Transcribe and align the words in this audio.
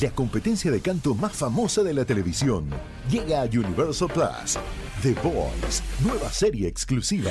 la 0.00 0.10
competencia 0.10 0.70
de 0.70 0.80
canto 0.80 1.14
más 1.14 1.32
famosa 1.32 1.82
de 1.82 1.94
la 1.94 2.04
televisión. 2.04 2.68
Llega 3.10 3.42
a 3.42 3.44
Universal 3.44 4.08
Plus. 4.08 4.58
The 5.02 5.14
Voice, 5.22 5.82
nueva 6.00 6.30
serie 6.30 6.68
exclusiva. 6.68 7.30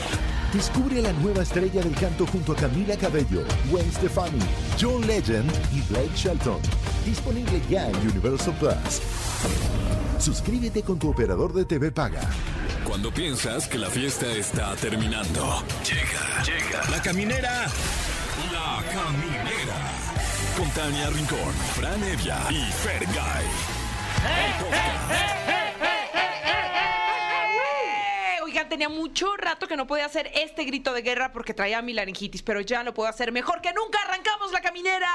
Descubre 0.53 0.99
a 0.99 1.03
la 1.03 1.13
nueva 1.13 1.43
estrella 1.43 1.81
del 1.81 1.95
canto 1.95 2.25
junto 2.25 2.53
a 2.53 2.55
Camila 2.55 2.95
Cabello, 2.97 3.43
Gwen 3.69 3.91
Stefani, 3.91 4.39
John 4.79 5.05
Legend 5.05 5.51
y 5.73 5.81
Blake 5.91 6.15
Shelton. 6.15 6.59
Disponible 7.05 7.61
ya 7.69 7.89
en 7.89 7.95
Universal 8.07 8.55
Plus. 8.59 9.01
Suscríbete 10.19 10.81
con 10.81 10.97
tu 10.97 11.09
operador 11.09 11.53
de 11.53 11.65
TV 11.65 11.91
Paga. 11.91 12.21
Cuando 12.87 13.11
piensas 13.11 13.67
que 13.67 13.77
la 13.77 13.89
fiesta 13.89 14.31
está 14.31 14.75
terminando. 14.75 15.63
Llega, 15.83 16.43
llega. 16.43 16.89
La 16.89 17.01
caminera. 17.01 17.65
La 18.51 18.83
caminera. 18.91 20.14
Con 20.57 20.69
Tania 20.71 21.09
Rincón, 21.09 21.53
Fran 21.75 22.01
Evia 22.03 22.37
y 22.49 22.63
Fergay. 22.71 23.45
¡Eh! 27.57 28.39
Oigan, 28.43 28.69
tenía 28.69 28.87
mucho 28.89 29.35
rato 29.35 29.67
que 29.67 29.75
no 29.75 29.85
podía 29.85 30.05
hacer 30.05 30.31
este 30.33 30.63
grito 30.63 30.93
de 30.93 31.01
guerra 31.01 31.33
porque 31.33 31.53
traía 31.53 31.81
mi 31.81 31.93
laringitis, 31.93 32.41
pero 32.41 32.61
ya 32.61 32.83
lo 32.83 32.93
puedo 32.93 33.09
hacer 33.09 33.31
mejor 33.31 33.59
que 33.61 33.73
nunca. 33.73 33.99
Arrancamos 34.07 34.51
la 34.53 34.61
caminera 34.61 35.09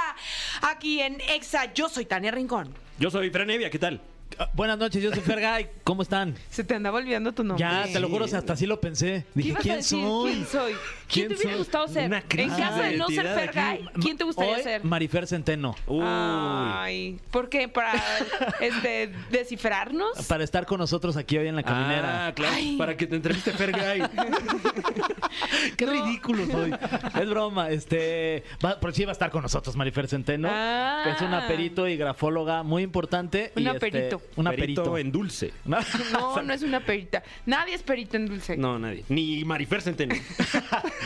aquí 0.63 1.01
en 1.01 1.21
Exa. 1.23 1.73
Yo 1.73 1.89
soy 1.89 2.05
Tania 2.05 2.31
Rincón. 2.33 2.75
Yo 2.99 3.11
soy 3.11 3.31
Fran 3.31 3.49
Evia, 3.51 3.71
¿qué 3.71 3.79
tal? 3.79 4.01
Ah, 4.39 4.49
Buenas 4.53 4.79
noches, 4.79 5.03
yo 5.03 5.11
soy 5.11 5.21
Fergay. 5.23 5.71
¿Cómo 5.85 6.03
están? 6.03 6.37
Se 6.51 6.65
te 6.65 6.75
andaba 6.75 6.99
olvidando 6.99 7.33
tu 7.33 7.43
nombre. 7.45 7.67
Ya, 7.67 7.85
te 7.91 7.99
lo 7.99 8.09
juro, 8.09 8.27
hasta 8.27 8.53
así 8.53 8.67
lo 8.67 8.81
pensé. 8.81 9.25
¿Qué 9.35 9.41
Dije, 9.41 9.55
¿quién 9.61 9.77
decir? 9.77 10.01
soy? 10.01 10.33
¿Quién 10.33 10.47
soy? 10.47 10.75
¿Quién, 11.11 11.27
¿Quién 11.27 11.39
te 11.39 11.45
hubiera 11.45 11.59
gustado 11.59 11.89
ser? 11.89 12.07
Una 12.07 12.23
En 12.31 12.49
caso 12.51 12.83
de 12.83 12.97
no 12.97 13.09
ser 13.09 13.27
Fergay. 13.27 13.85
¿quién 14.01 14.17
te 14.17 14.25
gustaría 14.25 14.57
Hoy, 14.57 14.63
ser? 14.63 14.85
Marifer 14.85 15.27
Centeno. 15.27 15.75
Uy. 15.87 16.05
Ay, 16.07 17.19
¿por 17.31 17.49
qué? 17.49 17.69
¿Para 17.69 17.93
este, 18.61 19.13
descifrarnos? 19.31 20.27
Para 20.29 20.45
estar 20.45 20.67
con 20.67 20.79
nosotros 20.79 21.17
aquí 21.17 21.37
hoy 21.39 21.49
en 21.49 21.57
la 21.57 21.63
caminera. 21.63 22.29
Ah, 22.29 22.35
claro. 22.35 22.55
Ay. 22.57 22.77
Para 22.77 22.97
que 22.97 23.07
te 23.07 23.17
entreviste 23.17 23.51
Fergay. 23.53 24.03
Qué 25.77 25.87
ridículo 25.87 26.47
soy. 26.47 26.73
es 27.21 27.29
broma. 27.29 27.71
Este, 27.71 28.45
va, 28.65 28.79
por 28.79 28.93
sí 28.95 29.05
va 29.05 29.11
a 29.11 29.13
estar 29.13 29.31
con 29.31 29.43
nosotros 29.43 29.77
Marifer 29.77 30.07
Centeno. 30.09 30.49
Ah. 30.51 31.05
Es 31.15 31.21
una 31.23 31.47
perito 31.49 31.89
y 31.89 31.97
grafóloga 31.97 32.63
muy 32.63 32.83
importante. 32.83 33.53
y, 33.57 33.61
Una 33.63 33.73
este, 33.73 33.91
perito. 33.91 34.23
Una 34.37 34.51
Perito 34.51 34.83
perito. 34.83 34.99
en 34.99 35.13
dulce. 35.13 35.53
No, 36.13 36.43
no 36.43 36.53
es 36.53 36.63
una 36.63 36.81
perita. 36.81 37.23
Nadie 37.47 37.75
es 37.75 37.83
perita 37.83 38.17
en 38.17 38.27
dulce. 38.27 38.57
No, 38.57 38.79
nadie. 38.79 39.05
Ni 39.09 39.45
Marifer 39.45 39.81
Centeno. 39.83 40.15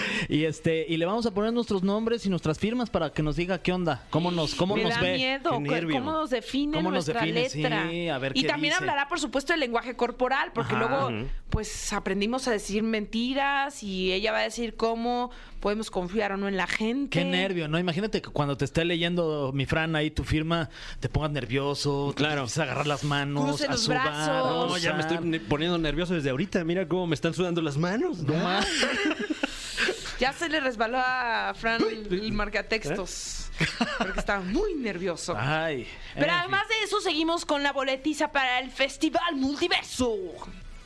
y 0.29 0.45
este, 0.45 0.87
y 0.89 0.97
le 0.97 1.07
vamos 1.07 1.27
a 1.27 1.33
poner 1.33 1.53
nuestros 1.53 1.83
nombres 1.83 2.25
y 2.27 2.29
nuestras 2.31 2.59
firmas 2.59 2.91
para 2.91 3.11
que 3.13 3.23
nos 3.23 3.37
diga 3.37 3.59
qué 3.63 3.73
onda, 3.73 4.05
cómo 4.11 4.31
nos, 4.31 4.55
cómo 4.55 4.77
Me 4.77 4.85
nos 4.85 4.95
da 4.95 5.01
ve. 5.01 5.17
miedo 5.17 5.61
nervio. 5.61 5.97
cómo 5.99 6.13
nos 6.13 6.31
define 6.31 6.77
¿Cómo 6.79 6.91
nos 6.91 7.07
nuestra 7.09 7.21
define? 7.27 7.41
letra. 7.71 7.89
Sí, 7.91 8.09
a 8.09 8.19
ver 8.19 8.33
y 8.37 8.43
qué 8.43 8.49
también 8.49 8.73
dice. 8.73 8.83
hablará, 8.83 9.09
por 9.09 9.21
supuesto, 9.21 9.53
el 9.55 9.61
lenguaje 9.61 9.97
corporal, 9.97 10.51
porque 10.55 10.75
Ajá. 10.75 10.87
luego, 10.89 11.27
pues, 11.51 11.93
aprendimos 11.93 12.49
a 12.49 12.51
decir 12.53 12.83
mentiras 12.83 13.83
y 13.83 14.13
ella 14.13 14.33
va 14.33 14.39
a 14.39 14.43
decir 14.43 14.77
cómo 14.77 15.31
podemos 15.61 15.91
confiar 15.91 16.33
o 16.33 16.37
no 16.37 16.47
en 16.49 16.57
la 16.57 16.67
gente. 16.67 17.19
Qué 17.19 17.25
nervio, 17.25 17.69
¿no? 17.69 17.79
Imagínate 17.79 18.21
que 18.21 18.29
cuando 18.29 18.57
te 18.57 18.65
esté 18.67 18.85
leyendo 18.85 19.51
mi 19.55 19.65
Fran 19.65 19.97
ahí 19.97 20.11
tu 20.11 20.23
firma, 20.25 20.69
te 21.01 21.09
pongas 21.09 21.31
nervioso, 21.31 22.09
te 22.11 22.17
Claro. 22.17 22.47
a 22.55 22.63
agarrar 22.63 22.87
las 22.87 23.03
manos, 23.05 23.45
Cruce 23.47 23.67
a 23.67 23.71
los 23.71 23.81
sudar, 23.81 24.03
brazos. 24.03 24.71
No, 24.71 24.79
ya 24.79 24.93
me 24.93 25.01
estoy 25.01 25.39
poniendo 25.41 25.79
nervioso 25.79 26.13
desde 26.15 26.31
ahorita. 26.31 26.65
Mira 26.65 26.87
cómo 26.87 27.07
me 27.07 27.15
están 27.15 27.33
sudando 27.33 27.63
las 27.63 27.79
manos. 27.79 28.19
No 28.19 28.35
más. 28.35 28.67
Ya 30.19 30.33
se 30.33 30.49
le 30.49 30.61
resbaló 30.61 30.99
a 30.99 31.53
Fran 31.57 31.83
el 31.83 32.33
marcatextos, 32.33 33.51
porque 33.99 34.21
estaba 34.21 34.41
muy 34.41 34.75
nervioso. 34.75 35.35
Ay. 35.37 35.89
Pero 36.15 36.27
en 36.27 36.31
además 36.31 36.69
de 36.69 36.85
eso, 36.85 37.01
seguimos 37.01 37.45
con 37.45 37.63
la 37.63 37.73
boletiza 37.73 38.31
para 38.31 38.61
el 38.61 38.71
Festival 38.71 39.37
Multiverso. 39.37 40.17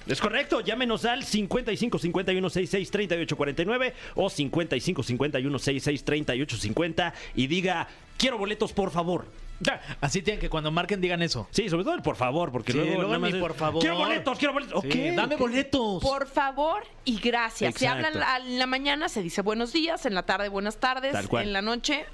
Es 0.06 0.21
correcto, 0.23 0.62
llámenos 0.62 1.05
al 1.05 1.23
55 1.23 1.99
51 1.99 2.51
66 2.51 2.91
38 2.91 3.37
49 3.37 3.94
o 4.15 4.31
55 4.31 5.03
51 5.03 5.59
66 5.59 6.05
38 6.05 6.56
50 6.56 7.15
y 7.34 7.47
diga, 7.47 7.89
quiero 8.16 8.39
boletos, 8.39 8.72
por 8.72 8.91
favor. 8.91 9.27
Ya, 9.61 9.81
Así 10.01 10.23
tienen 10.23 10.41
que 10.41 10.49
cuando 10.49 10.71
marquen 10.71 11.01
digan 11.01 11.23
eso. 11.23 11.49
Sí, 11.51 11.69
sobre 11.69 11.85
todo 11.85 11.95
el 11.95 12.03
por 12.03 12.17
favor, 12.17 12.53
porque 12.53 12.73
Sí, 12.73 12.79
luego, 12.79 12.95
luego 12.95 13.09
nada 13.09 13.19
más 13.19 13.31
ni 13.31 13.37
es, 13.39 13.43
por 13.43 13.55
favor. 13.55 13.81
Quiero 13.81 13.97
boletos, 13.99 14.39
quiero 14.39 14.55
boletos. 14.55 14.83
Sí, 14.83 14.89
Ok, 15.11 15.17
dame 15.17 15.37
boletos. 15.37 16.03
Por 16.03 16.27
favor 16.29 16.85
y 17.05 17.19
gracias. 17.19 17.75
Se 17.75 17.89
habla 17.89 18.09
en 18.09 18.59
la, 18.59 18.67
mañana, 18.67 19.09
se 19.09 19.23
dice 19.23 19.43
buenos 19.43 19.73
días, 19.73 20.07
en 20.07 20.15
la 20.15 20.25
tarde 20.25 20.49
buenas 20.49 20.79
tardes, 20.79 21.13
Tal 21.13 21.29
cual. 21.29 21.45
en 21.45 21.53
la 21.53 21.63
noche 21.63 22.07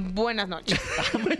buenas 0.00 0.48
noches. 0.48 0.80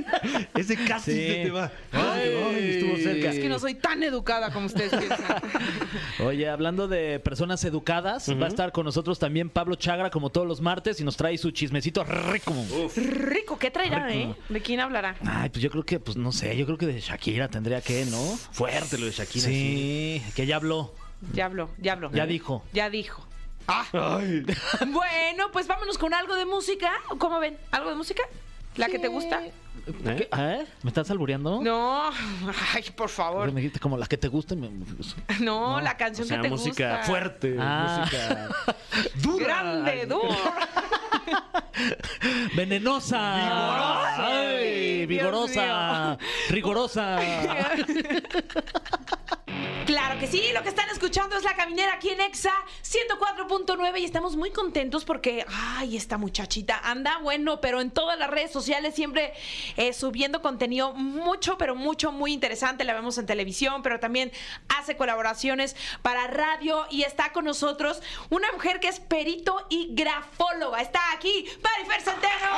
Ese 0.55 0.77
casi 0.85 1.13
Sí. 1.13 1.19
se 1.27 1.43
te 1.45 1.51
va. 1.51 1.71
Ay. 1.93 2.35
Ay, 2.51 2.71
estuvo 2.77 2.97
cerca. 2.97 3.31
es 3.31 3.39
que 3.39 3.49
no 3.49 3.59
soy 3.59 3.75
tan 3.75 4.03
educada 4.03 4.53
como 4.53 4.67
ustedes 4.67 4.91
piensan. 4.95 5.43
Oye, 6.25 6.49
hablando 6.49 6.89
de 6.89 7.19
personas 7.21 7.65
educadas, 7.65 8.29
va 8.41 8.45
a 8.47 8.49
estar 8.49 8.73
con 8.73 8.85
nosotros 8.85 9.19
también 9.19 9.49
Pablo 9.51 9.75
Chagra 9.77 10.11
como 10.11 10.31
todos 10.31 10.47
los 10.47 10.61
martes 10.61 11.01
y 11.01 11.05
nos 11.05 11.17
trae 11.17 11.39
su 11.39 11.51
chismecito 11.51 12.05
rico. 12.05 12.55
Rico, 12.97 13.59
¿qué 13.59 13.71
traerá, 13.71 14.07
Rico. 14.07 14.31
eh? 14.33 14.35
¿De 14.49 14.61
quién 14.61 14.81
hablará? 14.81 15.17
Ay, 15.27 15.49
pues 15.51 15.63
yo 15.63 15.71
creo 15.71 15.85
que, 15.85 15.99
pues 16.01 16.17
no 16.17 16.33
sé, 16.33 16.57
yo 16.57 16.67
creo 16.67 16.79
que 16.79 16.87
de 16.87 17.01
Shakira 17.01 17.49
tendría 17.49 17.81
que, 17.81 18.05
¿no? 18.07 18.19
Fuerte 18.53 18.99
lo 18.99 19.07
de 19.07 19.13
Shakira. 19.13 19.47
Sí, 19.47 20.23
que 20.37 20.47
ya 20.47 20.57
habló, 20.57 20.95
Ya 21.33 21.47
habló, 21.47 21.71
ya 21.79 21.93
habló. 21.95 22.11
ya 22.13 22.27
dijo. 22.27 22.65
Ya 22.73 22.91
dijo. 22.91 23.27
Ay. 23.67 24.45
Bueno, 24.91 25.51
pues 25.53 25.67
vámonos 25.69 25.97
con 25.99 26.13
algo 26.15 26.35
de 26.35 26.45
música. 26.45 26.91
¿Cómo 27.19 27.39
ven? 27.39 27.57
¿Algo 27.71 27.91
de 27.91 27.97
música? 27.97 28.23
¿La 28.77 28.87
que 28.89 28.99
te 28.99 29.09
gusta? 29.09 29.45
¿Eh? 29.45 29.53
¿Eh? 30.37 30.67
¿Me 30.83 30.89
estás 30.91 31.11
albureando? 31.11 31.61
No, 31.63 32.11
ay, 32.75 32.85
por 32.97 33.09
favor. 33.09 33.51
me 33.51 33.61
dijiste 33.61 33.81
como 33.81 33.97
la 33.99 34.07
que 34.07 34.17
te 34.17 34.29
gusta. 34.29 34.55
y 34.55 34.59
me- 34.59 34.71
No, 35.41 35.81
la 35.81 35.93
O 35.93 35.97
canción 35.97 36.27
sea, 36.29 36.37
que 36.39 36.43
te 36.45 36.51
música 36.51 36.89
gusta. 36.99 37.05
fuerte, 37.07 37.57
Ah. 37.59 37.99
música 38.01 38.49
Grande, 39.45 40.07
duro. 40.07 40.29
Venenosa. 42.55 43.35
Vigorosa. 43.37 44.27
Ay, 44.49 45.07
Dios 45.07 45.09
vigorosa. 45.09 46.19
Rigorosa. 46.51 47.19
Claro 49.91 50.21
que 50.21 50.29
sí, 50.29 50.41
lo 50.55 50.63
que 50.63 50.69
están 50.69 50.89
escuchando 50.91 51.37
es 51.37 51.43
La 51.43 51.57
Caminera 51.57 51.95
aquí 51.95 52.11
en 52.11 52.21
Exa 52.21 52.53
104.9 52.85 53.99
y 53.99 54.05
estamos 54.05 54.37
muy 54.37 54.53
contentos 54.53 55.05
porque, 55.05 55.45
ay, 55.49 55.97
esta 55.97 56.17
muchachita 56.17 56.79
anda 56.85 57.19
bueno, 57.19 57.61
pero 57.61 57.81
en 57.81 57.91
todas 57.91 58.17
las 58.17 58.31
redes 58.31 58.53
sociales 58.53 58.95
siempre 58.95 59.33
eh, 59.77 59.93
subiendo 59.93 60.43
contenido 60.43 60.93
mucho, 60.93 61.59
pero 61.59 61.75
mucho, 61.75 62.13
muy 62.13 62.33
interesante. 62.33 62.85
La 62.85 62.95
vemos 62.95 63.19
en 63.19 63.27
televisión, 63.27 63.83
pero 63.83 63.99
también 63.99 64.31
hace 64.69 64.97
colaboraciones 64.97 65.75
para 66.03 66.29
radio 66.29 66.87
y 66.89 67.03
está 67.03 67.33
con 67.33 67.45
nosotros 67.45 68.01
una 68.29 68.53
mujer 68.53 68.79
que 68.79 68.87
es 68.87 69.01
perito 69.01 69.67
y 69.71 69.89
grafóloga. 69.91 70.83
Está 70.83 71.01
aquí, 71.13 71.47
Marifer 71.65 72.01
Centeno. 72.01 72.49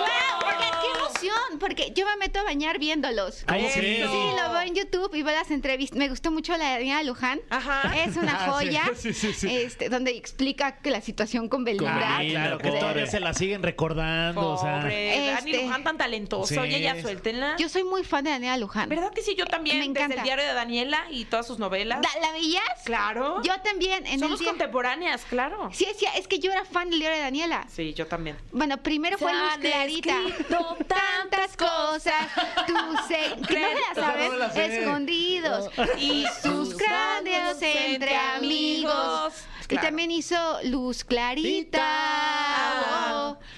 ¡Wow! 0.00 0.48
Oigan, 0.48 0.80
qué 0.82 0.98
emoción, 0.98 1.58
porque 1.60 1.92
yo 1.94 2.06
me 2.06 2.16
meto 2.16 2.40
a 2.40 2.42
bañar 2.42 2.80
viéndolos. 2.80 3.44
Sí, 3.72 4.02
lo 4.02 4.52
veo 4.52 4.62
en 4.62 4.74
YouTube 4.74 5.14
y 5.14 5.22
veo 5.22 5.36
las 5.36 5.52
entrevistas. 5.52 6.07
Me 6.08 6.12
gustó 6.12 6.30
mucho 6.30 6.56
la 6.56 6.64
de 6.70 6.70
Daniela 6.78 7.02
Luján. 7.02 7.38
Ajá. 7.50 7.92
Es 8.02 8.16
una 8.16 8.32
Ah, 8.46 8.50
joya. 8.52 8.90
Sí, 8.96 9.12
sí, 9.12 9.34
sí. 9.34 9.54
Este, 9.54 9.90
donde 9.90 10.12
explica 10.16 10.78
que 10.78 10.90
la 10.90 11.02
situación 11.02 11.50
con 11.50 11.64
Belinda. 11.64 12.16
Ah, 12.16 12.22
claro, 12.26 12.56
que 12.56 12.70
todavía 12.70 13.06
se 13.06 13.20
la 13.20 13.34
siguen 13.34 13.62
recordando. 13.62 14.52
o 14.52 14.58
sea. 14.58 14.80
Pobre, 14.80 15.32
Dani 15.34 15.50
Este- 15.50 15.64
Luján 15.64 15.84
tan 15.84 15.98
talentoso. 15.98 16.46
Sí. 16.46 16.58
Oye, 16.58 16.80
ya 16.80 16.98
suéltenla. 17.02 17.56
Yo 17.58 17.68
soy 17.68 17.84
muy 17.84 18.04
fan 18.04 18.24
de 18.24 18.30
Daniela 18.30 18.56
Luján. 18.56 18.88
¿Verdad 18.88 19.12
que 19.12 19.20
sí? 19.20 19.34
Yo 19.36 19.44
también, 19.44 19.76
Me 19.80 19.86
desde 19.86 19.90
encanta. 20.00 20.16
el 20.16 20.22
diario 20.22 20.46
de 20.46 20.54
Daniela 20.54 21.04
y 21.10 21.26
todas 21.26 21.46
sus 21.46 21.58
novelas. 21.58 22.00
Da- 22.00 22.20
¿La 22.22 22.32
veías? 22.32 22.64
Claro. 22.86 23.42
Yo 23.42 23.52
también. 23.62 24.06
En 24.06 24.18
Somos 24.18 24.40
el 24.40 24.46
contemporáneas, 24.46 25.26
claro. 25.28 25.68
Sí, 25.74 25.86
sí, 25.98 26.06
es 26.16 26.26
que 26.26 26.38
yo 26.38 26.50
era 26.50 26.64
fan 26.64 26.88
del 26.88 27.00
diario 27.00 27.18
de 27.18 27.22
Daniela. 27.24 27.66
Sí, 27.68 27.92
yo 27.92 28.06
también. 28.06 28.38
Bueno, 28.52 28.78
primero 28.78 29.18
fue 29.18 29.30
Luz 29.34 29.58
Clarita. 29.60 30.16
tantas 30.88 31.54
cosas, 31.56 32.28
tú 32.66 32.74
sé, 33.08 33.36
no 33.36 33.46
me 33.50 33.74
la 33.74 33.94
sabes, 33.94 34.26
no 34.26 34.32
me 34.32 34.38
la 34.38 34.50
sé. 34.50 34.78
escondidos 34.80 35.70
y 36.00 36.24
sus 36.42 36.74
cráneos 36.74 37.56
entre 37.60 38.16
amigos. 38.16 39.34
Y 39.70 39.76
también 39.76 40.10
hizo 40.10 40.58
Luz 40.64 41.04
Clarita. 41.04 41.84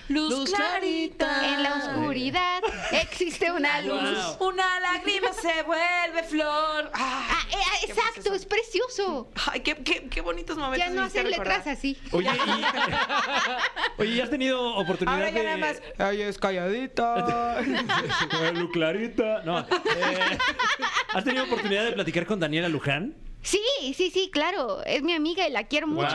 Luz, 0.08 0.30
Luz 0.30 0.50
clarita. 0.52 1.26
clarita. 1.26 1.54
En 1.54 1.62
la 1.62 1.74
oscuridad 1.76 2.60
existe 2.92 3.50
una 3.52 3.80
luz. 3.80 4.36
Wow. 4.38 4.48
Una 4.48 4.80
lágrima 4.80 5.32
se 5.32 5.62
vuelve 5.62 6.22
flor. 6.28 6.90
Ah, 6.94 7.18
Ah, 7.32 7.46
eh, 7.52 7.86
exacto, 7.88 8.34
es 8.34 8.44
precioso. 8.44 9.30
Ay, 9.52 9.60
qué, 9.60 9.76
qué, 9.76 10.08
qué 10.08 10.20
bonitos 10.20 10.56
momentos. 10.58 10.88
Ya 10.88 10.92
no 10.94 11.02
hacen 11.04 11.30
letras 11.30 11.64
así. 11.66 11.96
Oye, 12.12 12.28
y, 12.28 12.30
oye, 14.02 14.16
¿ya 14.16 14.24
has 14.24 14.30
tenido 14.30 14.74
oportunidad 14.74 15.14
Ahora 15.16 15.30
ya 15.30 15.38
de... 15.38 15.44
nada 15.44 15.56
más. 15.58 15.80
Ay, 15.98 16.22
es 16.22 16.38
calladita. 16.38 17.60
Lu 18.54 18.70
Clarita. 18.72 19.42
No. 19.44 19.60
eh, 19.60 20.38
¿Has 21.14 21.22
tenido 21.24 21.44
oportunidad 21.44 21.84
de 21.84 21.92
platicar 21.92 22.26
con 22.26 22.40
Daniela 22.40 22.68
Luján? 22.68 23.14
Sí, 23.42 23.60
sí, 23.96 24.10
sí, 24.10 24.30
claro. 24.32 24.84
Es 24.84 25.02
mi 25.02 25.12
amiga 25.12 25.48
y 25.48 25.50
la 25.52 25.64
quiero 25.64 25.86
mucho. 25.86 26.14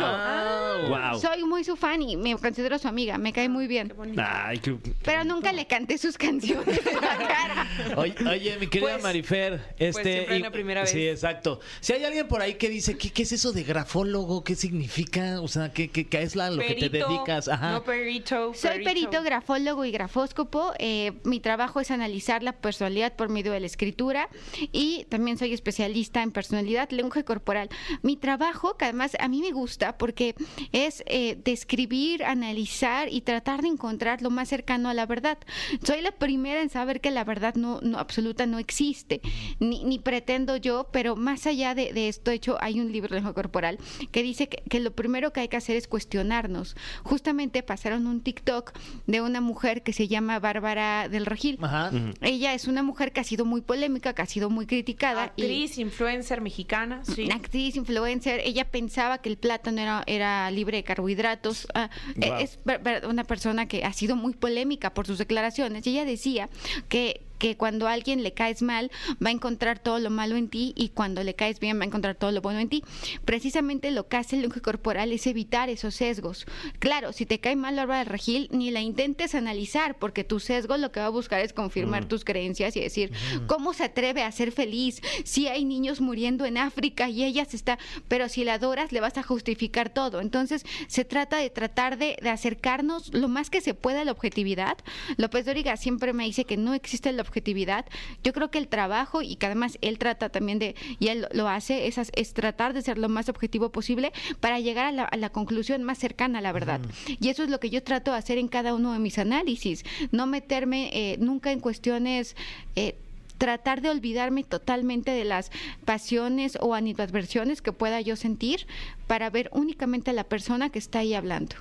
Wow. 0.88 1.20
Soy 1.20 1.44
muy 1.44 1.64
su 1.64 1.76
fan 1.76 2.02
y 2.02 2.18
me 2.18 2.36
considero 2.38 2.78
su 2.78 2.88
amiga. 2.88 3.18
Me 3.18 3.34
cae 3.34 3.50
muy 3.50 3.68
bien. 3.68 3.88
Qué 3.88 3.94
bonito. 3.94 4.22
Ay, 4.24 4.60
qué... 4.60 4.76
Pero 5.04 5.24
nunca 5.24 5.52
le 5.52 5.66
canté 5.68 5.98
sus 5.98 6.18
canciones 6.18 6.80
en 6.86 6.96
la 7.02 7.18
cara. 7.28 7.68
Oye, 7.98 8.16
oye, 8.30 8.58
mi 8.60 8.68
querida 8.68 8.92
Pues- 8.94 9.04
Marifer, 9.04 9.74
este 9.78 10.04
siempre 10.14 10.36
hay 10.36 10.42
una 10.42 10.52
primera 10.52 10.86
Sí, 10.86 10.98
vez. 10.98 11.14
exacto. 11.14 11.60
Si 11.80 11.94
hay 11.94 12.04
alguien 12.04 12.28
por 12.28 12.42
ahí 12.42 12.56
que 12.56 12.70
dice, 12.70 12.98
¿qué, 12.98 13.10
qué 13.12 13.24
es 13.24 13.32
eso 13.32 13.52
de 13.54 13.64
grafólogo? 13.64 14.44
¿Qué 14.44 14.56
significa? 14.56 15.42
O 15.42 15.48
sea, 15.48 15.72
¿qué, 15.72 15.90
qué, 15.90 16.06
qué 16.08 16.22
es 16.22 16.36
la, 16.36 16.50
lo 16.52 16.62
que 16.62 16.76
te 16.76 16.90
Perito, 16.90 17.08
dedicas? 17.10 17.48
Ajá. 17.48 17.72
No 17.72 17.84
perito. 17.84 18.54
Soy 18.54 18.84
perito, 18.84 19.24
grafólogo 19.24 19.86
y 19.86 19.92
grafóscopo. 19.92 20.74
Eh, 20.80 21.14
mi 21.24 21.40
trabajo 21.40 21.80
es 21.80 21.92
analizar 21.92 22.44
la 22.44 22.54
personalidad 22.54 23.14
por 23.16 23.30
medio 23.30 23.52
de 23.52 23.60
la 23.60 23.66
escritura 23.66 24.30
y 24.72 25.06
también 25.10 25.38
soy 25.38 25.54
especialista 25.54 26.22
en 26.22 26.32
personalidad, 26.32 26.90
lenguaje 27.16 27.24
corporal. 27.26 27.70
Mi 28.02 28.18
trabajo, 28.18 28.76
que 28.78 28.86
además 28.86 29.16
a 29.20 29.28
mí 29.28 29.42
me 29.42 29.52
gusta 29.52 29.98
porque 29.98 30.36
es 30.72 31.04
eh, 31.08 31.38
describir, 31.44 32.24
analizar 32.24 33.08
y 33.12 33.22
tratar 33.22 33.62
de 33.62 33.70
encontrar 33.70 34.22
lo 34.22 34.30
más 34.30 34.50
cercano 34.50 34.90
a 34.90 34.94
la 34.94 35.06
verdad. 35.06 35.38
Soy 35.84 36.02
la 36.02 36.12
primera 36.12 36.62
en 36.62 36.70
saber 36.70 37.02
que 37.02 37.12
la 37.12 37.24
verdad 37.24 37.56
no, 37.56 37.80
no 37.82 37.98
absoluta 38.00 38.46
no 38.46 38.60
existe, 38.60 39.22
ni, 39.60 39.84
ni 39.84 40.00
pretendo 40.00 40.58
yo, 40.58 40.88
pero 40.92 41.16
más 41.16 41.48
allá 41.48 41.74
de, 41.76 41.94
de 41.94 42.10
esto, 42.10 42.32
de 42.32 42.38
hecho, 42.38 42.58
hay 42.62 42.80
un 42.80 42.92
libro 42.92 43.10
de 43.10 43.16
lenguaje 43.16 43.36
corporal 43.36 43.78
que 44.12 44.24
dice 44.24 44.48
que, 44.50 44.62
que 44.70 44.80
lo 44.80 44.92
primero 44.92 45.32
que 45.32 45.40
hay 45.42 45.48
que 45.48 45.58
hacer 45.58 45.76
es 45.78 45.88
cuestionarnos. 45.88 46.76
Justamente 47.04 47.64
pasaron 47.64 48.08
un 48.08 48.22
TikTok 48.22 48.74
de 49.08 49.22
una 49.22 49.42
mujer 49.42 49.84
que 49.84 49.94
se 49.94 50.08
llama 50.08 50.40
Bárbara 50.40 51.08
del 51.10 51.26
Regil. 51.26 51.58
Ajá. 51.62 51.92
Ella 52.22 52.54
es 52.54 52.68
una 52.68 52.84
mujer 52.84 53.12
que 53.14 53.22
ha 53.22 53.24
sido 53.24 53.46
muy 53.46 53.62
polémica, 53.62 54.14
que 54.14 54.22
ha 54.22 54.26
sido 54.26 54.50
muy 54.50 54.66
criticada. 54.66 55.34
y- 55.38 55.44
Actriz, 55.46 55.78
influencer 55.78 56.42
mexicana, 56.42 57.05
sí. 57.14 57.24
una 57.24 57.36
actriz, 57.36 57.76
influencer, 57.76 58.42
ella 58.44 58.66
pensaba 58.66 59.20
que 59.20 59.30
el 59.30 59.38
plátano 59.38 59.82
era, 59.82 60.04
era 60.08 60.52
libre 60.52 60.78
de 60.78 60.84
carbohidratos. 60.84 61.68
Ah, 61.74 61.90
Wow. 62.16 62.36
Es 62.40 62.60
una 63.08 63.24
persona 63.24 63.68
que 63.68 63.84
ha 63.84 63.94
sido 63.94 64.16
muy 64.16 64.34
polémica 64.34 64.94
por 64.94 65.06
sus 65.08 65.18
declaraciones. 65.18 65.86
Y 65.86 65.92
ella 65.92 66.06
decía 66.06 66.50
que 66.90 67.25
que 67.38 67.58
cuando 67.58 67.88
a 67.88 67.94
alguien 67.94 68.24
le 68.24 68.34
caes 68.34 68.62
mal 68.62 68.92
va 69.24 69.30
a 69.30 69.34
encontrar 69.34 69.80
todo 69.80 70.00
lo 70.00 70.10
malo 70.10 70.36
en 70.36 70.50
ti 70.50 70.74
y 70.76 70.90
cuando 70.90 71.24
le 71.24 71.36
caes 71.36 71.60
bien 71.60 71.80
va 71.80 71.84
a 71.84 71.88
encontrar 71.88 72.16
todo 72.16 72.32
lo 72.32 72.42
bueno 72.42 72.60
en 72.60 72.70
ti. 72.70 72.84
Precisamente 73.26 73.92
lo 73.92 74.08
que 74.08 74.18
hace 74.18 74.36
el 74.36 74.42
lenguaje 74.44 74.62
corporal 74.62 75.12
es 75.12 75.28
evitar 75.28 75.70
esos 75.70 75.96
sesgos. 75.96 76.46
Claro, 76.80 77.14
si 77.14 77.26
te 77.26 77.40
cae 77.40 77.56
mal 77.56 77.76
Bárbara 77.76 78.00
del 78.00 78.08
Regil, 78.08 78.48
ni 78.52 78.72
la 78.72 78.82
intentes 78.82 79.36
analizar 79.36 79.98
porque 79.98 80.24
tu 80.24 80.40
sesgo 80.40 80.78
lo 80.78 80.92
que 80.92 81.00
va 81.00 81.08
a 81.08 81.10
buscar 81.10 81.42
es 81.42 81.54
confirmar 81.54 82.06
tus 82.06 82.24
creencias 82.24 82.76
y 82.76 82.82
decir, 82.82 83.12
¿cómo 83.48 83.74
se 83.74 83.84
atreve 83.86 84.24
a 84.24 84.32
ser 84.32 84.52
feliz 84.52 85.02
si 85.24 85.48
hay 85.48 85.66
niños 85.66 86.02
muriendo 86.02 86.46
en 86.46 86.58
África 86.58 87.10
y 87.10 87.24
ella 87.24 87.46
se 87.46 87.56
está, 87.56 87.78
pero 88.08 88.30
si 88.30 88.44
la 88.44 88.56
adoras 88.56 88.92
le 88.92 89.02
vas 89.02 89.18
a 89.18 89.24
justificar 89.24 89.90
todo. 89.90 90.22
Entonces, 90.22 90.66
se 90.88 91.06
trata 91.06 91.38
de 91.38 91.50
tratar 91.50 91.98
de, 91.98 92.18
de 92.22 92.30
acercarnos 92.30 93.14
lo 93.14 93.28
más 93.28 93.50
que 93.50 93.62
se 93.62 93.74
pueda 93.74 94.02
a 94.02 94.06
la 94.06 94.12
objetividad. 94.12 94.78
López 95.18 95.46
Dóriga 95.46 95.78
siempre 95.78 96.14
me 96.14 96.26
dice 96.26 96.46
que 96.46 96.58
no 96.58 96.74
existe 96.74 97.12
la 97.12 97.24
objetividad. 97.26 97.86
Yo 98.24 98.32
creo 98.32 98.50
que 98.52 98.58
el 98.58 98.68
trabajo 98.68 99.22
y 99.22 99.36
que 99.36 99.48
además 99.48 99.78
él 99.82 99.98
trata 99.98 100.30
también 100.30 100.60
de, 100.60 100.76
y 101.00 101.08
él 101.10 101.28
lo 101.34 101.48
hace, 101.50 101.88
es, 101.88 101.98
es 101.98 102.34
tratar 102.34 102.74
de 102.74 102.82
ser 102.82 102.98
lo 102.98 103.10
más 103.10 103.28
objetivo 103.28 103.72
posible 103.72 104.14
para 104.40 104.60
llegar 104.60 104.86
a 104.86 104.92
la, 104.92 105.04
a 105.04 105.18
la 105.18 105.30
conclusión 105.30 105.84
más 105.84 105.98
cercana 105.98 106.40
a 106.40 106.42
la 106.42 106.52
verdad. 106.52 106.80
Y 107.08 107.30
eso 107.30 107.44
es 107.44 107.50
lo 107.50 107.60
que 107.60 107.70
yo 107.70 107.84
trato 107.84 108.12
de 108.12 108.18
hacer 108.18 108.38
en 108.38 108.48
cada 108.48 108.74
uno 108.74 108.94
de 108.94 109.00
mis 109.00 109.18
análisis. 109.18 109.84
No 110.12 110.28
meterme 110.28 110.90
eh, 110.94 111.18
nunca 111.20 111.52
en 111.52 111.60
cuestiones... 111.60 112.36
eh, 112.76 112.96
tratar 113.38 113.82
de 113.82 113.90
olvidarme 113.90 114.44
totalmente 114.44 115.12
de 115.12 115.26
las 115.26 115.52
pasiones 115.86 116.58
o 116.62 116.74
animadversiones 116.74 117.62
que 117.62 117.72
pueda 117.72 118.02
yo 118.02 118.16
sentir 118.16 118.68
para 119.08 119.30
ver 119.30 119.50
únicamente 119.54 120.12
a 120.12 120.14
la 120.14 120.24
persona 120.24 120.70
que 120.70 120.80
está 120.80 121.00
ahí 121.00 121.14
hablando. 121.14 121.56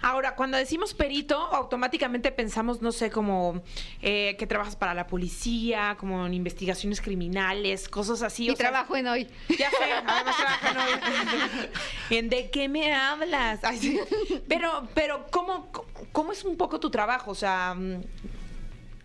Ahora, 0.00 0.34
cuando 0.34 0.56
decimos 0.56 0.94
perito, 0.94 1.36
automáticamente 1.36 2.32
pensamos, 2.32 2.80
no 2.80 2.92
sé, 2.92 3.10
como 3.10 3.62
eh, 4.02 4.36
que 4.38 4.46
trabajas 4.46 4.76
para 4.76 4.94
la 4.94 5.06
policía, 5.06 5.96
como 5.98 6.26
en 6.26 6.34
investigaciones 6.34 7.00
criminales, 7.00 7.88
cosas 7.88 8.22
así. 8.22 8.46
Y 8.46 8.50
o 8.50 8.56
sea, 8.56 8.70
trabajo 8.70 8.96
en 8.96 9.08
hoy. 9.08 9.28
Ya 9.48 9.70
sé, 9.70 9.92
además 10.06 10.36
trabajan 10.36 10.76
hoy. 10.76 11.68
¿En 12.16 12.28
de 12.28 12.50
qué 12.50 12.68
me 12.68 12.94
hablas? 12.94 13.60
Ay, 13.62 13.78
sí. 13.78 14.00
Pero, 14.48 14.88
pero 14.94 15.26
¿cómo, 15.30 15.70
¿cómo 16.12 16.32
es 16.32 16.44
un 16.44 16.56
poco 16.56 16.80
tu 16.80 16.90
trabajo? 16.90 17.30
O 17.30 17.34
sea, 17.34 17.76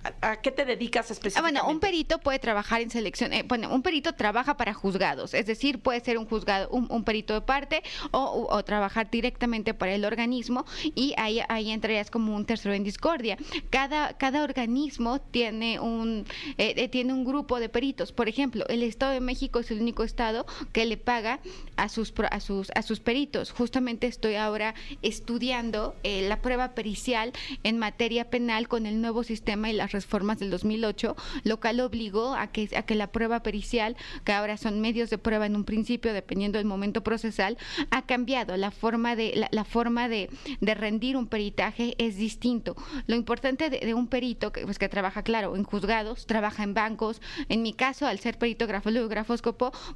¿a, 0.03 0.31
a 0.31 0.41
qué 0.41 0.51
te 0.51 0.65
dedicas 0.65 1.09
Ah, 1.09 1.13
específicamente? 1.13 1.59
bueno, 1.59 1.73
un 1.73 1.79
perito 1.79 2.19
puede 2.19 2.39
trabajar 2.39 2.81
en 2.81 2.89
selección. 2.89 3.33
eh, 3.33 3.43
bueno, 3.47 3.73
un 3.73 3.81
perito 3.81 4.13
trabaja 4.13 4.57
para 4.57 4.73
juzgados, 4.73 5.33
es 5.33 5.45
decir, 5.45 5.79
puede 5.79 5.99
ser 6.01 6.17
un 6.17 6.25
juzgado, 6.25 6.69
un, 6.69 6.87
un 6.89 7.03
perito 7.03 7.33
de 7.33 7.41
parte 7.41 7.83
o, 8.11 8.47
o 8.49 8.63
trabajar 8.63 9.09
directamente 9.09 9.73
para 9.73 9.93
el 9.93 10.05
organismo 10.05 10.65
y 10.95 11.13
ahí, 11.17 11.39
ahí 11.49 11.71
entrarías 11.71 12.09
como 12.11 12.35
un 12.35 12.45
tercero 12.45 12.73
en 12.73 12.83
discordia. 12.83 13.37
Cada, 13.69 14.17
cada 14.17 14.43
organismo 14.43 15.19
tiene 15.21 15.79
un, 15.79 16.25
eh, 16.57 16.73
eh, 16.77 16.87
tiene 16.89 17.13
un 17.13 17.23
grupo 17.25 17.59
de 17.59 17.69
peritos. 17.69 18.11
Por 18.11 18.27
ejemplo, 18.29 18.65
el 18.69 18.83
Estado 18.83 19.11
de 19.13 19.19
México 19.21 19.59
es 19.59 19.71
el 19.71 19.81
único 19.81 20.03
estado 20.03 20.45
que 20.73 20.85
le 20.85 20.97
paga 20.97 21.39
a 21.77 21.89
sus, 21.89 22.13
a 22.29 22.39
sus, 22.39 22.71
a 22.75 22.81
sus 22.81 22.99
peritos. 22.99 23.51
Justamente 23.51 24.07
estoy 24.07 24.35
ahora 24.35 24.73
estudiando 25.01 25.95
eh, 26.03 26.25
la 26.27 26.41
prueba 26.41 26.69
pericial 26.73 27.31
en 27.63 27.77
materia 27.77 28.29
penal 28.29 28.67
con 28.67 28.85
el 28.85 29.01
nuevo 29.01 29.23
sistema 29.23 29.69
y 29.69 29.73
las 29.73 29.90
reformas 29.91 30.39
del 30.39 30.49
2008, 30.49 31.15
lo 31.43 31.59
cual 31.59 31.79
obligó 31.79 32.33
a 32.35 32.47
que, 32.47 32.69
a 32.75 32.83
que 32.83 32.95
la 32.95 33.11
prueba 33.11 33.43
pericial, 33.43 33.95
que 34.23 34.31
ahora 34.31 34.57
son 34.57 34.81
medios 34.81 35.09
de 35.09 35.17
prueba 35.17 35.45
en 35.45 35.55
un 35.55 35.63
principio, 35.63 36.13
dependiendo 36.13 36.57
del 36.57 36.67
momento 36.67 37.03
procesal, 37.03 37.57
ha 37.89 38.03
cambiado. 38.03 38.57
La 38.57 38.71
forma 38.71 39.15
de, 39.15 39.33
la, 39.35 39.49
la 39.51 39.63
forma 39.63 40.07
de, 40.07 40.29
rendir 40.61 41.17
un 41.17 41.27
peritaje 41.27 41.95
es 41.97 42.15
distinto. 42.15 42.75
Lo 43.07 43.15
importante 43.15 43.69
de, 43.69 43.79
de 43.79 43.93
un 43.93 44.07
perito, 44.07 44.51
que, 44.51 44.63
pues, 44.65 44.79
que 44.79 44.89
trabaja, 44.89 45.23
claro, 45.23 45.55
en 45.55 45.63
juzgados, 45.63 46.25
trabaja 46.25 46.63
en 46.63 46.73
bancos. 46.73 47.21
En 47.49 47.61
mi 47.61 47.73
caso, 47.73 48.07
al 48.07 48.19
ser 48.19 48.37
perito 48.37 48.67
grafólogo 48.67 49.09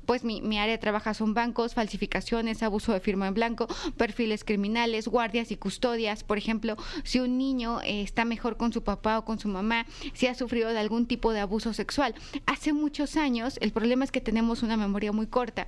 pues 0.05 0.23
mi, 0.23 0.41
mi 0.41 0.57
área 0.57 0.73
de 0.73 0.77
trabajo 0.77 1.13
son 1.13 1.33
bancos, 1.33 1.73
falsificaciones, 1.73 2.63
abuso 2.63 2.93
de 2.93 2.99
firma 2.99 3.27
en 3.27 3.33
blanco, 3.33 3.67
perfiles 3.97 4.43
criminales, 4.43 5.07
guardias 5.07 5.51
y 5.51 5.57
custodias. 5.57 6.23
Por 6.23 6.37
ejemplo, 6.37 6.75
si 7.03 7.19
un 7.19 7.37
niño 7.37 7.81
eh, 7.81 8.01
está 8.01 8.25
mejor 8.25 8.57
con 8.57 8.71
su 8.73 8.83
papá 8.83 9.19
o 9.19 9.25
con 9.25 9.39
su 9.39 9.47
mamá, 9.47 9.84
si 10.13 10.27
ha 10.27 10.35
sufrido 10.35 10.69
de 10.69 10.79
algún 10.79 11.05
tipo 11.05 11.31
de 11.33 11.39
abuso 11.39 11.73
sexual. 11.73 12.15
Hace 12.45 12.73
muchos 12.73 13.15
años, 13.17 13.57
el 13.61 13.71
problema 13.71 14.03
es 14.05 14.11
que 14.11 14.21
tenemos 14.21 14.63
una 14.63 14.77
memoria 14.77 15.11
muy 15.11 15.27
corta. 15.27 15.67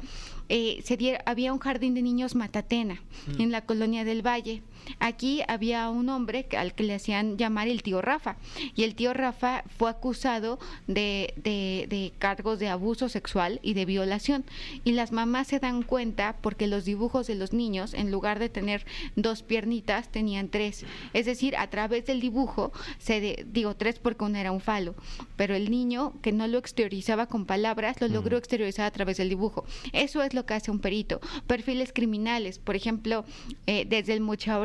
Eh, 0.49 0.81
se 0.85 0.97
diera- 0.97 1.21
había 1.25 1.53
un 1.53 1.59
jardín 1.59 1.93
de 1.93 2.01
niños 2.01 2.35
Matatena 2.35 3.01
en 3.39 3.51
la 3.51 3.61
colonia 3.65 4.03
del 4.03 4.25
Valle. 4.25 4.61
Aquí 4.99 5.41
había 5.47 5.89
un 5.89 6.09
hombre 6.09 6.47
al 6.57 6.73
que 6.73 6.83
le 6.83 6.95
hacían 6.95 7.37
llamar 7.37 7.67
el 7.67 7.83
tío 7.83 8.01
Rafa. 8.01 8.37
Y 8.75 8.83
el 8.83 8.95
tío 8.95 9.13
Rafa 9.13 9.63
fue 9.77 9.89
acusado 9.89 10.59
de, 10.87 11.33
de- 11.37 11.85
de 11.89 12.13
cargos 12.19 12.59
de 12.59 12.69
abuso 12.69 13.09
sexual 13.09 13.59
y 13.63 13.73
de 13.73 13.85
violación. 13.85 14.45
Y 14.83 14.91
las 14.93 15.11
mamás 15.11 15.47
se 15.47 15.59
dan 15.59 15.83
cuenta 15.83 16.35
porque 16.41 16.67
los 16.67 16.85
dibujos 16.85 17.27
de 17.27 17.35
los 17.35 17.53
niños, 17.53 17.93
en 17.93 18.11
lugar 18.11 18.39
de 18.39 18.49
tener 18.49 18.85
dos 19.15 19.43
piernitas, 19.43 20.09
tenían 20.09 20.49
tres. 20.49 20.85
Es 21.13 21.25
decir, 21.25 21.55
a 21.57 21.69
través 21.69 22.05
del 22.05 22.19
dibujo, 22.19 22.71
se 22.99 23.19
de- 23.21 23.45
digo 23.51 23.75
tres 23.75 23.99
porque 23.99 24.23
uno 24.25 24.37
era 24.37 24.51
un 24.51 24.61
falo, 24.61 24.95
pero 25.35 25.55
el 25.55 25.69
niño 25.71 26.13
que 26.21 26.31
no 26.31 26.47
lo 26.47 26.57
exteriorizaba 26.57 27.27
con 27.27 27.45
palabras, 27.45 27.99
lo 28.01 28.07
logró 28.07 28.37
exteriorizar 28.37 28.85
a 28.85 28.91
través 28.91 29.17
del 29.17 29.29
dibujo. 29.29 29.65
Eso 29.93 30.21
es 30.23 30.33
lo 30.33 30.45
que 30.45 30.53
hace 30.53 30.71
un 30.71 30.79
perito. 30.79 31.19
Perfiles 31.47 31.91
criminales, 31.93 32.59
por 32.59 32.75
ejemplo, 32.75 33.25
eh, 33.65 33.85
desde 33.87 34.13
el 34.13 34.21
mocha 34.21 34.59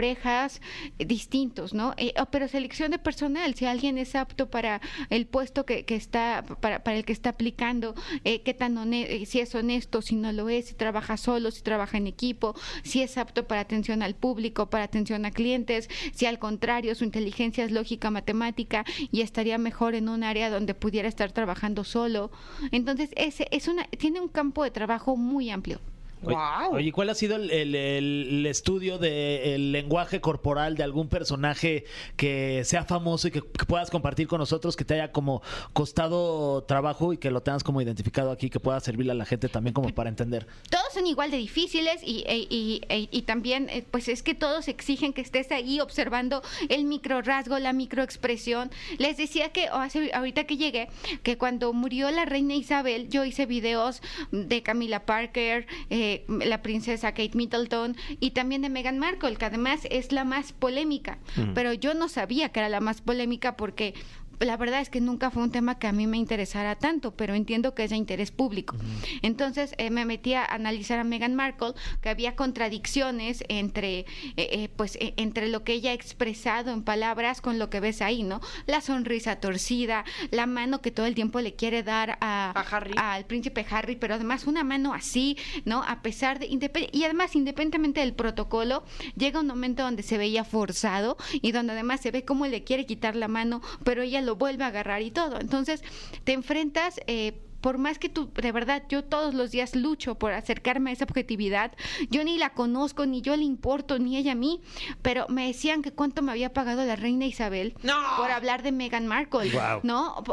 eh, 0.98 1.04
distintos, 1.04 1.74
¿no? 1.74 1.94
Eh, 1.96 2.12
oh, 2.20 2.26
pero 2.26 2.48
selección 2.48 2.90
de 2.90 2.98
personal, 2.98 3.54
si 3.54 3.66
alguien 3.66 3.98
es 3.98 4.14
apto 4.14 4.50
para 4.50 4.80
el 5.10 5.26
puesto 5.26 5.64
que, 5.64 5.84
que 5.84 5.96
está, 5.96 6.44
para, 6.60 6.82
para 6.82 6.96
el 6.96 7.04
que 7.04 7.12
está 7.12 7.30
aplicando, 7.30 7.94
eh, 8.24 8.42
qué 8.42 8.54
tan 8.54 8.72
eh, 8.92 9.26
si 9.26 9.40
es 9.40 9.54
honesto, 9.54 10.02
si 10.02 10.16
no 10.16 10.32
lo 10.32 10.48
es, 10.48 10.66
si 10.66 10.74
trabaja 10.74 11.16
solo, 11.16 11.50
si 11.50 11.62
trabaja 11.62 11.98
en 11.98 12.06
equipo, 12.06 12.54
si 12.82 13.02
es 13.02 13.18
apto 13.18 13.46
para 13.46 13.60
atención 13.60 14.02
al 14.02 14.14
público, 14.14 14.70
para 14.70 14.84
atención 14.84 15.24
a 15.24 15.30
clientes, 15.30 15.88
si 16.12 16.26
al 16.26 16.38
contrario 16.38 16.94
su 16.94 17.04
inteligencia 17.04 17.64
es 17.64 17.72
lógica, 17.72 18.10
matemática 18.10 18.84
y 19.10 19.20
estaría 19.20 19.58
mejor 19.58 19.94
en 19.94 20.08
un 20.08 20.24
área 20.24 20.50
donde 20.50 20.74
pudiera 20.74 21.08
estar 21.08 21.32
trabajando 21.32 21.84
solo. 21.84 22.30
Entonces, 22.70 23.10
ese 23.16 23.46
es 23.50 23.68
una, 23.68 23.84
tiene 23.84 24.20
un 24.20 24.28
campo 24.28 24.64
de 24.64 24.70
trabajo 24.70 25.16
muy 25.16 25.50
amplio. 25.50 25.80
Oye, 26.24 26.34
Guau. 26.34 26.74
Oye, 26.76 26.92
¿cuál 26.92 27.10
ha 27.10 27.14
sido 27.14 27.36
el, 27.36 27.50
el- 27.50 27.74
el 27.74 28.46
estudio 28.46 28.98
del 28.98 29.72
lenguaje 29.72 30.20
corporal 30.20 30.76
de 30.76 30.82
algún 30.84 31.08
personaje 31.08 31.84
que 32.16 32.62
sea 32.64 32.84
famoso 32.84 33.28
y 33.28 33.30
que, 33.30 33.40
que 33.42 33.64
puedas 33.66 33.90
compartir 33.90 34.26
con 34.28 34.38
nosotros, 34.38 34.76
que 34.76 34.84
te 34.84 34.94
haya 34.94 35.12
como 35.12 35.42
costado 35.72 36.62
trabajo 36.64 37.12
y 37.12 37.18
que 37.18 37.30
lo 37.30 37.42
tengas 37.42 37.64
como 37.64 37.82
identificado 37.82 38.30
aquí, 38.30 38.48
que 38.50 38.60
pueda 38.60 38.78
servirle 38.80 39.12
a 39.12 39.14
la 39.14 39.24
gente 39.24 39.48
también 39.48 39.74
como 39.74 39.88
para 39.90 40.08
entender? 40.08 40.46
todos 40.70 40.92
son 40.94 41.06
igual 41.06 41.30
de 41.30 41.36
difíciles 41.38 42.00
y, 42.04 42.24
e- 42.26 42.46
y- 42.48 42.80
e- 42.88 43.08
y 43.10 43.22
también 43.22 43.68
eh, 43.70 43.84
pues 43.90 44.08
es 44.08 44.22
que 44.22 44.34
todos 44.34 44.68
exigen 44.68 45.12
que 45.12 45.20
estés 45.20 45.50
ahí 45.50 45.80
observando 45.80 46.42
el 46.68 46.84
micro 46.84 47.20
rasgo, 47.22 47.58
la 47.58 47.72
microexpresión. 47.72 48.70
Les 48.98 49.16
decía 49.16 49.50
que 49.50 49.68
o 49.70 49.74
hace- 49.76 50.12
ahorita 50.14 50.44
que 50.44 50.56
llegué, 50.56 50.88
que 51.22 51.36
cuando 51.38 51.72
murió 51.72 52.10
la 52.10 52.24
reina 52.24 52.54
Isabel, 52.54 53.08
yo 53.08 53.24
hice 53.24 53.46
videos 53.46 54.02
de 54.30 54.62
Camila 54.62 55.04
Parker, 55.06 55.66
eh, 55.90 56.11
la 56.28 56.62
princesa 56.62 57.12
Kate 57.12 57.32
Middleton 57.34 57.96
y 58.20 58.30
también 58.30 58.62
de 58.62 58.68
Meghan 58.68 58.98
Markle, 58.98 59.36
que 59.36 59.44
además 59.44 59.80
es 59.90 60.12
la 60.12 60.24
más 60.24 60.52
polémica. 60.52 61.18
Pero 61.54 61.72
yo 61.72 61.94
no 61.94 62.08
sabía 62.08 62.50
que 62.50 62.60
era 62.60 62.68
la 62.68 62.80
más 62.80 63.00
polémica 63.00 63.56
porque 63.56 63.94
la 64.42 64.56
verdad 64.56 64.80
es 64.80 64.90
que 64.90 65.00
nunca 65.00 65.30
fue 65.30 65.42
un 65.42 65.50
tema 65.50 65.78
que 65.78 65.86
a 65.86 65.92
mí 65.92 66.06
me 66.06 66.18
interesara 66.18 66.76
tanto, 66.76 67.14
pero 67.16 67.34
entiendo 67.34 67.74
que 67.74 67.84
es 67.84 67.90
de 67.90 67.96
interés 67.96 68.30
público. 68.30 68.76
Entonces 69.22 69.74
eh, 69.78 69.90
me 69.90 70.04
metí 70.04 70.34
a 70.34 70.44
analizar 70.44 70.98
a 70.98 71.04
Meghan 71.04 71.34
Markle, 71.34 71.74
que 72.00 72.08
había 72.08 72.36
contradicciones 72.36 73.44
entre, 73.48 74.00
eh, 74.00 74.06
eh, 74.36 74.68
pues, 74.76 74.96
eh, 74.96 75.14
entre 75.16 75.48
lo 75.48 75.64
que 75.64 75.74
ella 75.74 75.90
ha 75.90 75.94
expresado 75.94 76.72
en 76.72 76.82
palabras 76.82 77.40
con 77.40 77.58
lo 77.58 77.70
que 77.70 77.80
ves 77.80 78.02
ahí, 78.02 78.22
¿no? 78.22 78.40
La 78.66 78.80
sonrisa 78.80 79.36
torcida, 79.36 80.04
la 80.30 80.46
mano 80.46 80.80
que 80.80 80.90
todo 80.90 81.06
el 81.06 81.14
tiempo 81.14 81.40
le 81.40 81.54
quiere 81.54 81.82
dar 81.82 82.18
a, 82.20 82.52
A 82.54 82.60
Harry. 82.60 82.92
al 82.96 83.24
príncipe 83.26 83.66
Harry, 83.70 83.96
pero 83.96 84.14
además 84.14 84.46
una 84.46 84.64
mano 84.64 84.94
así, 84.94 85.36
¿no? 85.64 85.82
A 85.82 86.02
pesar 86.02 86.38
de... 86.38 86.46
Y 86.92 87.04
además, 87.04 87.34
independientemente 87.36 88.00
del 88.00 88.14
protocolo, 88.14 88.84
llega 89.16 89.40
un 89.40 89.46
momento 89.46 89.82
donde 89.82 90.02
se 90.02 90.18
veía 90.18 90.44
forzado 90.44 91.16
y 91.32 91.52
donde 91.52 91.72
además 91.72 92.00
se 92.00 92.10
ve 92.10 92.24
cómo 92.24 92.46
le 92.46 92.64
quiere 92.64 92.86
quitar 92.86 93.16
la 93.16 93.28
mano, 93.28 93.62
pero 93.84 94.02
ella 94.02 94.20
lo 94.20 94.31
vuelve 94.36 94.64
a 94.64 94.68
agarrar 94.68 95.02
y 95.02 95.10
todo. 95.10 95.40
Entonces, 95.40 95.82
te 96.24 96.32
enfrentas... 96.32 97.00
eh, 97.06 97.40
por 97.62 97.78
más 97.78 98.00
que 98.00 98.08
tú, 98.08 98.28
de 98.34 98.50
verdad, 98.50 98.82
yo 98.88 99.04
todos 99.04 99.34
los 99.34 99.52
días 99.52 99.76
lucho 99.76 100.16
por 100.16 100.32
acercarme 100.32 100.90
a 100.90 100.94
esa 100.94 101.04
objetividad, 101.04 101.70
yo 102.10 102.24
ni 102.24 102.36
la 102.36 102.50
conozco, 102.54 103.06
ni 103.06 103.22
yo 103.22 103.36
le 103.36 103.44
importo, 103.44 104.00
ni 104.00 104.16
ella 104.16 104.32
a 104.32 104.34
mí, 104.34 104.60
pero 105.00 105.26
me 105.28 105.46
decían 105.46 105.80
que 105.80 105.92
cuánto 105.92 106.22
me 106.22 106.32
había 106.32 106.52
pagado 106.52 106.84
la 106.84 106.96
reina 106.96 107.24
Isabel 107.24 107.74
No. 107.84 107.94
por 108.16 108.32
hablar 108.32 108.64
de 108.64 108.72
Meghan 108.72 109.06
Markle, 109.06 109.48
Guau. 109.50 109.78
¿no? 109.84 110.24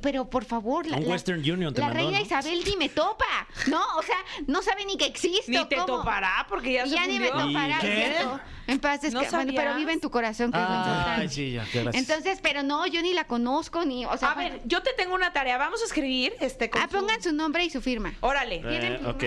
Pero 0.00 0.30
por 0.30 0.46
favor, 0.46 0.86
la, 0.86 0.96
Un 0.96 1.02
la- 1.04 1.10
Western 1.10 1.40
Union 1.40 1.74
te 1.74 1.82
la 1.82 1.88
mandó, 1.88 2.00
reina 2.02 2.18
¿no? 2.18 2.24
Isabel 2.24 2.62
ni 2.66 2.76
me 2.78 2.88
topa, 2.88 3.26
¿no? 3.66 3.82
O 3.98 4.02
sea, 4.02 4.16
no 4.46 4.62
sabe 4.62 4.86
ni 4.86 4.96
que 4.96 5.04
existo. 5.04 5.50
Ni 5.52 5.62
te 5.66 5.76
¿cómo? 5.76 5.98
topará 5.98 6.46
porque 6.48 6.72
ya 6.72 6.86
se 6.86 6.94
Ya 6.94 7.06
ni 7.06 7.18
me 7.18 7.28
topará, 7.28 7.76
¿Y 7.76 7.80
qué? 7.82 8.12
¿cierto? 8.16 8.40
En 8.70 8.78
paz 8.78 9.02
¿No 9.02 9.20
descanse. 9.20 9.36
Bueno, 9.36 9.52
pero 9.56 9.74
vive 9.74 9.92
en 9.92 10.00
tu 10.00 10.10
corazón, 10.10 10.52
que 10.52 10.58
es 10.58 10.62
lo 10.62 10.70
Ay, 10.70 10.78
importante. 10.78 11.28
sí, 11.28 11.52
ya, 11.52 11.64
qué 11.70 11.82
gracias. 11.82 12.08
Entonces, 12.08 12.40
pero 12.42 12.62
no, 12.62 12.86
yo 12.86 13.02
ni 13.02 13.12
la 13.12 13.24
conozco, 13.24 13.84
ni, 13.84 14.04
o 14.06 14.16
sea, 14.16 14.32
A 14.32 14.34
ver, 14.34 14.60
yo 14.64 14.82
te 14.82 14.92
tengo 14.94 15.14
una 15.14 15.32
tarea. 15.32 15.58
Vamos 15.58 15.82
a 15.82 15.86
escribir 15.86 16.34
este 16.40 16.70
con 16.70 16.80
ah, 16.80 16.88
pongan 16.88 17.22
su 17.22 17.32
nombre 17.32 17.64
y 17.64 17.70
su 17.70 17.80
firma. 17.80 18.14
Órale. 18.20 18.62
Eh, 18.64 19.00
ok. 19.06 19.24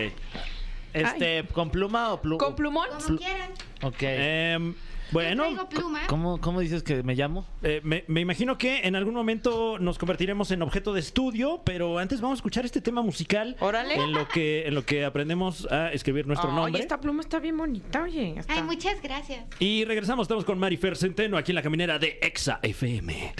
Este, 0.93 1.45
¿con 1.51 1.69
pluma 1.71 2.13
o 2.13 2.21
pluma? 2.21 2.43
Con 2.43 2.55
plumón. 2.55 2.87
Como 3.03 3.17
quieran. 3.17 3.51
Ok. 3.81 3.97
Em, 4.01 4.75
bueno, 5.13 5.43
traigo 5.43 5.69
pluma. 5.69 6.01
¿Cómo, 6.07 6.39
¿Cómo 6.41 6.59
dices 6.59 6.83
que 6.83 7.03
me 7.03 7.15
llamo? 7.15 7.45
eh, 7.61 7.81
me, 7.83 8.03
me 8.07 8.21
imagino 8.21 8.57
que 8.57 8.81
en 8.87 8.95
algún 8.95 9.13
momento 9.13 9.77
nos 9.79 9.97
convertiremos 9.97 10.51
en 10.51 10.61
objeto 10.61 10.93
de 10.93 10.99
estudio, 10.99 11.61
pero 11.63 11.99
antes 11.99 12.19
vamos 12.21 12.37
a 12.37 12.39
escuchar 12.39 12.65
este 12.65 12.81
tema 12.81 13.01
musical. 13.01 13.55
Órale. 13.59 13.95
En 13.95 14.11
lo 14.13 14.27
que, 14.27 14.67
en 14.67 14.75
lo 14.75 14.85
que 14.85 15.05
aprendemos 15.05 15.65
a 15.71 15.91
escribir 15.91 16.27
nuestro 16.27 16.49
Oye, 16.49 16.57
nombre. 16.57 16.81
esta 16.81 16.99
pluma 16.99 17.21
está 17.21 17.39
bien 17.39 17.57
bonita, 17.57 18.01
oye. 18.03 18.35
está- 18.39 18.53
Ay, 18.55 18.63
muchas 18.63 19.01
gracias. 19.01 19.45
Y 19.59 19.85
regresamos, 19.85 20.25
estamos 20.25 20.45
con 20.45 20.57
Marifer 20.59 20.97
Centeno 20.97 21.37
aquí 21.37 21.51
en 21.51 21.55
la 21.55 21.61
caminera 21.61 21.99
de 21.99 22.19
Exa 22.21 22.59
FM. 22.63 23.33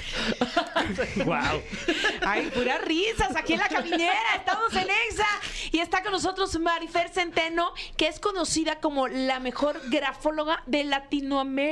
wow. 1.26 1.36
Ay, 2.26 2.50
puras 2.54 2.84
risas 2.86 3.36
aquí 3.36 3.54
en 3.54 3.60
la 3.60 3.68
caminera. 3.70 4.14
Estamos 4.38 4.74
en 4.74 4.88
Exa. 5.10 5.26
Y 5.72 5.80
está 5.80 6.04
con 6.04 6.12
nosotros 6.12 6.58
Marifer 6.60 7.10
Centeno, 7.10 7.72
que 7.98 8.08
es 8.08 8.20
conocida 8.20 8.80
como 8.80 9.08
la 9.08 9.40
mejor 9.40 9.80
grafóloga 9.90 10.62
de 10.68 10.84
Latinoamérica. 10.84 11.63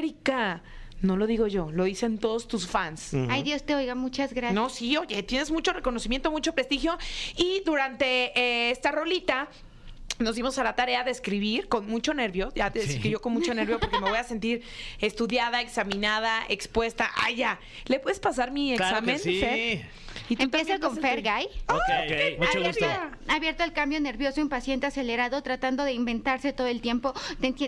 No 1.01 1.17
lo 1.17 1.25
digo 1.25 1.48
yo, 1.48 1.71
lo 1.71 1.86
dicen 1.86 2.19
todos 2.19 2.48
tus 2.48 2.67
fans. 2.67 3.13
Ay, 3.29 3.41
Dios 3.41 3.63
te 3.63 3.74
oiga, 3.74 3.95
muchas 3.95 4.33
gracias. 4.33 4.53
No, 4.53 4.69
sí, 4.69 4.95
oye, 4.98 5.24
tienes 5.24 5.50
mucho 5.50 5.74
reconocimiento, 5.74 6.29
mucho 6.29 6.53
prestigio. 6.53 6.98
Y 7.36 7.63
durante 7.65 8.39
eh, 8.39 8.71
esta 8.71 8.91
rolita. 8.91 9.50
Nos 10.19 10.36
dimos 10.36 10.60
a 10.60 10.63
la 10.63 10.75
tarea 10.75 11.03
de 11.03 11.10
escribir 11.10 11.67
con 11.67 11.88
mucho 11.88 12.13
nervio, 12.13 12.51
ya 12.53 12.69
te 12.69 12.79
escribió 12.79 13.19
con 13.21 13.33
mucho 13.33 13.55
nervio 13.55 13.79
porque 13.79 14.00
me 14.00 14.07
voy 14.07 14.19
a 14.19 14.24
sentir 14.24 14.62
estudiada, 15.00 15.62
examinada, 15.62 16.43
expuesta. 16.48 17.10
Ay, 17.15 17.38
ya. 17.38 17.60
¿Le 17.86 18.00
puedes 18.00 18.19
pasar 18.19 18.51
mi 18.51 18.75
Claro 18.75 18.98
examen, 18.98 19.15
que 19.15 19.21
sí. 19.24 19.39
Fer? 19.39 19.89
¿Y 20.31 20.38
tú 20.38 20.43
Empieza 20.43 20.79
con 20.79 20.95
vas 20.95 20.97
a 20.97 21.01
Fer 21.01 21.21
sentir- 21.23 21.33
Guy. 21.33 21.45
Ok, 21.67 21.75
ok, 21.75 22.39
mucho 22.39 22.51
Ay, 22.59 22.63
gusto. 22.67 22.85
Abierto 23.27 23.63
al 23.63 23.73
cambio 23.73 24.00
nervioso, 24.00 24.39
impaciente, 24.39 24.88
acelerado, 24.88 25.41
tratando 25.43 25.83
de 25.83 25.91
inventarse 25.91 26.53
todo 26.53 26.67
el 26.67 26.79
tiempo. 26.79 27.13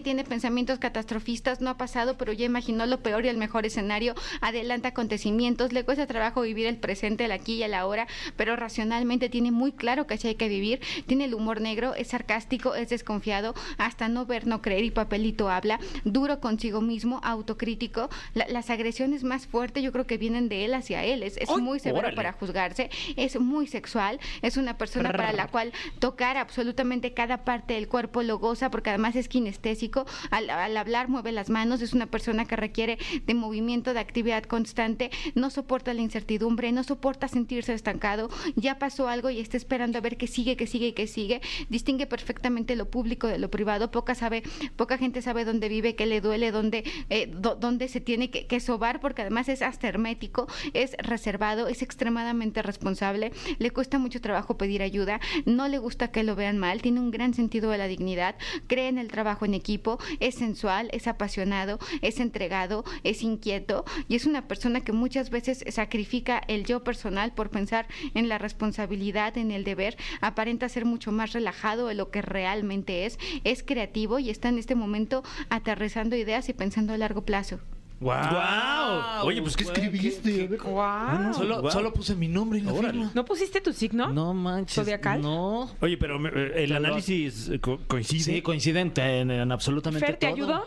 Tiene 0.03 0.24
pensamientos 0.24 0.79
catastrofistas, 0.79 1.60
no 1.60 1.70
ha 1.70 1.77
pasado, 1.77 2.17
pero 2.17 2.32
ya 2.32 2.46
imaginó 2.46 2.86
lo 2.86 3.01
peor 3.01 3.25
y 3.25 3.27
el 3.27 3.36
mejor 3.38 3.65
escenario. 3.65 4.15
Adelanta 4.39 4.89
acontecimientos, 4.89 5.74
le 5.74 5.84
cuesta 5.84 6.08
trabajo 6.08 6.41
vivir 6.41 6.67
el 6.67 6.77
presente, 6.77 7.25
el 7.25 7.34
aquí 7.34 7.55
y 7.55 7.63
el 7.63 7.74
ahora, 7.74 8.08
pero 8.38 8.55
racionalmente 8.55 9.27
tiene 9.27 9.51
muy 9.51 9.74
claro 9.74 10.08
que 10.08 10.13
así 10.13 10.29
hay 10.29 10.36
que 10.36 10.48
vivir. 10.48 10.79
Tiene 11.05 11.25
el 11.25 11.34
humor 11.34 11.60
negro, 11.60 11.93
es 11.96 12.08
sarcástico, 12.08 12.75
es 12.75 12.88
desconfiado, 12.89 13.53
hasta 13.77 14.08
no 14.08 14.25
ver, 14.25 14.48
no 14.48 14.62
creer 14.62 14.86
y 14.86 14.91
papelito 14.91 15.50
habla. 15.50 15.79
Duro 16.05 16.39
consigo 16.39 16.79
mismo, 16.79 17.20
autocrítico. 17.24 18.10
La- 18.34 18.48
las 18.48 18.70
agresiones 18.70 19.24
más 19.25 19.48
fuertes 19.48 19.84
yo 19.84 19.91
creo 19.91 20.08
que 20.08 20.17
vienen 20.17 20.48
de 20.48 20.63
él 20.63 20.74
hacia 20.74 21.03
él. 21.03 21.24
Es, 21.24 21.38
muy 21.60 21.79
severo 21.79 22.00
Órale. 22.00 22.15
para 22.15 22.34
juzgarse, 22.53 22.89
es 23.15 23.39
muy 23.39 23.67
sexual, 23.67 24.19
es 24.41 24.57
una 24.57 24.77
persona 24.77 25.12
para 25.12 25.33
la 25.33 25.48
cual 25.48 25.72
tocar 26.00 26.38
absolutamente 26.38 27.13
cada 27.13 27.43
parte 27.43 27.74
del 27.74 27.88
cuerpo 27.88 28.22
lo 28.24 28.38
goza 28.38 28.69
porque 28.69 28.89
además 28.91 29.15
es 29.15 29.27
kinestésico, 29.27 30.05
al, 30.29 30.50
al 30.50 30.77
hablar 30.77 31.10
mueve 31.10 31.31
las 31.31 31.50
manos, 31.50 31.81
es 31.81 31.93
una 31.93 32.05
persona 32.05 32.45
que 32.45 32.55
requiere 32.55 32.98
de 33.25 33.33
movimiento, 33.33 33.93
de 33.93 34.00
actividad 34.00 34.43
constante, 34.43 35.10
no 35.36 35.50
soporta 35.50 35.93
la 35.93 36.01
incertidumbre, 36.01 36.72
no 36.72 36.83
soporta 36.83 37.27
sentirse 37.27 37.74
estancado, 37.74 38.29
ya 38.55 38.77
pasó 38.77 39.07
algo 39.07 39.29
y 39.29 39.39
está 39.39 39.57
esperando 39.57 39.98
a 39.98 40.01
ver 40.01 40.17
qué 40.17 40.27
sigue, 40.27 40.55
qué 40.55 40.67
sigue 40.67 40.88
y 40.88 40.93
qué 40.93 41.07
sigue, 41.07 41.41
distingue 41.69 42.05
perfectamente 42.05 42.75
lo 42.75 42.89
público 42.89 43.27
de 43.27 43.39
lo 43.39 43.50
privado, 43.50 43.89
poca 43.91 44.13
sabe, 44.15 44.43
poca 44.75 44.98
gente 44.98 45.22
sabe 45.22 45.43
dónde 45.45 45.69
vive, 45.69 45.95
qué 45.95 46.05
le 46.05 46.22
duele, 46.22 46.51
dónde, 46.51 46.83
eh, 47.10 47.31
dó- 47.33 47.55
dónde 47.55 47.88
se 47.88 48.00
tiene 48.01 48.29
que, 48.29 48.45
que 48.45 48.60
sobar, 48.60 49.00
porque 49.00 49.22
además 49.22 49.50
es 49.50 49.62
hasta 49.62 49.88
hermético, 49.88 50.48
es 50.74 50.95
reservado, 51.00 51.67
es 51.67 51.81
extremadamente 51.81 52.43
responsable, 52.52 53.32
le 53.60 53.72
cuesta 53.72 54.00
mucho 54.00 54.22
trabajo 54.22 54.58
pedir 54.58 54.82
ayuda, 54.82 55.20
no 55.46 55.68
le 55.68 55.78
gusta 55.78 56.12
que 56.12 56.24
lo 56.24 56.36
vean 56.36 56.58
mal, 56.58 56.82
tiene 56.82 57.00
un 57.00 57.12
gran 57.12 57.34
sentido 57.34 57.70
de 57.70 57.78
la 57.78 57.88
dignidad, 57.88 58.36
cree 58.68 58.88
en 58.88 58.98
el 58.98 59.10
trabajo 59.10 59.46
en 59.46 59.54
equipo, 59.54 60.00
es 60.20 60.36
sensual, 60.36 60.90
es 60.92 61.08
apasionado, 61.08 61.80
es 62.02 62.20
entregado, 62.20 62.84
es 63.04 63.24
inquieto 63.24 63.86
y 64.08 64.16
es 64.16 64.26
una 64.26 64.48
persona 64.48 64.82
que 64.82 64.92
muchas 64.92 65.30
veces 65.30 65.64
sacrifica 65.70 66.42
el 66.48 66.66
yo 66.66 66.84
personal 66.84 67.34
por 67.34 67.50
pensar 67.50 67.88
en 68.14 68.30
la 68.30 68.38
responsabilidad, 68.38 69.38
en 69.38 69.52
el 69.52 69.64
deber, 69.64 69.98
aparenta 70.22 70.70
ser 70.70 70.86
mucho 70.86 71.12
más 71.12 71.34
relajado 71.34 71.88
de 71.88 71.96
lo 71.96 72.12
que 72.12 72.22
realmente 72.22 73.06
es, 73.06 73.20
es 73.44 73.64
creativo 73.64 74.20
y 74.20 74.30
está 74.30 74.50
en 74.50 74.58
este 74.58 74.76
momento 74.76 75.24
aterrizando 75.50 76.16
ideas 76.16 76.50
y 76.50 76.54
pensando 76.54 76.94
a 76.94 76.98
largo 76.98 77.24
plazo. 77.26 77.60
Wow. 78.03 79.25
Oye, 79.27 79.41
pues 79.41 79.55
¿qué 79.55 79.63
güey, 79.63 79.75
escribiste? 79.75 80.43
A 80.43 80.48
ver. 80.48 80.60
Guau. 80.60 81.33
Solo, 81.72 81.93
puse 81.93 82.15
mi 82.15 82.27
nombre 82.27 82.60
en 82.60 82.65
la 82.65 82.74
Órale. 82.74 82.91
firma. 82.93 83.12
¿No 83.13 83.25
pusiste 83.25 83.62
tu 83.62 83.72
signo? 83.74 84.10
No 84.10 84.33
manches. 84.33 84.75
¿Zodiacal? 84.75 85.22
No. 85.22 85.69
Oye, 85.81 85.98
pero 85.98 86.19
eh, 86.27 86.63
el 86.63 86.74
análisis 86.74 87.50
eh, 87.50 87.60
co- 87.60 87.79
coincide. 87.88 88.24
Sí, 88.24 88.41
coincidente 88.41 89.01
en, 89.22 89.31
en 89.31 89.51
absolutamente 89.51 90.05
Fer, 90.05 90.17
¿te 90.17 90.27
todo. 90.27 90.36
ayudo? 90.36 90.65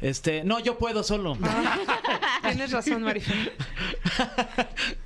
Este, 0.00 0.44
no, 0.44 0.60
yo 0.60 0.76
puedo 0.78 1.02
solo. 1.02 1.38
Tienes 2.42 2.70
razón, 2.72 3.02
Marifer. 3.02 3.54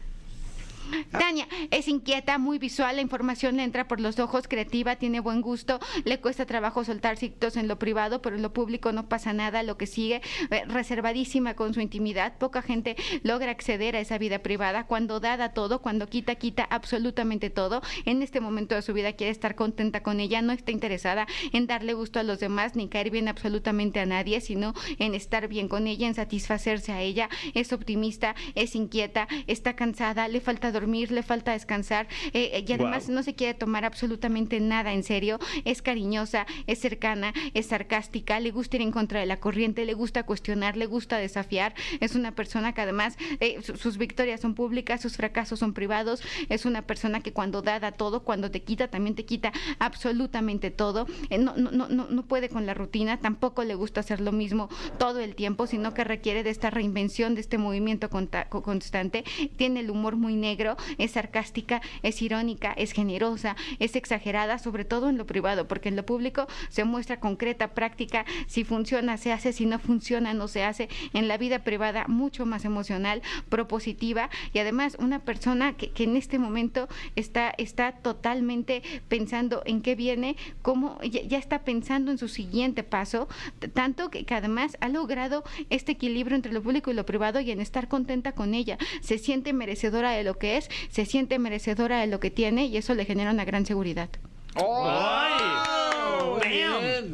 Tania 1.11 1.47
es 1.71 1.89
inquieta, 1.89 2.39
muy 2.39 2.59
visual, 2.59 2.97
la 2.97 3.03
información 3.03 3.57
le 3.57 3.65
entra 3.65 3.89
por 3.89 4.01
los 4.01 4.19
ojos, 4.19 4.49
creativa, 4.49 4.97
tiene 4.97 5.21
buen 5.21 5.41
gusto, 5.41 5.81
le 6.05 6.21
cuesta 6.21 6.47
trabajo 6.47 6.85
soltar 6.85 7.17
ciclos 7.17 7.57
en 7.57 7.69
lo 7.69 7.79
privado, 7.79 8.23
pero 8.23 8.37
en 8.37 8.43
lo 8.43 8.53
público 8.53 8.93
no 8.93 9.09
pasa 9.09 9.33
nada, 9.33 9.63
lo 9.63 9.77
que 9.77 9.87
sigue, 9.87 10.23
eh, 10.51 10.65
reservadísima 10.67 11.55
con 11.55 11.75
su 11.75 11.81
intimidad, 11.81 12.39
poca 12.39 12.63
gente 12.63 12.97
logra 13.23 13.51
acceder 13.51 13.97
a 13.97 14.01
esa 14.01 14.19
vida 14.19 14.41
privada, 14.41 14.87
cuando 14.87 15.21
da, 15.21 15.37
da 15.37 15.51
todo, 15.51 15.81
cuando 15.81 16.09
quita, 16.09 16.35
quita 16.35 16.65
absolutamente 16.65 17.51
todo, 17.51 17.83
en 18.05 18.23
este 18.23 18.41
momento 18.41 18.75
de 18.75 18.83
su 18.83 18.93
vida 18.93 19.13
quiere 19.13 19.31
estar 19.31 19.55
contenta 19.55 20.03
con 20.03 20.21
ella, 20.21 20.43
no 20.43 20.53
está 20.53 20.73
interesada 20.73 21.27
en 21.53 21.67
darle 21.67 21.95
gusto 21.95 22.19
a 22.19 22.23
los 22.23 22.41
demás, 22.41 22.77
ni 22.77 22.89
caer 22.89 23.11
bien 23.11 23.29
absolutamente 23.29 24.01
a 24.01 24.07
nadie, 24.07 24.41
sino 24.41 24.75
en 24.99 25.15
estar 25.15 25.49
bien 25.49 25.69
con 25.69 25.87
ella, 25.87 26.07
en 26.07 26.15
satisfacerse 26.15 26.93
a 26.93 27.01
ella, 27.01 27.29
es 27.55 27.73
optimista, 27.73 28.35
es 28.55 28.75
inquieta, 28.75 29.29
está 29.47 29.75
cansada, 29.77 30.29
le 30.29 30.41
falta 30.41 30.73
dormir, 30.73 30.80
le 30.87 31.23
falta 31.23 31.53
descansar 31.53 32.07
eh, 32.33 32.51
eh, 32.55 32.65
y 32.67 32.73
además 32.73 33.09
no 33.09 33.23
se 33.23 33.35
quiere 33.35 33.55
tomar 33.55 33.85
absolutamente 33.85 34.61
nada 34.61 34.93
en 34.93 35.03
serio, 35.03 35.39
es 35.65 35.83
cariñosa, 35.83 36.47
es 36.67 36.79
cercana, 36.79 37.33
es 37.55 37.67
sarcástica, 37.67 38.41
le 38.41 38.51
gusta 38.51 38.77
ir 38.77 38.83
en 38.83 38.91
contra 38.93 39.21
de 39.21 39.27
la 39.27 39.39
corriente, 39.39 39.85
le 39.85 39.95
gusta 39.95 40.23
cuestionar, 40.25 40.77
le 40.77 40.87
gusta 40.87 41.19
desafiar, 41.19 41.75
es 42.01 42.15
una 42.15 42.33
persona 42.35 42.73
que 42.75 42.81
además 42.81 43.17
eh, 43.41 43.59
su- 43.63 43.77
sus 43.77 43.99
victorias 43.99 44.41
son 44.41 44.55
públicas, 44.55 45.01
sus 45.01 45.17
fracasos 45.17 45.59
son 45.59 45.73
privados, 45.75 46.23
es 46.49 46.65
una 46.65 46.83
persona 46.83 47.21
que 47.21 47.33
cuando 47.33 47.63
da, 47.63 47.81
da 47.81 47.93
todo, 47.93 48.25
cuando 48.25 48.51
te 48.51 48.63
quita, 48.63 48.89
también 48.89 49.15
te 49.15 49.25
quita 49.25 49.53
absolutamente 49.79 50.71
todo, 50.71 51.07
Eh, 51.31 51.39
no, 51.39 51.55
no, 51.57 51.71
no, 51.71 51.89
no 51.89 52.07
no 52.11 52.23
puede 52.25 52.49
con 52.49 52.67
la 52.67 52.75
rutina, 52.75 53.19
tampoco 53.19 53.63
le 53.65 53.75
gusta 53.75 54.01
hacer 54.01 54.21
lo 54.21 54.33
mismo 54.33 54.69
todo 54.99 55.21
el 55.21 55.35
tiempo, 55.35 55.67
sino 55.67 55.93
que 55.95 56.03
requiere 56.05 56.43
de 56.43 56.51
esta 56.51 56.71
reinvención, 56.71 57.35
de 57.35 57.41
este 57.41 57.59
movimiento 57.59 58.09
constante, 58.09 59.25
tiene 59.57 59.81
el 59.81 59.91
humor 59.91 60.17
muy 60.17 60.35
negro, 60.35 60.70
es 60.99 61.13
sarcástica, 61.13 61.81
es 62.03 62.23
irónica, 62.23 62.73
es 62.73 62.93
generosa, 62.93 63.57
es 63.79 63.97
exagerada, 63.97 64.59
sobre 64.59 64.85
todo 64.85 65.09
en 65.09 65.19
lo 65.19 65.27
privado, 65.27 65.69
porque 65.69 65.89
en 65.89 65.97
lo 65.97 66.05
público 66.05 66.47
se 66.69 66.85
muestra 66.85 67.21
concreta, 67.21 67.75
práctica, 67.75 68.25
si 68.47 68.65
funciona 68.65 69.17
se 69.17 69.33
hace, 69.33 69.53
si 69.53 69.67
no 69.67 69.79
funciona 69.79 70.35
no 70.35 70.49
se 70.49 70.65
hace, 70.65 70.89
en 71.13 71.29
la 71.29 71.39
vida 71.39 71.61
privada 71.61 72.07
mucho 72.09 72.47
más 72.47 72.65
emocional, 72.65 73.23
propositiva 73.49 74.31
y 74.53 74.59
además 74.59 74.97
una 74.99 75.21
persona 75.21 75.77
que, 75.77 75.93
en 76.01 76.17
este 76.17 76.39
momento 76.39 76.89
está, 77.17 77.53
está 77.59 77.93
totalmente 77.93 78.83
pensando 79.09 79.63
en 79.67 79.83
qué 79.83 79.95
viene, 79.95 80.37
cómo 80.63 80.99
ya, 81.03 81.23
ya 81.23 81.39
está 81.39 81.61
pensando 81.61 82.11
en 82.11 82.19
su 82.19 82.29
siguiente 82.29 82.83
paso, 82.83 83.29
tanto 83.75 84.11
que, 84.11 84.25
que 84.25 84.35
además 84.35 84.77
ha 84.81 84.89
logrado 84.89 85.45
este 85.69 85.93
equilibrio 85.93 86.37
entre 86.37 86.53
lo 86.53 86.63
público 86.63 86.91
y 86.91 86.95
lo 86.95 87.07
privado 87.07 87.41
y 87.41 87.51
en 87.51 87.61
estar 87.61 87.89
contenta 87.89 88.33
con 88.33 88.55
ella. 88.55 88.79
Se 89.01 89.19
siente 89.19 89.53
merecedora 89.53 90.11
de 90.13 90.25
lo 90.25 90.39
que 90.39 90.57
es, 90.57 90.60
se 90.91 91.07
siente 91.07 91.39
merecedora 91.39 92.01
de 92.01 92.07
lo 92.07 92.21
que 92.21 92.31
tiene 92.31 92.67
y 92.67 92.77
eso 92.77 92.95
le 92.95 93.05
genera 93.05 93.31
una 93.31 93.45
gran 93.45 93.65
seguridad. 93.67 94.09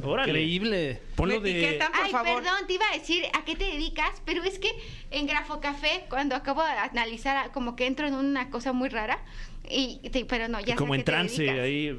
Órale. 0.02 0.30
Increíble. 0.30 1.00
Ponlo 1.14 1.36
¿Y 1.36 1.42
qué 1.42 1.72
de... 1.72 1.78
por 1.78 1.88
Ay, 2.04 2.10
favor? 2.12 2.42
perdón, 2.42 2.66
te 2.66 2.74
iba 2.74 2.84
a 2.92 2.96
decir 2.98 3.24
a 3.32 3.44
qué 3.44 3.56
te 3.56 3.64
dedicas, 3.64 4.10
pero 4.24 4.42
es 4.44 4.58
que 4.58 4.70
en 5.10 5.26
Grafo 5.26 5.60
Café, 5.60 6.04
cuando 6.08 6.34
acabo 6.34 6.62
de 6.62 6.70
analizar, 6.70 7.50
como 7.52 7.76
que 7.76 7.86
entro 7.86 8.06
en 8.06 8.14
una 8.14 8.50
cosa 8.50 8.72
muy 8.72 8.88
rara, 8.88 9.18
y 9.68 9.98
te- 10.10 10.24
pero 10.24 10.48
no, 10.48 10.60
ya 10.60 10.74
sé 10.74 10.76
Como 10.76 10.92
a 10.92 10.96
en 10.96 11.02
qué 11.02 11.04
trance 11.04 11.50
ahí. 11.60 11.96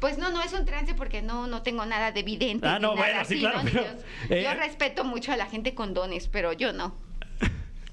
Pues 0.00 0.16
no, 0.18 0.30
no 0.30 0.42
es 0.42 0.52
un 0.52 0.64
trance 0.64 0.94
porque 0.94 1.22
no, 1.22 1.46
no 1.46 1.62
tengo 1.62 1.84
nada 1.86 2.12
de 2.12 2.20
evidente. 2.20 2.66
Ah, 2.66 2.78
no, 2.78 2.94
nada 2.94 3.06
bueno, 3.06 3.24
sí, 3.24 3.40
claro, 3.40 3.60
pero, 3.64 3.82
Yo, 3.84 4.34
eh, 4.36 4.42
yo 4.44 4.54
respeto 4.54 5.04
mucho 5.04 5.32
a 5.32 5.36
la 5.36 5.46
gente 5.46 5.74
con 5.74 5.92
dones, 5.94 6.28
pero 6.28 6.52
yo 6.52 6.72
no. 6.72 6.94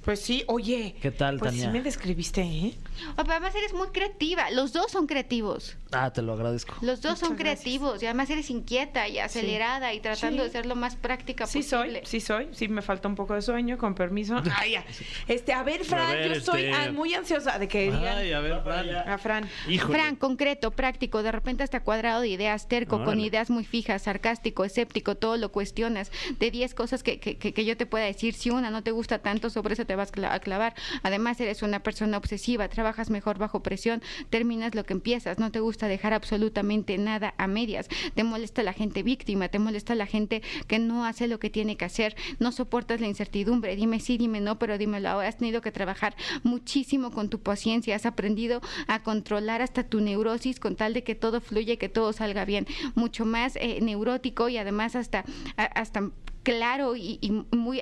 Pues 0.06 0.20
sí, 0.22 0.44
oye. 0.48 0.96
¿Qué 1.02 1.10
tal, 1.10 1.40
pues 1.40 1.50
Tania? 1.52 1.66
sí 1.66 1.72
me 1.72 1.82
describiste, 1.82 2.42
¿eh? 2.42 2.76
Oh, 3.14 3.24
pero 3.24 3.32
además 3.32 3.56
eres 3.56 3.74
muy 3.74 3.88
creativa. 3.88 4.52
Los 4.52 4.72
dos 4.72 4.92
son 4.92 5.08
creativos. 5.08 5.78
Ah, 5.92 6.14
te 6.14 6.22
lo 6.22 6.34
agradezco. 6.34 6.76
Los 6.82 7.02
dos 7.02 7.18
son 7.18 7.36
gracias. 7.36 7.62
creativos. 7.62 8.04
Y 8.04 8.06
además 8.06 8.30
eres 8.30 8.50
inquieta 8.52 9.08
y 9.08 9.18
acelerada 9.18 9.94
y 9.96 10.00
tratando 10.02 10.44
Sí. 10.44 10.48
de 10.50 10.52
ser 10.52 10.66
lo 10.68 10.76
más 10.76 10.96
práctica 10.96 11.48
Sí 11.48 11.64
soy, 11.64 11.80
posible. 11.90 12.02
sí 12.06 12.20
soy. 12.20 12.50
Sí 12.52 12.68
me 12.68 12.82
falta 12.84 13.08
un 13.08 13.16
poco 13.16 13.34
de 13.34 13.42
sueño, 13.42 13.78
con 13.80 13.96
permiso. 13.96 14.36
Ay, 14.60 14.74
ya. 14.74 14.86
Este, 15.28 15.54
a 15.54 15.64
ver, 15.64 15.84
Fran, 15.84 16.12
ver, 16.12 16.28
yo 16.28 16.34
estoy 16.36 16.66
este- 16.66 16.74
ah, 16.74 16.92
muy 16.92 17.14
ansiosa 17.16 17.58
de 17.58 17.68
que 17.68 17.84
digan 17.92 18.18
Ay, 18.18 18.32
a 18.32 18.40
ver, 18.42 18.62
Fran. 18.62 18.90
a 19.10 19.18
Fran. 19.18 19.50
Híjole. 19.68 19.94
Fran, 19.98 20.16
concreto, 20.16 20.70
práctico, 20.72 21.24
de 21.24 21.32
repente 21.32 21.64
hasta 21.64 21.82
cuadrado 21.84 22.22
de 22.22 22.28
ideas, 22.30 22.68
terco, 22.68 23.04
con 23.04 23.20
ideas 23.20 23.50
muy 23.50 23.66
fijas, 23.66 24.04
sarcástico, 24.04 24.64
escéptico, 24.66 25.16
todo 25.16 25.36
lo 25.38 25.52
cuestionas. 25.52 26.12
De 26.40 26.52
10 26.52 26.76
cosas 26.76 27.02
que, 27.02 27.20
que, 27.20 27.38
que- 27.38 27.54
que 27.54 27.66
yo 27.66 27.76
te 27.76 27.88
pueda 27.88 28.06
decir, 28.06 28.36
si 28.36 28.52
una 28.52 28.70
no 28.70 28.84
te 28.84 28.92
gusta 28.92 29.20
tanto, 29.20 29.50
sobre 29.50 29.74
eso 29.74 29.86
vas 29.96 30.12
a 30.24 30.40
clavar. 30.40 30.74
Además, 31.04 31.40
eres 31.40 31.62
una 31.62 31.80
persona 31.80 32.18
obsesiva, 32.18 32.68
trabajas 32.70 33.10
mejor 33.10 33.38
bajo 33.38 33.62
presión, 33.62 34.02
terminas 34.30 34.76
lo 34.76 34.86
que 34.86 34.94
empiezas, 34.94 35.40
no 35.40 35.52
te 35.52 35.60
gusta 35.60 35.88
dejar 35.88 36.14
absolutamente 36.14 36.98
nada 36.98 37.34
a 37.38 37.48
medias. 37.48 37.88
Te 38.14 38.24
molesta 38.24 38.64
la 38.64 38.74
gente 38.74 39.04
víctima, 39.04 39.50
te 39.50 39.60
molesta 39.60 39.96
la 39.96 40.06
gente 40.06 40.42
que 40.68 40.80
no 40.80 41.06
hace 41.06 41.28
lo 41.28 41.40
que 41.40 41.50
tiene 41.50 41.78
que 41.78 41.86
hacer, 41.86 42.16
no 42.40 42.52
soportas 42.52 43.02
la 43.02 43.08
incertidumbre. 43.08 43.76
Dime 43.76 44.00
sí, 44.00 44.18
dime 44.18 44.42
no, 44.42 44.60
pero 44.60 44.78
dímelo 44.78 45.10
ahora. 45.10 45.28
Has 45.28 45.38
tenido 45.38 45.62
que 45.62 45.72
trabajar 45.72 46.16
muchísimo 46.44 47.12
con 47.12 47.30
tu 47.30 47.40
paciencia, 47.40 47.96
has 47.96 48.06
aprendido 48.06 48.62
a 48.88 49.04
controlar 49.04 49.62
hasta 49.62 49.84
tu 49.84 50.02
neurosis 50.02 50.60
con 50.60 50.76
tal 50.76 50.94
de 50.94 51.04
que 51.04 51.16
todo 51.16 51.42
fluya 51.42 51.74
y 51.74 51.78
que 51.78 51.90
todo 51.90 52.14
salga 52.14 52.46
bien. 52.46 52.68
Mucho 52.96 53.26
más 53.26 53.56
eh, 53.56 53.80
neurótico 53.82 54.50
y 54.50 54.58
además 54.58 54.96
hasta, 54.96 55.26
hasta 55.58 56.12
claro 56.46 56.96
y, 56.96 57.18
y 57.22 57.32
muy, 57.56 57.82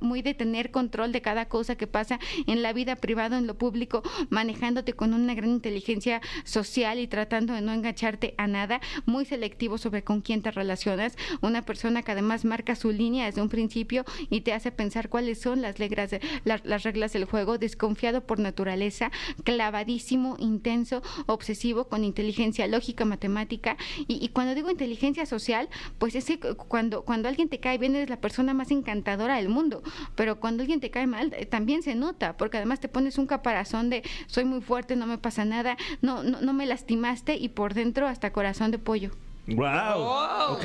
muy 0.00 0.22
de 0.22 0.32
tener 0.32 0.70
control 0.70 1.12
de 1.12 1.20
cada 1.20 1.48
cosa 1.48 1.74
que 1.76 1.86
pasa 1.86 2.18
en 2.46 2.62
la 2.62 2.72
vida 2.72 2.96
privada, 2.96 3.36
en 3.36 3.46
lo 3.46 3.58
público, 3.58 4.02
manejándote 4.30 4.92
con 4.94 5.12
una 5.12 5.34
gran 5.34 5.50
inteligencia 5.50 6.22
social 6.44 6.98
y 7.00 7.08
tratando 7.08 7.52
de 7.52 7.60
no 7.60 7.72
engancharte 7.72 8.34
a 8.38 8.46
nada, 8.46 8.80
muy 9.06 9.24
selectivo 9.24 9.76
sobre 9.76 10.04
con 10.04 10.20
quién 10.22 10.40
te 10.40 10.52
relacionas, 10.52 11.16
una 11.42 11.62
persona 11.62 12.02
que 12.02 12.12
además 12.12 12.44
marca 12.44 12.76
su 12.76 12.92
línea 12.92 13.26
desde 13.26 13.42
un 13.42 13.48
principio 13.48 14.04
y 14.30 14.42
te 14.42 14.52
hace 14.52 14.70
pensar 14.70 15.08
cuáles 15.08 15.40
son 15.40 15.60
las 15.60 15.78
reglas, 15.78 16.10
de- 16.10 16.20
la- 16.44 16.60
las 16.64 16.84
reglas 16.84 17.12
del 17.12 17.24
juego, 17.24 17.58
desconfiado 17.58 18.24
por 18.24 18.38
naturaleza, 18.38 19.10
clavadísimo, 19.42 20.36
intenso, 20.38 21.02
obsesivo, 21.26 21.88
con 21.88 22.04
inteligencia 22.04 22.68
lógica, 22.68 23.04
matemática, 23.04 23.76
y, 24.06 24.28
cuando 24.28 24.54
digo 24.54 24.70
inteligencia 24.70 25.26
social, 25.26 25.68
pues 25.98 26.14
es 26.14 26.26
que 26.26 26.38
cu- 26.38 26.54
cuando, 26.68 27.04
cuando 27.04 27.28
alguien 27.28 27.48
te 27.48 27.58
cae 27.58 27.78
bien 27.78 27.95
eres 27.96 28.10
la 28.10 28.20
persona 28.20 28.54
más 28.54 28.70
encantadora 28.70 29.36
del 29.36 29.48
mundo, 29.48 29.82
pero 30.14 30.40
cuando 30.40 30.62
alguien 30.62 30.80
te 30.80 30.90
cae 30.90 31.06
mal 31.06 31.32
eh, 31.36 31.46
también 31.46 31.82
se 31.82 31.94
nota, 31.94 32.36
porque 32.36 32.58
además 32.58 32.80
te 32.80 32.88
pones 32.88 33.18
un 33.18 33.26
caparazón 33.26 33.90
de 33.90 34.02
soy 34.26 34.44
muy 34.44 34.60
fuerte, 34.60 34.96
no 34.96 35.06
me 35.06 35.18
pasa 35.18 35.44
nada, 35.44 35.76
no, 36.02 36.22
no, 36.22 36.40
no 36.40 36.52
me 36.52 36.66
lastimaste 36.66 37.36
y 37.36 37.48
por 37.48 37.74
dentro 37.74 38.06
hasta 38.06 38.32
corazón 38.32 38.70
de 38.70 38.78
pollo. 38.78 39.10
Wow. 39.46 40.54
Ok. 40.54 40.64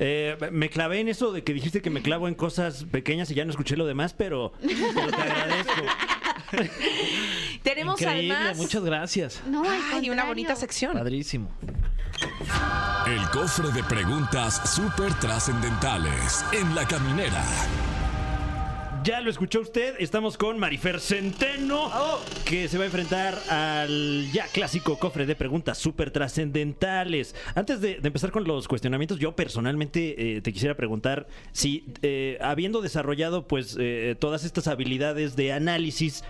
Eh, 0.00 0.36
me 0.52 0.70
clavé 0.70 1.00
en 1.00 1.08
eso 1.08 1.32
de 1.32 1.42
que 1.42 1.52
dijiste 1.52 1.82
que 1.82 1.90
me 1.90 2.02
clavo 2.02 2.28
en 2.28 2.34
cosas 2.34 2.84
pequeñas 2.84 3.30
y 3.30 3.34
ya 3.34 3.44
no 3.44 3.50
escuché 3.50 3.76
lo 3.76 3.84
demás, 3.84 4.14
pero, 4.14 4.52
pero 4.60 5.10
te 5.10 5.22
agradezco. 5.22 5.82
Tenemos 7.62 8.00
Increíble, 8.00 8.34
además 8.34 8.56
muchas 8.56 8.82
gracias. 8.82 9.42
No, 9.46 9.62
Ay, 9.92 10.10
una 10.10 10.24
bonita 10.24 10.56
sección. 10.56 10.92
Padrísimo. 10.94 11.50
El 13.06 13.28
cofre 13.30 13.70
de 13.70 13.82
preguntas 13.84 14.70
súper 14.74 15.12
trascendentales 15.14 16.44
en 16.52 16.74
la 16.74 16.86
caminera. 16.86 17.44
Ya 19.08 19.22
lo 19.22 19.30
escuchó 19.30 19.60
usted, 19.60 19.94
estamos 20.00 20.36
con 20.36 20.58
Marifer 20.58 21.00
Centeno, 21.00 21.90
que 22.44 22.68
se 22.68 22.76
va 22.76 22.82
a 22.82 22.88
enfrentar 22.88 23.38
al 23.48 24.30
ya 24.32 24.48
clásico 24.48 24.98
cofre 24.98 25.24
de 25.24 25.34
preguntas 25.34 25.78
súper 25.78 26.10
trascendentales. 26.10 27.34
Antes 27.54 27.80
de, 27.80 28.00
de 28.00 28.06
empezar 28.06 28.30
con 28.30 28.44
los 28.44 28.68
cuestionamientos, 28.68 29.18
yo 29.18 29.34
personalmente 29.34 30.36
eh, 30.36 30.42
te 30.42 30.52
quisiera 30.52 30.74
preguntar 30.74 31.26
si, 31.52 31.86
eh, 32.02 32.36
habiendo 32.42 32.82
desarrollado 32.82 33.48
pues 33.48 33.78
eh, 33.80 34.14
todas 34.20 34.44
estas 34.44 34.68
habilidades 34.68 35.36
de 35.36 35.54
análisis, 35.54 36.22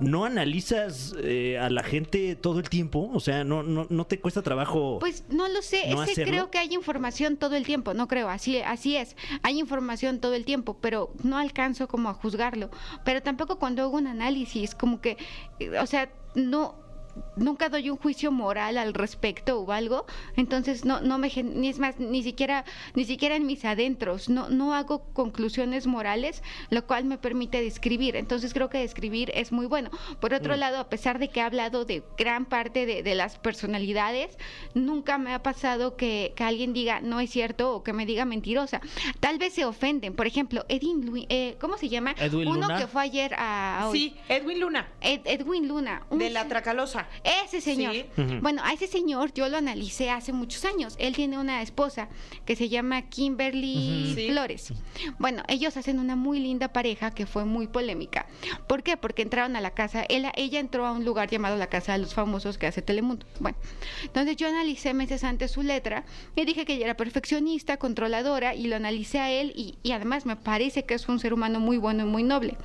¿no 0.00 0.24
analizas 0.24 1.14
eh, 1.22 1.58
a 1.58 1.70
la 1.70 1.82
gente 1.82 2.34
todo 2.36 2.58
el 2.58 2.68
tiempo? 2.68 3.10
O 3.12 3.20
sea, 3.20 3.44
¿no, 3.44 3.62
no, 3.62 3.86
no 3.88 4.04
te 4.06 4.20
cuesta 4.20 4.42
trabajo? 4.42 4.98
Pues 5.00 5.24
no 5.28 5.48
lo 5.48 5.62
sé, 5.62 5.88
¿No 5.90 6.02
es 6.02 6.06
que 6.06 6.12
hacerlo? 6.12 6.32
creo 6.32 6.50
que 6.50 6.58
hay 6.58 6.74
información 6.74 7.36
todo 7.36 7.54
el 7.56 7.64
tiempo, 7.64 7.94
no 7.94 8.08
creo, 8.08 8.28
así, 8.28 8.58
así 8.60 8.96
es, 8.96 9.16
hay 9.42 9.58
información 9.58 10.18
todo 10.20 10.34
el 10.34 10.44
tiempo, 10.44 10.78
pero 10.80 11.12
no 11.22 11.38
alcanzo 11.38 11.88
como 11.88 12.08
a 12.08 12.14
juzgarlo, 12.14 12.70
pero 13.04 13.22
tampoco 13.22 13.58
cuando 13.58 13.82
hago 13.82 13.96
un 13.96 14.06
análisis, 14.06 14.74
como 14.74 15.00
que, 15.00 15.16
eh, 15.60 15.78
o 15.78 15.86
sea, 15.86 16.10
no... 16.34 16.81
Nunca 17.36 17.68
doy 17.68 17.90
un 17.90 17.96
juicio 17.96 18.30
moral 18.32 18.78
al 18.78 18.94
respecto 18.94 19.60
o 19.60 19.72
algo, 19.72 20.06
entonces 20.36 20.84
no, 20.84 21.00
no 21.00 21.18
me 21.18 21.28
gen- 21.30 21.60
ni 21.60 21.68
es 21.68 21.78
más 21.78 21.98
ni 21.98 22.22
siquiera 22.22 22.64
ni 22.94 23.04
siquiera 23.04 23.36
en 23.36 23.46
mis 23.46 23.64
adentros 23.64 24.28
no 24.28 24.48
no 24.48 24.74
hago 24.74 25.04
conclusiones 25.12 25.86
morales, 25.86 26.42
lo 26.70 26.86
cual 26.86 27.04
me 27.04 27.18
permite 27.18 27.60
describir. 27.62 28.16
Entonces 28.16 28.52
creo 28.54 28.68
que 28.70 28.78
describir 28.78 29.30
es 29.34 29.52
muy 29.52 29.66
bueno. 29.66 29.90
Por 30.20 30.34
otro 30.34 30.56
lado, 30.56 30.78
a 30.78 30.88
pesar 30.88 31.18
de 31.18 31.28
que 31.28 31.40
he 31.40 31.42
hablado 31.42 31.84
de 31.84 32.02
gran 32.16 32.44
parte 32.46 32.86
de, 32.86 33.02
de 33.02 33.14
las 33.14 33.38
personalidades, 33.38 34.36
nunca 34.74 35.18
me 35.18 35.32
ha 35.32 35.42
pasado 35.42 35.96
que, 35.96 36.32
que 36.36 36.44
alguien 36.44 36.72
diga 36.72 37.00
no 37.00 37.20
es 37.20 37.30
cierto 37.30 37.74
o 37.74 37.82
que 37.82 37.92
me 37.92 38.06
diga 38.06 38.24
mentirosa. 38.24 38.80
Tal 39.20 39.38
vez 39.38 39.54
se 39.54 39.64
ofenden. 39.64 40.14
Por 40.14 40.26
ejemplo, 40.26 40.64
Edwin, 40.68 41.06
Lu- 41.06 41.26
eh, 41.28 41.56
¿cómo 41.60 41.76
se 41.78 41.88
llama? 41.88 42.14
Edwin 42.18 42.48
Uno 42.48 42.62
Luna. 42.62 42.78
que 42.78 42.86
fue 42.86 43.02
ayer 43.02 43.34
a, 43.38 43.86
hoy. 43.88 43.98
Sí, 43.98 44.16
Edwin 44.28 44.60
Luna, 44.60 44.88
Ed- 45.00 45.22
Edwin 45.24 45.68
Luna. 45.68 46.02
un 46.10 46.18
de 46.18 46.30
la 46.30 46.42
se- 46.42 46.48
Ese 47.44 47.60
señor. 47.60 47.94
Sí. 47.94 48.04
Bueno, 48.40 48.62
a 48.64 48.72
ese 48.72 48.86
señor 48.86 49.32
yo 49.34 49.48
lo 49.48 49.56
analicé 49.58 50.10
hace 50.10 50.32
muchos 50.32 50.64
años. 50.64 50.94
Él 50.98 51.14
tiene 51.14 51.38
una 51.38 51.62
esposa 51.62 52.08
que 52.44 52.56
se 52.56 52.68
llama 52.68 53.02
Kimberly. 53.02 54.14
Flores. 54.30 54.72
Bueno, 55.18 55.42
ellos 55.48 55.76
hacen 55.76 55.98
una 55.98 56.16
muy 56.16 56.38
linda 56.40 56.68
pareja 56.72 57.10
que 57.12 57.26
fue 57.26 57.44
muy 57.44 57.66
polémica. 57.66 58.26
¿Por 58.66 58.82
qué? 58.82 58.96
Porque 58.96 59.22
entraron 59.22 59.56
a 59.56 59.60
la 59.60 59.70
casa, 59.70 60.02
él- 60.08 60.26
ella 60.36 60.60
entró 60.60 60.86
a 60.86 60.92
un 60.92 61.04
lugar 61.04 61.28
llamado 61.30 61.56
la 61.56 61.66
Casa 61.68 61.92
de 61.92 61.98
los 61.98 62.14
Famosos 62.14 62.58
que 62.58 62.66
hace 62.66 62.82
Telemundo. 62.82 63.26
Bueno, 63.40 63.56
entonces 64.02 64.36
yo 64.36 64.48
analicé 64.48 64.94
meses 64.94 65.24
antes 65.24 65.50
su 65.50 65.62
letra 65.62 66.04
y 66.36 66.44
dije 66.44 66.64
que 66.64 66.74
ella 66.74 66.84
era 66.86 66.96
perfeccionista, 66.96 67.76
controladora 67.78 68.54
y 68.54 68.66
lo 68.68 68.76
analicé 68.76 69.18
a 69.18 69.30
él 69.30 69.52
y, 69.56 69.76
y 69.82 69.92
además 69.92 70.26
me 70.26 70.36
parece 70.36 70.84
que 70.84 70.94
es 70.94 71.08
un 71.08 71.18
ser 71.18 71.32
humano 71.34 71.60
muy 71.60 71.76
bueno 71.78 72.04
y 72.04 72.06
muy 72.08 72.22
noble. 72.22 72.56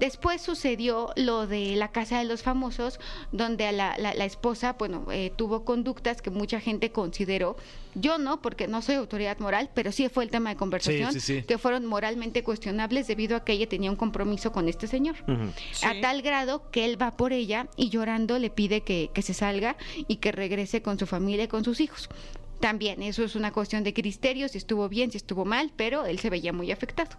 Después 0.00 0.40
sucedió 0.42 1.12
lo 1.16 1.46
de 1.46 1.74
la 1.76 1.88
casa 1.88 2.18
de 2.18 2.24
los 2.24 2.42
famosos, 2.42 3.00
donde 3.32 3.66
a 3.66 3.72
la, 3.72 3.96
la- 3.98 4.14
la 4.14 4.24
esposa, 4.24 4.74
bueno, 4.78 5.06
eh, 5.10 5.32
tuvo 5.34 5.64
conductas 5.64 6.22
que 6.22 6.30
mucha 6.30 6.60
gente 6.60 6.92
consideró, 6.92 7.56
yo 7.94 8.18
no, 8.18 8.40
porque 8.40 8.68
no 8.68 8.80
soy 8.82 8.94
autoridad 8.96 9.38
moral, 9.40 9.70
pero 9.74 9.90
sí 9.92 10.08
fue 10.08 10.22
el 10.24 10.30
tema 10.30 10.50
de 10.50 10.56
conversación, 10.56 11.12
Sí, 11.12 11.20
sí, 11.20 11.40
sí. 11.40 11.42
que 11.42 11.58
fueron 11.58 11.84
moralmente 11.86 12.44
cuestionables 12.44 13.06
debido 13.08 13.36
a 13.36 13.44
que 13.44 13.52
ella 13.54 13.68
tenía 13.68 13.90
un 13.90 13.96
compromiso 13.96 14.52
con 14.52 14.68
este 14.68 14.86
señor. 14.86 15.16
A 15.28 15.92
Sí. 15.92 16.00
tal 16.00 16.22
grado 16.22 16.70
que 16.70 16.84
él 16.84 17.00
va 17.00 17.16
por 17.16 17.32
ella 17.32 17.66
y 17.76 17.88
llorando 17.88 18.38
le 18.38 18.50
pide 18.50 18.82
que, 18.82 19.10
que 19.12 19.22
se 19.22 19.34
salga 19.34 19.76
y 20.06 20.16
que 20.16 20.30
regrese 20.32 20.80
con 20.82 20.98
su 20.98 21.06
familia 21.06 21.44
y 21.44 21.48
con 21.48 21.64
sus 21.64 21.80
hijos. 21.80 22.08
También 22.60 23.02
eso 23.02 23.24
es 23.24 23.34
una 23.36 23.52
cuestión 23.52 23.84
de 23.84 23.94
criterios, 23.94 24.52
si 24.52 24.58
estuvo 24.58 24.88
bien, 24.88 25.10
si 25.10 25.16
estuvo 25.16 25.44
mal, 25.44 25.72
pero 25.76 26.06
él 26.06 26.18
se 26.18 26.30
veía 26.30 26.52
muy 26.52 26.70
afectado. 26.72 27.16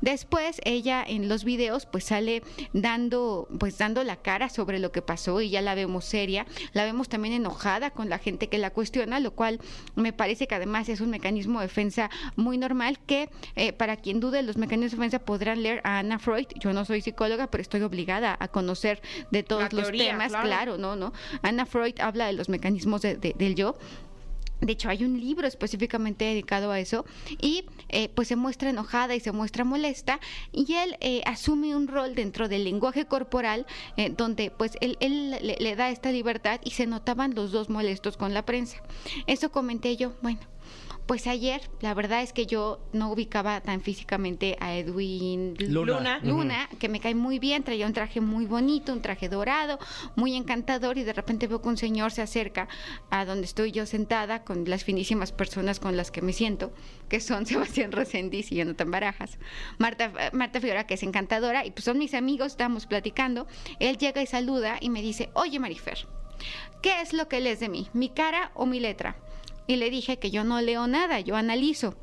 Después 0.00 0.60
ella 0.64 1.04
en 1.06 1.28
los 1.28 1.44
videos 1.44 1.86
pues 1.86 2.04
sale 2.04 2.42
dando 2.72 3.48
pues 3.58 3.78
dando 3.78 4.04
la 4.04 4.16
cara 4.16 4.48
sobre 4.48 4.78
lo 4.78 4.92
que 4.92 5.02
pasó 5.02 5.40
y 5.40 5.50
ya 5.50 5.60
la 5.62 5.74
vemos 5.74 6.04
seria, 6.04 6.46
la 6.72 6.84
vemos 6.84 7.08
también 7.08 7.34
enojada 7.34 7.90
con 7.90 8.08
la 8.08 8.18
gente 8.18 8.48
que 8.48 8.58
la 8.58 8.70
cuestiona, 8.70 9.20
lo 9.20 9.32
cual 9.32 9.60
me 9.94 10.12
parece 10.12 10.46
que 10.46 10.54
además 10.54 10.88
es 10.88 11.00
un 11.00 11.10
mecanismo 11.10 11.60
de 11.60 11.66
defensa 11.66 12.10
muy 12.36 12.58
normal 12.58 12.98
que 13.06 13.28
eh, 13.56 13.72
para 13.72 13.96
quien 13.96 14.20
dude 14.20 14.42
los 14.42 14.56
mecanismos 14.56 14.90
de 14.92 14.96
defensa 14.96 15.18
podrán 15.24 15.62
leer 15.62 15.80
a 15.84 15.98
Anna 15.98 16.18
Freud. 16.18 16.46
Yo 16.60 16.72
no 16.72 16.84
soy 16.84 17.00
psicóloga, 17.00 17.48
pero 17.48 17.62
estoy 17.62 17.82
obligada 17.82 18.36
a 18.38 18.48
conocer 18.48 19.00
de 19.30 19.42
todos 19.42 19.62
La 19.62 19.68
los 19.72 19.82
teoría, 19.82 20.10
temas, 20.12 20.28
claro. 20.28 20.46
claro, 20.46 20.78
no, 20.78 20.96
no. 20.96 21.12
Anna 21.42 21.66
Freud 21.66 21.94
habla 22.00 22.26
de 22.26 22.32
los 22.34 22.48
mecanismos 22.48 23.02
de- 23.02 23.16
de- 23.16 23.34
del 23.36 23.54
yo. 23.54 23.76
De 24.60 24.72
hecho, 24.72 24.88
hay 24.88 25.04
un 25.04 25.20
libro 25.20 25.46
específicamente 25.46 26.24
dedicado 26.24 26.70
a 26.70 26.80
eso 26.80 27.04
y 27.40 27.64
eh, 27.88 28.08
pues 28.14 28.28
se 28.28 28.36
muestra 28.36 28.70
enojada 28.70 29.14
y 29.14 29.20
se 29.20 29.32
muestra 29.32 29.64
molesta 29.64 30.18
y 30.52 30.72
él 30.74 30.96
eh, 31.00 31.22
asume 31.26 31.76
un 31.76 31.88
rol 31.88 32.14
dentro 32.14 32.48
del 32.48 32.64
lenguaje 32.64 33.06
corporal 33.06 33.66
eh, 33.96 34.12
donde 34.16 34.50
pues 34.50 34.72
él, 34.80 34.96
él 35.00 35.30
le, 35.30 35.56
le 35.58 35.76
da 35.76 35.90
esta 35.90 36.10
libertad 36.10 36.60
y 36.64 36.70
se 36.70 36.86
notaban 36.86 37.34
los 37.34 37.52
dos 37.52 37.68
molestos 37.68 38.16
con 38.16 38.32
la 38.32 38.44
prensa. 38.44 38.82
Eso 39.26 39.50
comenté 39.50 39.96
yo, 39.96 40.14
bueno. 40.22 40.40
Pues 41.06 41.28
ayer, 41.28 41.60
la 41.82 41.94
verdad 41.94 42.22
es 42.22 42.32
que 42.32 42.46
yo 42.46 42.80
no 42.92 43.12
ubicaba 43.12 43.60
tan 43.60 43.80
físicamente 43.80 44.56
a 44.58 44.74
Edwin 44.74 45.54
Luna. 45.56 45.92
Luna. 45.92 46.20
Luna, 46.24 46.68
que 46.80 46.88
me 46.88 46.98
cae 46.98 47.14
muy 47.14 47.38
bien, 47.38 47.62
traía 47.62 47.86
un 47.86 47.92
traje 47.92 48.20
muy 48.20 48.44
bonito, 48.44 48.92
un 48.92 49.02
traje 49.02 49.28
dorado, 49.28 49.78
muy 50.16 50.34
encantador 50.34 50.98
y 50.98 51.04
de 51.04 51.12
repente 51.12 51.46
veo 51.46 51.62
que 51.62 51.68
un 51.68 51.76
señor 51.76 52.10
se 52.10 52.22
acerca 52.22 52.66
a 53.08 53.24
donde 53.24 53.44
estoy 53.44 53.70
yo 53.70 53.86
sentada 53.86 54.42
con 54.42 54.68
las 54.68 54.82
finísimas 54.82 55.30
personas 55.30 55.78
con 55.78 55.96
las 55.96 56.10
que 56.10 56.22
me 56.22 56.32
siento, 56.32 56.72
que 57.08 57.20
son 57.20 57.46
Sebastián 57.46 57.92
Resendiz 57.92 58.50
y 58.50 58.56
Jonathan 58.56 58.90
Barajas, 58.90 59.38
Marta, 59.78 60.12
Marta 60.32 60.60
Fiora, 60.60 60.88
que 60.88 60.94
es 60.94 61.04
encantadora, 61.04 61.64
y 61.64 61.70
pues 61.70 61.84
son 61.84 61.98
mis 61.98 62.14
amigos, 62.14 62.48
estamos 62.48 62.86
platicando, 62.86 63.46
él 63.78 63.96
llega 63.96 64.22
y 64.22 64.26
saluda 64.26 64.78
y 64.80 64.90
me 64.90 65.02
dice, 65.02 65.30
oye 65.34 65.60
Marifer, 65.60 66.08
¿qué 66.82 67.00
es 67.00 67.12
lo 67.12 67.28
que 67.28 67.40
lees 67.40 67.60
de 67.60 67.68
mí? 67.68 67.88
¿Mi 67.92 68.08
cara 68.08 68.50
o 68.54 68.66
mi 68.66 68.80
letra? 68.80 69.16
Y 69.66 69.76
le 69.76 69.90
dije 69.90 70.18
que 70.18 70.30
yo 70.30 70.44
no 70.44 70.60
leo 70.60 70.86
nada, 70.86 71.20
yo 71.20 71.36
analizo 71.36 71.96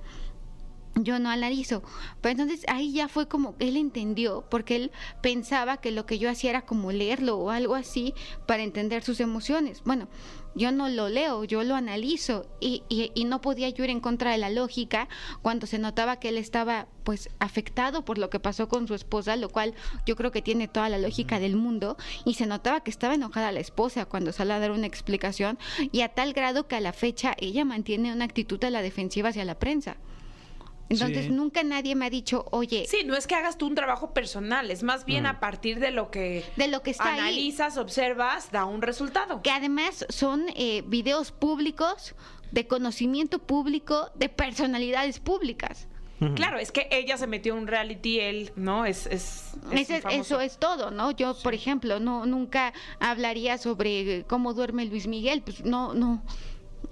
yo 0.96 1.20
no 1.20 1.30
analizo. 1.30 1.84
Pero 2.22 2.32
entonces 2.32 2.66
ahí 2.68 2.94
ya 2.94 3.08
fue 3.08 3.28
como 3.28 3.56
él 3.60 3.78
entendió, 3.78 4.46
porque 4.50 4.76
él 4.76 4.92
pensaba 5.22 5.78
que 5.78 5.92
lo 5.92 6.06
que 6.06 6.20
yo 6.20 6.30
hacía 6.30 6.52
era 6.52 6.66
como 6.66 6.92
leerlo 6.92 7.38
o 7.38 7.50
algo 7.50 7.76
así 7.76 8.14
para 8.46 8.64
entender 8.64 9.04
sus 9.04 9.20
emociones. 9.20 9.82
Bueno, 9.84 10.08
yo 10.56 10.72
no 10.72 10.90
lo 10.90 11.10
leo, 11.10 11.44
yo 11.44 11.64
lo 11.64 11.76
analizo. 11.76 12.46
Y, 12.60 12.84
y- 12.90 13.12
y 13.16 13.26
no 13.26 13.42
podía 13.42 13.70
yo 13.70 13.84
ir 13.84 13.90
en 13.90 14.00
contra 14.00 14.32
de 14.32 14.38
la 14.38 14.50
lógica 14.50 15.08
cuando 15.42 15.68
se 15.68 15.80
notaba 15.80 16.20
que 16.20 16.30
él 16.30 16.38
estaba 16.38 16.88
pues 17.04 17.30
afectado 17.40 18.06
por 18.06 18.18
lo 18.18 18.30
que 18.30 18.40
pasó 18.40 18.68
con 18.70 18.88
su 18.88 18.94
esposa, 18.96 19.36
lo 19.36 19.50
cual 19.50 19.74
yo 20.06 20.16
creo 20.16 20.32
que 20.32 20.42
tiene 20.42 20.68
toda 20.68 20.88
la 20.90 20.98
lógica 20.98 21.40
del 21.40 21.56
mundo. 21.56 21.98
Y 22.26 22.36
se 22.36 22.46
notaba 22.48 22.82
que 22.82 22.92
estaba 22.92 23.16
enojada 23.16 23.52
la 23.52 23.60
esposa 23.60 24.06
cuando 24.06 24.32
sale 24.32 24.54
a 24.54 24.60
dar 24.60 24.72
una 24.72 24.88
explicación. 24.88 25.58
Y 25.92 26.02
a 26.02 26.10
tal 26.10 26.34
grado 26.34 26.68
que 26.68 26.76
a 26.76 26.82
la 26.82 26.94
fecha 26.94 27.36
ella 27.38 27.66
mantiene 27.66 28.14
una 28.14 28.26
actitud 28.26 28.64
a 28.64 28.70
la 28.70 28.82
defensiva 28.82 29.30
hacia 29.30 29.46
la 29.46 29.60
prensa. 29.60 29.98
Entonces 30.90 31.26
Sí. 31.26 31.32
nunca 31.32 31.64
nadie 31.64 31.96
me 31.96 32.06
ha 32.06 32.10
dicho, 32.10 32.46
oye, 32.52 32.86
Sí, 32.88 33.00
no 33.06 33.16
es 33.16 33.26
que 33.26 33.36
hagas 33.36 33.58
tú 33.58 33.68
un 33.68 33.76
trabajo 33.76 34.14
personal, 34.14 34.70
es 34.70 34.84
más 34.84 35.06
bien 35.06 35.26
a 35.26 35.40
partir 35.40 35.80
de 35.80 35.92
lo 35.92 36.12
que 36.12 36.44
de 36.56 36.68
lo 36.68 36.84
que 36.84 36.92
está 36.92 37.14
ahí. 37.14 37.20
analizas, 37.20 37.78
observas, 37.78 38.52
da 38.52 38.66
un 38.66 38.82
resultado. 38.82 39.42
Que 39.42 39.52
además 39.52 40.06
son 40.10 40.46
eh, 40.56 40.84
videos 40.86 41.32
públicos, 41.32 42.16
de 42.52 42.68
conocimiento 42.68 43.40
público, 43.40 44.12
de 44.16 44.30
personalidades 44.30 45.20
públicas. 45.20 45.88
Claro, 46.36 46.58
es 46.58 46.72
que 46.72 46.88
ella 46.90 47.18
se 47.18 47.28
metió 47.28 47.54
en 47.54 47.64
un 47.64 47.68
reality, 47.68 48.20
él, 48.22 48.52
¿no? 48.56 48.86
Es, 48.86 49.08
es, 49.08 49.56
Ese- 49.74 50.02
eso 50.12 50.40
es 50.40 50.58
todo, 50.58 50.90
¿no? 50.90 51.12
Yo, 51.12 51.36
por 51.44 51.54
ejemplo, 51.54 52.00
no 52.00 52.26
nunca 52.26 52.72
hablaría 53.02 53.58
sobre 53.58 54.24
cómo 54.30 54.54
duerme 54.54 54.86
Luis 54.86 55.06
Miguel, 55.08 55.42
pues 55.42 55.66
no, 55.66 55.94
no. 55.94 56.24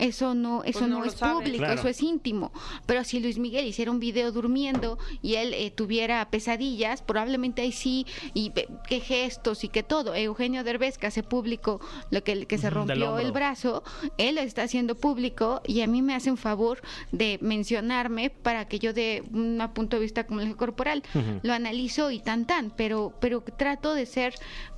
Eso 0.01 0.33
no, 0.33 0.63
eso 0.63 0.79
Pues 0.79 0.89
no 0.91 1.05
es 1.05 1.13
sabe. 1.13 1.33
público, 1.35 1.57
Claro. 1.59 1.73
eso 1.79 1.87
es 1.87 2.01
íntimo. 2.01 2.51
Pero 2.87 3.03
si 3.03 3.19
Luis 3.19 3.37
Miguel 3.37 3.65
hiciera 3.67 3.91
un 3.91 3.99
video 3.99 4.31
durmiendo 4.31 4.97
y 5.21 5.35
él 5.35 5.53
eh, 5.53 5.69
tuviera 5.71 6.27
pesadillas, 6.31 7.01
probablemente 7.03 7.61
ahí 7.61 7.71
sí, 7.71 8.07
y 8.33 8.51
qué 8.87 8.99
gestos 8.99 9.63
y 9.63 9.69
qué 9.69 9.83
todo. 9.83 10.15
Eugenio 10.15 10.63
Derbez, 10.63 10.97
que 10.97 11.05
hace 11.07 11.21
público 11.21 11.79
lo 12.09 12.23
que, 12.23 12.47
que 12.47 12.57
se 12.57 12.69
rompió 12.71 13.19
el 13.19 13.31
brazo, 13.31 13.83
él 14.17 14.35
lo 14.35 14.41
está 14.41 14.63
haciendo 14.63 14.95
público 14.95 15.61
y 15.67 15.81
a 15.81 15.87
mí 15.87 16.01
me 16.01 16.15
hacen 16.15 16.35
favor 16.35 16.81
de 17.11 17.37
mencionarme 17.41 18.31
para 18.31 18.67
que 18.67 18.79
yo 18.79 18.93
dé 18.93 19.23
un 19.31 19.61
punto 19.75 19.97
de 19.97 20.01
vista 20.01 20.25
como 20.25 20.41
el 20.41 20.55
corporal. 20.55 21.03
Lo 21.43 21.53
analizo 21.53 22.09
y 22.09 22.19
tan 22.19 22.47
tan, 22.47 22.71
pero, 22.71 23.13
pero 23.21 23.41
trato 23.41 23.93
de 23.93 24.05
ser 24.07 24.33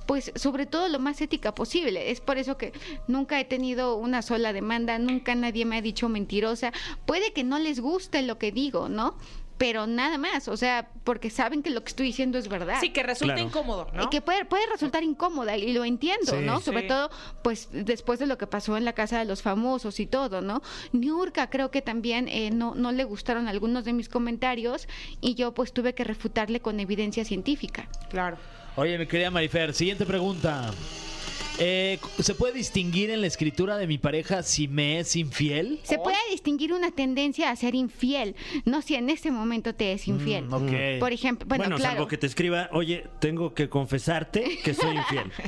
pues 0.06 0.32
sobre 0.34 0.66
todo 0.66 0.88
lo 0.88 0.98
más 0.98 1.20
ética 1.20 1.54
posible. 1.54 2.10
Es 2.10 2.20
por 2.20 2.38
eso 2.38 2.56
que 2.58 2.72
nunca 3.08 3.40
he 3.40 3.44
tenido 3.44 3.96
una 3.96 4.22
sola 4.22 4.52
demanda, 4.52 4.98
nunca 4.98 5.34
nadie 5.34 5.64
me 5.64 5.76
ha 5.78 5.82
dicho 5.82 6.08
mentirosa. 6.08 6.72
Puede 7.06 7.32
que 7.32 7.44
no 7.44 7.58
les 7.58 7.80
guste 7.80 8.22
lo 8.22 8.38
que 8.38 8.52
digo, 8.52 8.88
¿no? 8.88 9.16
Pero 9.56 9.86
nada 9.86 10.18
más, 10.18 10.48
o 10.48 10.56
sea, 10.56 10.90
porque 11.04 11.30
saben 11.30 11.62
que 11.62 11.70
lo 11.70 11.84
que 11.84 11.88
estoy 11.90 12.06
diciendo 12.06 12.38
es 12.38 12.48
verdad. 12.48 12.78
Sí, 12.80 12.90
que 12.90 13.04
resulta 13.04 13.34
Claro. 13.34 13.48
incómodo, 13.48 13.86
¿no? 13.94 14.02
Y 14.02 14.08
que 14.08 14.20
puede, 14.20 14.44
puede 14.44 14.66
resultar 14.66 15.04
incómoda 15.04 15.56
y 15.56 15.72
lo 15.72 15.84
entiendo, 15.84 16.32
Sí. 16.32 16.44
¿no? 16.44 16.60
Sobre 16.60 16.82
Sí. 16.82 16.88
todo, 16.88 17.08
pues 17.44 17.68
después 17.70 18.18
de 18.18 18.26
lo 18.26 18.36
que 18.36 18.48
pasó 18.48 18.76
en 18.76 18.84
la 18.84 18.94
casa 18.94 19.16
de 19.20 19.24
los 19.26 19.42
famosos 19.42 20.00
y 20.00 20.06
todo, 20.06 20.40
¿no? 20.40 20.60
Niurka 20.92 21.50
creo 21.50 21.70
que 21.70 21.82
también 21.82 22.26
eh, 22.28 22.50
no, 22.50 22.74
no 22.74 22.90
le 22.90 23.04
gustaron 23.04 23.46
algunos 23.46 23.84
de 23.84 23.92
mis 23.92 24.08
comentarios 24.08 24.88
y 25.20 25.36
yo 25.36 25.54
pues 25.54 25.72
tuve 25.72 25.94
que 25.94 26.02
refutarle 26.02 26.58
con 26.58 26.80
evidencia 26.80 27.24
científica. 27.24 27.88
Claro. 28.10 28.38
Oye, 28.76 28.98
mi 28.98 29.06
querida 29.06 29.30
Marifer, 29.30 29.72
siguiente 29.72 30.04
pregunta. 30.04 30.72
Eh, 31.58 31.98
¿Se 32.18 32.34
puede 32.34 32.52
distinguir 32.52 33.10
en 33.10 33.20
la 33.20 33.28
escritura 33.28 33.76
de 33.76 33.86
mi 33.86 33.98
pareja 33.98 34.42
si 34.42 34.66
me 34.66 34.98
es 34.98 35.14
infiel? 35.14 35.80
Se 35.84 35.98
puede 35.98 36.16
distinguir 36.30 36.72
una 36.72 36.90
tendencia 36.90 37.50
a 37.50 37.56
ser 37.56 37.76
infiel, 37.76 38.34
no 38.64 38.82
si 38.82 38.96
en 38.96 39.08
este 39.08 39.30
momento 39.30 39.74
te 39.74 39.92
es 39.92 40.08
infiel. 40.08 40.46
Mm, 40.46 40.52
ok. 40.52 40.72
Por 40.98 41.12
ejemplo, 41.12 41.46
bueno, 41.46 41.64
Bueno, 41.64 41.76
claro. 41.76 41.94
salvo 41.94 42.08
que 42.08 42.18
te 42.18 42.26
escriba, 42.26 42.68
oye, 42.72 43.06
tengo 43.20 43.54
que 43.54 43.68
confesarte 43.68 44.58
que 44.64 44.74
soy 44.74 44.96
infiel. 44.96 45.30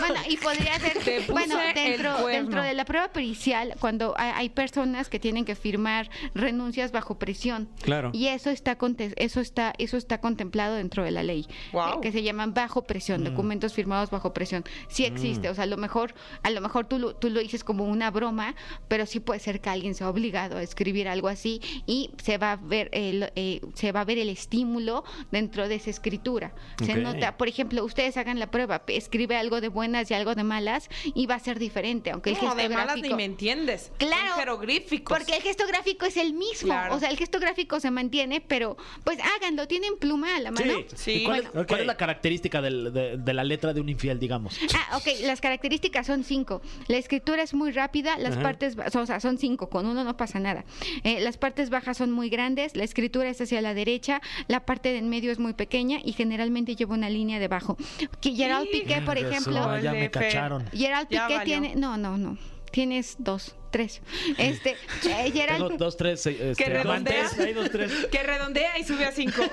Bueno, 0.00 0.20
y 0.28 0.36
podría 0.36 0.78
ser, 0.80 1.22
bueno, 1.30 1.56
dentro, 1.74 2.26
dentro 2.26 2.62
de 2.62 2.74
la 2.74 2.84
prueba 2.84 3.08
pericial, 3.12 3.74
cuando 3.78 4.14
hay, 4.16 4.48
personas 4.48 5.08
que 5.08 5.18
tienen 5.18 5.44
que 5.44 5.54
firmar 5.54 6.10
renuncias 6.34 6.90
bajo 6.92 7.18
presión. 7.18 7.68
Claro. 7.82 8.10
Y 8.12 8.26
eso 8.26 8.50
está 8.50 8.76
eso 9.16 9.40
está 9.40 9.72
eso 9.78 9.96
está 9.96 10.18
contemplado 10.18 10.74
dentro 10.74 11.04
de 11.04 11.10
la 11.10 11.22
ley, 11.22 11.46
Guau. 11.70 11.98
eh, 11.98 12.00
que 12.02 12.12
se 12.12 12.22
llaman 12.22 12.52
bajo 12.52 12.82
presión, 12.82 13.22
documentos 13.22 13.72
firmados 13.72 14.10
bajo 14.10 14.32
presión. 14.32 14.64
Sí 14.88 15.04
existe, 15.04 15.51
o 15.52 15.54
sea, 15.54 15.64
a 15.64 15.66
lo 15.66 15.76
mejor 15.76 16.14
a 16.42 16.50
lo 16.50 16.60
mejor 16.60 16.86
tú 16.86 16.98
lo, 16.98 17.14
tú 17.14 17.30
lo 17.30 17.40
dices 17.40 17.62
como 17.64 17.84
una 17.84 18.10
broma, 18.10 18.54
pero 18.88 19.06
sí 19.06 19.20
puede 19.20 19.40
ser 19.40 19.60
que 19.60 19.70
alguien 19.70 19.94
sea 19.94 20.08
obligado 20.08 20.56
a 20.58 20.62
escribir 20.62 21.08
algo 21.08 21.28
así 21.28 21.60
y 21.86 22.10
se 22.22 22.38
va 22.38 22.52
a 22.52 22.56
ver 22.56 22.88
el 22.92 23.30
eh, 23.36 23.60
se 23.74 23.92
va 23.92 24.00
a 24.00 24.04
ver 24.04 24.18
el 24.18 24.28
estímulo 24.28 25.04
dentro 25.30 25.68
de 25.68 25.76
esa 25.76 25.90
escritura. 25.90 26.54
Se 26.84 26.94
nota, 26.96 27.36
por 27.36 27.48
ejemplo, 27.48 27.84
ustedes 27.84 28.16
hagan 28.16 28.38
la 28.38 28.50
prueba, 28.50 28.82
escribe 28.88 29.36
algo 29.36 29.60
de 29.60 29.68
buenas 29.68 30.10
y 30.10 30.14
algo 30.14 30.34
de 30.34 30.44
malas 30.44 30.88
y 31.14 31.26
va 31.26 31.36
a 31.36 31.38
ser 31.38 31.58
diferente, 31.58 32.10
aunque 32.10 32.30
el 32.30 32.36
No, 32.36 32.40
gesto 32.42 32.56
de 32.56 32.68
malas 32.68 32.96
ni 32.98 33.14
me 33.14 33.24
entiendes. 33.24 33.92
Claro, 33.98 34.28
Son 34.30 34.38
jeroglíficos. 34.38 35.16
Porque 35.18 35.36
el 35.36 35.42
gesto 35.42 35.66
gráfico 35.66 36.06
es 36.06 36.16
el 36.16 36.32
mismo. 36.32 36.68
Claro. 36.68 36.94
O 36.94 36.98
sea, 36.98 37.10
el 37.10 37.16
gesto 37.16 37.38
gráfico 37.38 37.78
se 37.80 37.90
mantiene, 37.90 38.40
pero 38.40 38.76
pues 39.04 39.18
háganlo. 39.36 39.66
¿Tienen 39.68 39.96
pluma 39.98 40.36
a 40.36 40.40
la 40.40 40.50
mano? 40.50 40.72
Sí. 40.94 40.96
Sí. 40.96 41.10
¿Y 41.22 41.24
cuál, 41.24 41.40
es, 41.40 41.46
Ok. 41.48 41.66
cuál 41.68 41.80
es 41.82 41.86
la 41.86 41.96
característica 41.96 42.60
del- 42.62 42.92
de, 42.92 43.16
de 43.18 43.34
la 43.34 43.44
letra 43.44 43.72
de 43.74 43.80
un 43.80 43.88
infiel, 43.88 44.18
digamos? 44.18 44.58
Ah, 44.74 44.96
ok. 44.96 45.20
Las 45.22 45.40
características 45.42 46.06
son 46.06 46.24
cinco. 46.24 46.62
La 46.88 46.96
escritura 46.96 47.42
es 47.42 47.52
muy 47.52 47.72
rápida. 47.72 48.16
Las 48.16 48.34
Ajá. 48.34 48.42
partes, 48.42 48.76
o 48.94 49.06
sea, 49.06 49.20
son 49.20 49.36
cinco. 49.36 49.68
Con 49.68 49.86
uno 49.86 50.04
no 50.04 50.16
pasa 50.16 50.38
nada. 50.40 50.64
Eh, 51.04 51.20
las 51.20 51.36
partes 51.36 51.68
bajas 51.68 51.98
son 51.98 52.10
muy 52.10 52.30
grandes. 52.30 52.74
La 52.76 52.84
escritura 52.84 53.28
es 53.28 53.40
hacia 53.42 53.60
la 53.60 53.74
derecha. 53.74 54.22
La 54.48 54.64
parte 54.64 54.88
de 54.90 54.98
en 55.02 55.10
medio 55.10 55.30
es 55.32 55.38
muy 55.38 55.52
pequeña 55.52 55.98
y 56.02 56.12
generalmente 56.12 56.76
lleva 56.76 56.94
una 56.94 57.10
línea 57.10 57.38
debajo. 57.38 57.76
Que 58.20 58.34
Gerald 58.34 58.68
Sí. 58.72 58.80
Piqué, 58.80 59.02
por 59.02 59.18
ejemplo, 59.18 59.78
ya 59.80 59.92
me 59.92 60.10
cacharon. 60.10 60.64
Gerald 60.72 61.08
Piqué 61.08 61.40
tiene, 61.44 61.74
no, 61.74 61.96
no, 61.98 62.16
no. 62.16 62.38
Tienes 62.70 63.16
dos, 63.18 63.54
tres. 63.72 64.00
Este, 64.38 64.70
eh, 65.04 65.30
Gerald 65.32 65.62
Tengo 65.66 65.76
dos, 65.76 65.96
tres. 65.96 66.24
eh, 66.26 66.50
este, 66.52 66.64
redondea. 66.66 67.20
amantes. 67.22 67.38
Hay 67.40 67.52
dos, 67.54 67.68
tres. 67.70 67.90
Que 68.12 68.22
redondea 68.22 68.78
y 68.78 68.84
sube 68.84 69.04
a 69.04 69.10
cinco. 69.10 69.42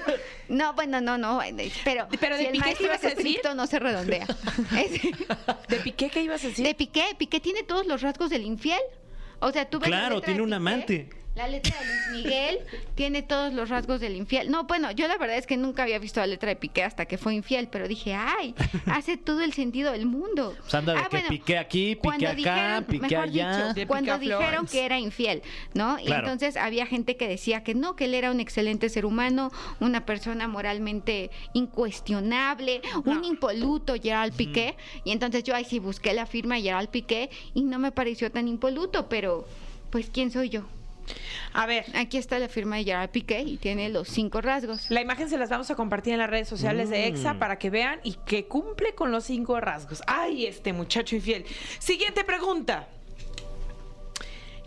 No, 0.49 0.73
bueno, 0.73 0.99
no, 0.99 1.17
no, 1.17 1.41
eh, 1.43 1.71
pero, 1.83 2.07
Pero 2.19 2.35
si 2.35 2.41
de 2.43 2.47
el 2.49 2.53
Piqué, 2.53 2.63
¿qué 2.63 2.65
maestro 2.65 2.85
ibas 2.87 2.97
es 2.99 3.05
a 3.05 3.09
decir? 3.09 3.25
estricto 3.27 3.53
no 3.55 3.67
se 3.67 3.77
redondea. 3.79 4.25
Es- 4.77 5.01
¿De 5.67 5.77
Piqué 5.77 6.09
qué 6.09 6.23
ibas 6.23 6.43
a 6.43 6.47
decir? 6.47 6.65
de 6.65 6.73
Piqué, 6.75 7.03
Piqué 7.19 7.39
tiene 7.39 7.61
todos 7.63 7.85
los 7.87 8.01
rasgos 8.01 8.29
del 8.31 8.43
infiel. 8.43 8.79
O 9.41 9.51
sea, 9.51 9.69
tú 9.69 9.79
ves 9.79 9.89
la 9.91 9.97
Claro, 9.99 10.21
tiene 10.21 10.41
un 10.41 10.47
Piqué, 10.47 10.55
amante. 10.55 11.09
La 11.35 11.47
letra 11.47 11.73
de 11.79 11.85
Luis 11.85 12.23
Miguel 12.25 12.59
tiene 12.95 13.21
todos 13.21 13.53
los 13.53 13.69
rasgos 13.69 14.01
del 14.01 14.15
infiel. 14.17 14.51
No, 14.51 14.65
bueno, 14.65 14.91
yo 14.91 15.07
la 15.07 15.17
verdad 15.17 15.37
es 15.37 15.47
que 15.47 15.55
nunca 15.55 15.83
había 15.83 15.97
visto 15.97 16.19
la 16.19 16.27
letra 16.27 16.49
de 16.49 16.57
Piqué 16.57 16.83
hasta 16.83 17.05
que 17.05 17.17
fue 17.17 17.33
infiel, 17.33 17.69
pero 17.69 17.87
dije, 17.87 18.13
ay, 18.13 18.53
hace 18.87 19.15
todo 19.15 19.41
el 19.41 19.53
sentido 19.53 19.93
del 19.93 20.05
mundo. 20.05 20.53
Pues 20.59 20.73
anda 20.73 20.93
de 20.93 20.99
Ah, 20.99 21.03
que 21.09 21.17
bueno, 21.17 21.29
piqué 21.29 21.57
aquí, 21.57 21.95
piqué 21.95 21.99
cuando 22.01 22.27
acá, 22.27 22.35
dijeron- 22.35 22.83
piqué 22.85 23.01
mejor 23.07 23.23
allá. 23.29 23.73
dicho, 23.73 23.87
cuando 23.87 24.17
dijeron 24.17 24.65
que 24.67 24.83
era 24.85 24.99
infiel, 24.99 25.41
¿no? 25.73 25.97
Y 25.99 26.05
Claro. 26.05 26.23
entonces 26.27 26.57
había 26.57 26.85
gente 26.85 27.15
que 27.15 27.27
decía 27.29 27.63
que 27.63 27.73
no, 27.73 27.95
que 27.95 28.05
él 28.05 28.15
era 28.15 28.31
un 28.31 28.41
excelente 28.41 28.89
ser 28.89 29.05
humano, 29.05 29.51
una 29.79 30.05
persona 30.05 30.47
moralmente 30.49 31.31
incuestionable, 31.53 32.81
un 33.05 33.23
impoluto, 33.23 33.93
Gerald 34.01 34.33
Piqué. 34.35 34.75
Y 35.05 35.11
entonces 35.11 35.43
yo 35.43 35.55
ahí 35.55 35.63
sí 35.63 35.79
busqué 35.79 36.13
la 36.13 36.25
firma 36.25 36.55
de 36.55 36.63
Gerald 36.63 36.89
Piqué 36.89 37.29
y 37.53 37.61
no 37.63 37.79
me 37.79 37.91
pareció 37.93 38.29
tan 38.31 38.47
impoluto, 38.49 39.07
pero 39.07 39.47
pues 39.89 40.09
¿quién 40.09 40.31
soy 40.31 40.49
yo? 40.49 40.63
A 41.53 41.65
ver, 41.65 41.85
Aquí 41.95 42.17
está 42.17 42.39
la 42.39 42.47
firma 42.49 42.77
de 42.77 42.83
Gerard 42.83 43.09
Piqué 43.09 43.41
y 43.41 43.57
tiene 43.57 43.89
los 43.89 44.07
cinco 44.07 44.41
rasgos. 44.41 44.89
la 44.89 45.01
imagen 45.01 45.29
se 45.29 45.37
las 45.37 45.49
vamos 45.49 45.69
a 45.71 45.75
compartir 45.75 46.13
en 46.13 46.19
las 46.19 46.29
redes 46.29 46.47
sociales 46.47 46.89
de 46.89 47.07
EXA 47.07 47.39
para 47.39 47.57
que 47.57 47.69
vean 47.69 47.99
y 48.03 48.13
que 48.25 48.45
cumple 48.45 48.93
con 48.93 49.11
los 49.11 49.23
cinco 49.25 49.59
rasgos. 49.59 50.01
Ay, 50.07 50.45
este 50.45 50.73
muchacho 50.73 51.15
infiel. 51.15 51.45
Siguiente 51.79 52.23
pregunta. 52.23 52.87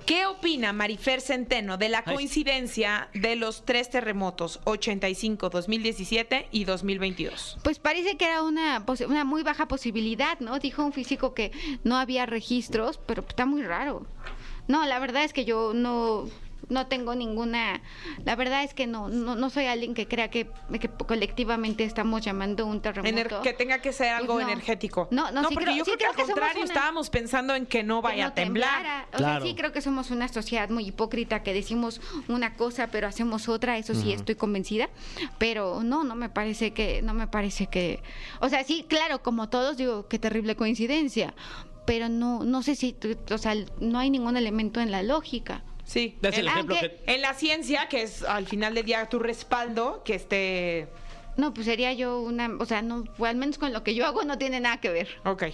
¿Qué 0.07 0.27
opina 0.27 0.73
Marifer 0.73 1.21
Centeno 1.21 1.77
de 1.79 1.89
la 1.89 2.03
coincidencia 2.03 3.09
de 3.15 3.37
los 3.37 3.65
tres 3.65 3.89
terremotos 3.89 4.59
85, 4.65 5.49
2017 5.49 6.49
y 6.51 6.65
2022? 6.65 7.59
Pues 7.63 7.79
parece 7.79 8.17
que 8.17 8.25
era 8.25 8.43
una 8.43 8.85
muy 9.25 9.45
baja 9.45 9.69
posibilidad, 9.69 10.41
¿no? 10.41 10.59
Dijo 10.59 10.85
un 10.85 10.93
físico 10.93 11.35
que 11.35 11.53
no 11.85 11.97
había 11.97 12.27
registros, 12.27 12.99
pero 13.07 13.25
está 13.27 13.47
muy 13.47 13.63
raro. 13.63 14.05
No, 14.69 14.87
la 14.87 14.99
verdad 14.99 15.25
es 15.25 15.33
que 15.33 15.45
yo 15.45 15.73
no, 15.75 16.29
no 16.69 16.87
tengo 16.87 17.15
ninguna... 17.15 17.83
La 18.25 18.37
verdad 18.37 18.63
es 18.63 18.73
que 18.73 18.87
no, 18.87 19.09
no, 19.09 19.35
no 19.35 19.51
soy 19.51 19.67
alguien 19.67 19.93
que 19.95 20.07
crea 20.07 20.31
que, 20.31 20.49
que 20.81 20.89
colectivamente 20.89 21.83
estamos 21.85 22.23
llamando 22.23 22.65
un 22.67 22.81
terremoto. 22.81 23.13
Ener- 23.15 23.41
que 23.43 23.53
tenga 23.53 23.81
que 23.81 23.93
ser 23.93 24.11
algo 24.11 24.35
Pues 24.35 24.47
no. 24.47 24.53
energético. 24.53 25.09
No, 25.11 25.31
no, 25.33 25.49
sí 25.49 25.55
porque 25.55 25.65
creo- 25.73 25.77
yo 25.79 25.85
sí 25.85 25.91
creo 25.97 25.97
que 25.97 25.99
creo 25.99 26.11
al 26.11 26.17
que 26.17 26.23
contrario 26.33 26.63
una- 26.65 26.73
estábamos 26.73 27.11
pensando 27.11 27.55
en 27.57 27.67
que 27.67 27.83
no 27.83 28.01
que 28.01 28.09
vaya 28.09 28.25
no 28.25 28.31
a 28.31 28.35
temblar. 28.35 29.07
O 29.13 29.17
Claro. 29.17 29.41
sea, 29.45 29.51
sí 29.51 29.57
creo 29.57 29.73
que 29.73 29.81
somos 29.83 30.11
una 30.13 30.29
sociedad 30.29 30.71
muy 30.71 30.87
hipócrita 30.87 31.43
que 31.43 31.53
decimos 31.53 32.01
una 32.29 32.55
cosa 32.55 32.87
pero 32.87 33.09
hacemos 33.09 33.49
otra, 33.49 33.77
eso 33.79 33.95
sí 33.95 34.13
estoy 34.13 34.37
convencida, 34.37 34.89
pero 35.39 35.83
no, 35.83 36.05
no 36.05 36.15
me 36.15 36.29
parece 36.31 36.73
que 36.73 37.03
no 37.03 37.13
me 37.15 37.27
parece 37.27 37.67
que 37.67 38.01
o 38.41 38.49
sea, 38.49 38.63
sí, 38.65 38.87
claro, 38.89 39.23
como 39.23 39.49
todos 39.49 39.77
digo, 39.77 40.07
qué 40.09 40.19
terrible 40.21 40.55
coincidencia, 40.57 41.35
pero 41.87 42.09
no 42.09 42.45
no 42.45 42.63
sé 42.63 42.75
si 42.77 42.97
o 43.31 43.39
sea, 43.39 43.55
no 43.81 43.99
hay 43.99 44.11
ningún 44.11 44.37
elemento 44.37 44.81
en 44.81 44.91
la 44.91 45.03
lógica. 45.03 45.65
Sí. 45.85 46.17
Es 46.23 46.39
el 46.39 46.47
En- 46.47 46.53
ejemplo 46.53 46.75
aunque- 46.77 46.97
que... 47.05 47.15
En 47.15 47.21
la 47.23 47.35
ciencia, 47.35 47.89
que 47.89 48.03
es 48.03 48.23
al 48.23 48.47
final 48.47 48.75
del 48.75 48.85
día 48.87 49.09
tu 49.09 49.19
respaldo, 49.19 50.03
que 50.05 50.15
esté... 50.15 50.89
No, 51.37 51.53
pues 51.55 51.67
sería 51.67 51.93
yo 51.93 52.21
una, 52.21 52.51
o 52.61 52.65
sea, 52.67 52.83
no, 52.83 53.05
o 53.19 53.25
al 53.25 53.37
menos 53.37 53.59
con 53.59 53.73
lo 53.73 53.83
que 53.83 53.95
yo 53.95 54.07
hago 54.07 54.23
no 54.23 54.39
tiene 54.39 54.61
nada 54.61 54.81
que 54.81 54.91
ver. 54.91 55.09
Ok. 55.25 55.45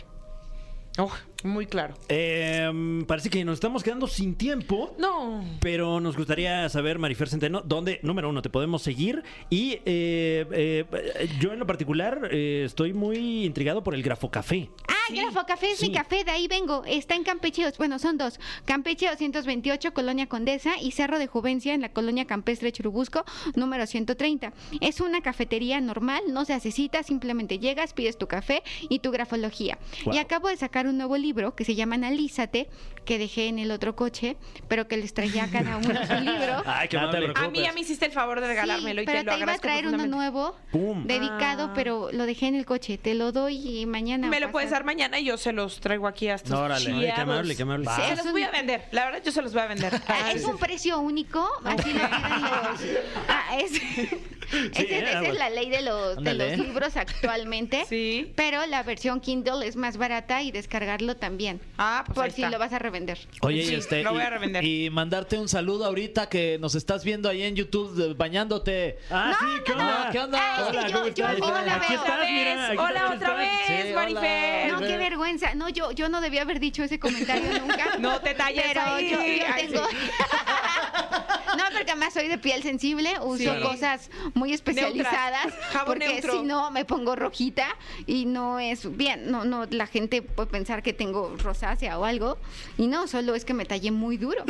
Oh, 1.01 1.13
muy 1.45 1.67
claro. 1.67 1.95
Em, 2.09 3.05
parece 3.07 3.31
que 3.31 3.45
nos 3.45 3.55
estamos 3.55 3.85
quedando 3.85 4.09
sin 4.09 4.35
tiempo. 4.35 4.97
No. 4.99 5.45
Pero 5.61 6.01
nos 6.01 6.17
gustaría 6.17 6.69
saber, 6.69 6.99
Marifer 6.99 7.29
Centeno, 7.29 7.61
dónde, 7.65 8.01
número 8.03 8.29
uno, 8.29 8.43
te 8.43 8.51
podemos 8.51 8.83
seguir. 8.83 9.23
Y 9.49 9.75
eh, 9.87 10.45
eh, 10.51 10.85
yo 11.39 11.53
en 11.53 11.61
lo 11.61 11.67
particular 11.69 12.29
eh, 12.33 12.65
estoy 12.67 12.93
muy 12.93 13.45
intrigado 13.47 13.85
por 13.85 13.95
el 13.95 14.03
grafocafé. 14.03 14.69
Ah, 14.89 14.95
Grafo 15.15 15.47
Café 15.47 15.73
es 15.73 15.79
sí. 15.79 15.89
mi 15.89 15.95
café, 15.95 16.25
de 16.25 16.31
ahí 16.31 16.49
vengo. 16.49 16.83
Está 16.87 17.15
en 17.15 17.25
Campeche, 17.25 17.65
bueno, 17.79 17.99
son 17.99 18.19
dos. 18.19 18.39
Campeche 18.65 19.07
228, 19.09 19.93
Colonia 19.95 20.27
Condesa, 20.27 20.73
y 20.81 20.93
Cerro 20.93 21.19
de 21.19 21.27
Juvencia, 21.27 21.75
en 21.75 21.81
la 21.83 21.89
Colonia 21.91 22.27
Campestre 22.27 22.73
Churubusco, 22.73 23.25
número 23.55 23.87
130. 23.87 24.53
Es 24.81 25.01
una 25.01 25.21
cafetería 25.21 25.81
normal, 25.81 26.23
no 26.29 26.45
se 26.45 26.53
hace 26.55 26.71
cita, 26.71 27.03
simplemente 27.03 27.59
llegas, 27.59 27.93
pides 27.93 28.19
tu 28.19 28.27
café 28.27 28.63
y 28.89 28.99
tu 29.01 29.11
grafología. 29.11 29.79
Wow. 30.05 30.15
Y 30.15 30.19
acabo 30.19 30.49
de 30.49 30.57
sacar 30.57 30.87
un 30.87 30.97
nuevo 30.99 31.17
libro 31.17 31.55
que 31.55 31.65
se 31.65 31.75
llama 31.75 31.95
Analízate, 31.97 32.69
que 33.05 33.19
dejé 33.19 33.49
en 33.49 33.59
el 33.59 33.71
otro 33.71 33.97
coche, 33.97 34.37
pero 34.69 34.87
que 34.89 34.97
les 34.97 35.15
traía 35.15 35.45
a 35.45 35.51
cada 35.51 35.77
uno 35.79 36.07
su 36.07 36.15
libro. 36.25 36.63
Ay, 36.67 36.89
qué 36.89 36.99
No 36.99 37.11
te. 37.11 37.19
A 37.35 37.49
mí 37.49 37.61
ya 37.61 37.73
me 37.73 37.81
hiciste 37.81 38.07
el 38.07 38.13
favor 38.13 38.41
de 38.41 38.49
regalármelo 38.49 39.01
Sí, 39.01 39.03
y 39.03 39.07
pero 39.07 39.19
te 39.21 39.25
lo 39.25 39.33
te 39.35 39.41
iba 39.41 39.53
a 39.53 39.59
traer 39.59 39.87
uno 39.87 40.07
nuevo, 40.07 40.55
Pum. 40.73 41.07
dedicado, 41.07 41.67
Ah. 41.69 41.73
pero 41.75 42.11
lo 42.13 42.27
dejé 42.27 42.47
en 42.49 42.55
el 42.55 42.67
coche. 42.67 42.99
Te 42.99 43.15
lo 43.15 43.33
doy 43.33 43.87
mañana. 43.87 44.29
Me 44.29 44.41
lo 44.41 44.51
puedes 44.51 44.69
pasado. 44.69 44.81
dar 44.81 44.85
mañana 44.87 44.98
y 44.99 45.25
yo 45.25 45.37
se 45.39 45.53
los 45.53 45.79
traigo 45.81 46.07
aquí 46.09 46.29
a 46.29 46.35
estos 46.35 46.51
No, 46.51 46.61
órale. 46.61 46.91
Ay, 46.93 47.13
qué 47.15 47.21
amable, 47.21 47.57
qué 47.57 47.63
amable. 47.63 47.87
Sí, 47.95 48.03
Se 48.09 48.17
los 48.17 48.33
voy 48.33 48.43
a 48.43 48.51
vender. 48.51 48.85
La 48.91 49.05
verdad, 49.07 49.23
yo 49.25 49.31
se 49.33 49.43
los 49.43 49.53
voy 49.53 49.63
a 49.63 49.67
vender. 49.67 49.93
Ah, 50.09 50.33
es 50.33 50.45
un 50.45 50.59
precio 50.59 50.99
único, 50.99 51.49
así 51.65 51.93
lo 51.93 52.01
piden 52.09 52.41
los. 52.41 52.81
Ah, 53.29 53.59
es, 53.59 53.73
esa, 54.73 54.83
eh, 54.83 54.99
esa 55.09 55.19
bueno. 55.21 55.33
es 55.35 55.39
la 55.39 55.51
ley 55.51 55.69
de 55.71 55.83
los, 55.83 56.13
de 56.15 56.19
Ándale. 56.19 56.57
los 56.57 56.67
libros 56.67 56.97
actualmente. 56.97 57.85
Sí. 57.89 58.33
Pero 58.37 58.65
la 58.67 58.83
versión 58.83 59.21
Kindle 59.21 59.67
es 59.67 59.77
más 59.77 59.97
barata 59.99 60.43
y 60.43 60.51
descargarlo 60.51 61.17
también. 61.17 61.61
Ah, 61.79 62.03
pues 62.07 62.15
por 62.15 62.25
ahí 62.25 62.31
si 62.31 62.43
está. 62.43 62.51
lo 62.51 62.59
vas 62.59 62.73
a 62.73 62.79
revender. 62.79 63.19
Oye, 63.43 63.65
Sí, 63.65 63.73
y 63.73 63.77
este, 63.77 64.03
lo 64.03 64.13
voy 64.13 64.23
y- 64.23 64.27
a 64.27 64.31
revender. 64.31 64.65
y 64.65 64.91
mandarte 64.91 65.39
un 65.39 65.49
saludo 65.49 65.85
ahorita 65.85 66.29
que 66.29 66.59
nos 66.61 66.75
estás 66.75 67.05
viendo 67.05 67.29
ahí 67.29 67.43
en 67.43 67.55
YouTube 67.55 67.95
de- 67.95 68.15
bañándote. 68.15 68.99
Ah, 69.11 69.37
sí, 69.39 69.47
¿qué 69.65 69.73
onda? 69.73 70.09
¿Qué 70.13 70.19
onda? 70.21 70.39
Ah, 70.41 70.57
es 70.59 70.71
que 70.71 70.79
Hola, 70.79 70.89
yo- 70.89 70.93
¿cómo 70.95 71.05
yo 71.07 71.25
estás? 71.27 71.39
no 71.39 71.51
la 71.67 71.75
Aquí 71.75 71.93
veo. 71.93 72.03
estás, 72.03 72.31
mira. 72.31 72.67
aquí 72.69 72.77
Hola 72.79 73.05
otra 73.05 73.15
estás. 73.15 73.37
vez, 73.37 73.87
Sí, 73.87 73.93
Marifer. 73.95 74.73
No, 74.73 74.81
qué 74.89 74.97
vergüenza. 74.99 75.55
No, 75.55 75.69
yo, 75.69 75.93
yo 75.93 76.09
no 76.09 76.21
debía 76.21 76.43
haber 76.43 76.59
dicho 76.61 76.83
ese 76.83 76.99
comentario 76.99 77.59
nunca. 77.61 77.97
No 77.99 78.21
te 78.21 78.35
talles 78.35 78.65
Pero 78.67 78.81
ahí. 78.83 79.11
yo, 79.11 79.19
yo 79.19 79.45
Ay, 79.53 79.67
tengo. 79.69 79.83
no, 81.57 81.65
porque 81.73 81.91
además 81.93 82.13
soy 82.15 82.29
de 82.29 82.39
piel 82.39 82.63
sensible, 82.63 83.15
uso 83.23 83.39
Sí. 83.55 83.63
cosas 83.63 84.11
muy 84.35 84.53
especializadas. 84.53 85.53
Porque 85.87 86.09
neutro. 86.09 86.33
si 86.33 86.43
no 86.43 86.71
me 86.71 86.85
pongo 86.85 87.15
rojita 87.17 87.67
y 88.07 88.27
no 88.27 88.59
es 88.59 88.95
bien. 88.97 89.31
No, 89.31 89.45
no, 89.45 89.65
la 89.71 89.87
gente 89.87 90.21
puede 90.23 90.51
pensar 90.51 90.83
que 90.83 90.93
tengo 90.93 91.35
rosácea 91.39 91.99
o 91.99 92.05
algo. 92.05 92.37
Y 92.77 92.87
no, 92.89 93.07
solo 93.07 93.35
es 93.35 93.45
que 93.45 93.55
me 93.55 93.65
tallé 93.65 93.91
muy 93.91 94.17
duro. 94.19 94.45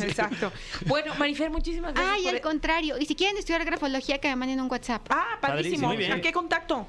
Exacto. 0.00 0.50
Bueno, 0.86 1.14
Marifer, 1.16 1.50
muchísimas 1.50 1.94
gracias. 1.94 2.14
Ay, 2.16 2.24
por- 2.24 2.34
al 2.34 2.40
contrario. 2.40 2.96
Y 2.98 3.06
si 3.06 3.14
quieren 3.14 3.36
estudiar 3.36 3.64
grafología, 3.64 4.18
que 4.18 4.28
me 4.28 4.36
manden 4.36 4.60
un 4.60 4.70
WhatsApp. 4.70 5.06
Ah, 5.10 5.38
Padrísimo. 5.40 5.90
¿A 5.90 6.20
qué 6.20 6.32
contacto? 6.32 6.86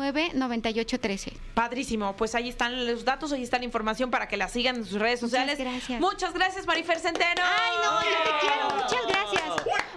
5565799813. 0.00 1.32
Padrísimo. 1.54 2.16
Pues 2.16 2.34
ahí 2.34 2.48
están 2.48 2.86
los 2.86 3.04
datos, 3.04 3.32
ahí 3.32 3.42
está 3.42 3.58
la 3.58 3.64
información 3.64 4.10
para 4.10 4.28
que 4.28 4.36
la 4.36 4.48
sigan 4.48 4.76
en 4.76 4.84
sus 4.84 4.98
redes 4.98 5.22
Muchas 5.22 5.30
sociales. 5.40 5.58
gracias. 5.58 6.00
Muchas 6.00 6.32
gracias, 6.34 6.66
Marifer 6.66 6.98
Centeno. 6.98 7.42
Ay, 7.42 7.76
no, 7.84 8.02
yo 8.02 8.16
te 8.24 8.30
quiero. 8.40 8.70
Muchas 8.76 9.06
gracias. 9.06 9.42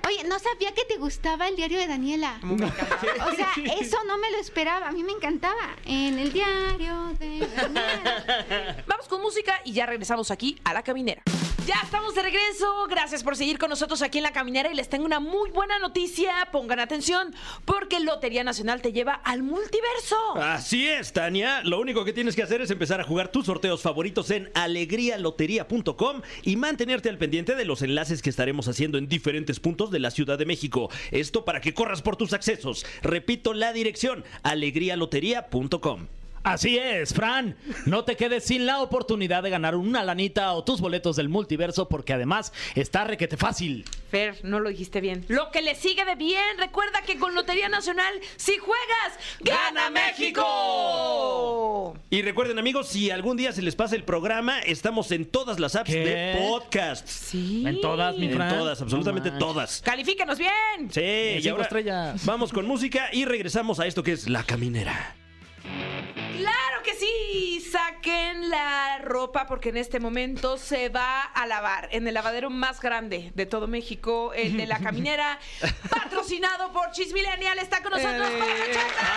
Oye, 0.07 0.23
no 0.27 0.37
sabía 0.39 0.73
que 0.73 0.83
te 0.85 0.97
gustaba 0.97 1.47
el 1.47 1.55
diario 1.55 1.79
de 1.79 1.87
Daniela. 1.87 2.37
Me. 2.43 2.65
O 2.65 3.35
sea, 3.35 3.49
eso 3.79 3.97
no 4.05 4.17
me 4.17 4.29
lo 4.31 4.37
esperaba. 4.37 4.87
A 4.89 4.91
mí 4.91 5.03
me 5.03 5.13
encantaba. 5.13 5.75
En 5.85 6.19
el 6.19 6.31
diario 6.33 7.13
de 7.19 7.47
Daniela. 7.47 8.83
Vamos 8.87 9.07
con 9.07 9.21
música 9.21 9.61
y 9.63 9.73
ya 9.73 9.85
regresamos 9.85 10.29
aquí 10.31 10.59
a 10.63 10.73
la 10.73 10.83
caminera. 10.83 11.23
Ya 11.65 11.76
estamos 11.82 12.13
de 12.13 12.23
regreso. 12.23 12.88
Gracias 12.89 13.23
por 13.23 13.38
seguir 13.38 13.58
con 13.58 13.69
nosotros 13.69 14.02
aquí 14.02 14.17
en 14.17 14.23
la 14.23 14.34
caminera 14.34 14.69
y 14.69 14.76
les 14.76 14.89
tengo 14.89 15.06
una 15.06 15.21
muy 15.21 15.49
buena 15.52 15.80
noticia. 15.80 16.34
Pongan 16.52 16.82
atención 16.82 17.34
porque 17.63 18.02
Lotería 18.02 18.43
Nacional 18.43 18.82
te 18.82 18.91
lleva 18.91 19.13
al 19.13 19.43
multiverso. 19.43 20.17
Así 20.36 20.89
es, 20.89 21.13
Tania. 21.13 21.62
Lo 21.63 21.80
único 21.80 22.04
que 22.04 22.12
tienes 22.12 22.36
que 22.36 22.43
hacer 22.43 22.60
es 22.60 22.69
empezar 22.69 22.99
a 22.99 23.06
jugar 23.06 23.30
tus 23.30 23.45
sorteos 23.45 23.82
favoritos 23.82 24.30
en 24.32 24.52
alegrialotería.com 24.56 26.21
y 26.41 26.58
mantenerte 26.58 27.08
al 27.08 27.17
pendiente 27.17 27.56
de 27.56 27.63
los 27.63 27.82
enlaces 27.82 28.21
que 28.21 28.30
estaremos 28.30 28.67
haciendo 28.67 28.97
en 28.97 29.08
diferentes 29.08 29.62
puntos 29.62 29.89
de 29.89 29.99
la 29.99 30.12
Ciudad 30.12 30.38
de 30.38 30.45
México. 30.45 30.89
Esto 31.12 31.45
para 31.45 31.62
que 31.62 31.73
corras 31.73 32.02
por 32.02 32.17
tus 32.17 32.34
accesos. 32.34 32.86
Repito 33.02 33.54
la 33.54 33.71
dirección, 33.71 34.26
alegrialotería.com. 34.43 36.08
Así 36.43 36.77
es, 36.77 37.13
Fran. 37.13 37.56
No 37.86 38.03
te 38.03 38.15
quedes 38.17 38.43
sin 38.43 38.65
la 38.65 38.82
oportunidad 38.82 39.43
de 39.43 39.49
ganar 39.49 39.75
una 39.75 40.03
lanita 40.03 40.51
o 40.53 40.63
tus 40.63 40.82
boletos 40.82 41.15
del 41.15 41.29
multiverso 41.29 41.88
porque 41.88 42.13
además 42.13 42.51
está 42.75 43.06
requete 43.06 43.38
fácil. 43.38 43.86
Fer, 44.12 44.38
no 44.43 44.60
lo 44.60 44.69
dijiste 44.69 44.99
bien. 45.01 45.25
Lo 45.29 45.51
que 45.51 45.62
le 45.62 45.75
sigue 45.75 46.03
de 46.06 46.15
bien. 46.15 46.43
Recuerda 46.58 47.01
que 47.06 47.17
con 47.17 47.34
Lotería 47.34 47.69
Nacional, 47.69 48.13
si 48.36 48.58
juegas, 48.58 49.19
¡Gana 49.39 49.89
México! 49.89 51.97
Y 52.10 52.21
recuerden 52.21 52.60
amigos, 52.60 52.89
si 52.89 53.10
algún 53.10 53.38
día 53.38 53.53
se 53.53 53.62
les 53.62 53.75
pasa 53.75 53.95
el 53.95 54.03
programa, 54.03 54.60
estamos 54.60 55.12
en 55.12 55.25
todas 55.25 55.60
las 55.60 55.75
apps 55.75 55.89
¿Qué? 55.91 56.06
de 56.06 56.36
podcast. 56.38 57.08
Sí. 57.08 57.63
En 57.65 57.79
todas, 57.82 58.17
mi 58.17 58.27
En 58.27 58.34
Fran. 58.36 58.58
todas, 58.58 58.82
absolutamente 58.82 59.32
No 59.32 59.38
todas. 59.39 59.82
Califícanos 59.82 60.38
bien. 60.38 60.91
Sí, 60.91 61.39
y 61.41 61.47
ahora 61.47 61.63
estrellas. 61.63 62.25
vamos 62.25 62.51
con 62.51 62.67
música 62.67 63.10
y 63.13 63.25
regresamos 63.25 63.79
a 63.79 63.88
esto 63.88 64.03
que 64.03 64.12
es 64.12 64.29
La 64.29 64.43
Caminera. 64.43 65.15
Claro 65.63 66.84
que 66.84 66.93
sí, 66.95 67.62
saquen 67.71 68.49
la 68.49 68.97
ropa 68.99 69.45
porque 69.47 69.69
en 69.69 69.78
este 69.78 69.99
momento 69.99 70.58
se 70.58 70.89
va 70.89 71.21
a 71.21 71.45
lavar 71.45 71.88
en 71.91 72.08
el 72.08 72.13
lavadero 72.13 72.49
más 72.49 72.82
grande 72.82 73.32
de 73.36 73.45
todo 73.45 73.67
México, 73.67 74.34
el 74.34 74.58
de 74.58 74.65
la 74.65 74.80
caminera, 74.80 75.39
patrocinado 75.89 76.71
por 76.73 76.91
Chismilenial, 76.91 77.60
está 77.60 77.82
con 77.82 77.91
nosotros 77.93 78.28
Eh. 78.30 78.39
para 78.39 78.58
la 78.58 78.65
chata. 78.73 79.08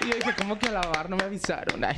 Y 0.00 0.08
yo 0.08 0.14
dije, 0.16 0.34
¿cómo 0.36 0.58
que 0.58 0.66
a 0.66 0.72
lavar? 0.72 1.08
No 1.08 1.16
me 1.16 1.22
avisaron. 1.22 1.84
Ay, 1.84 1.94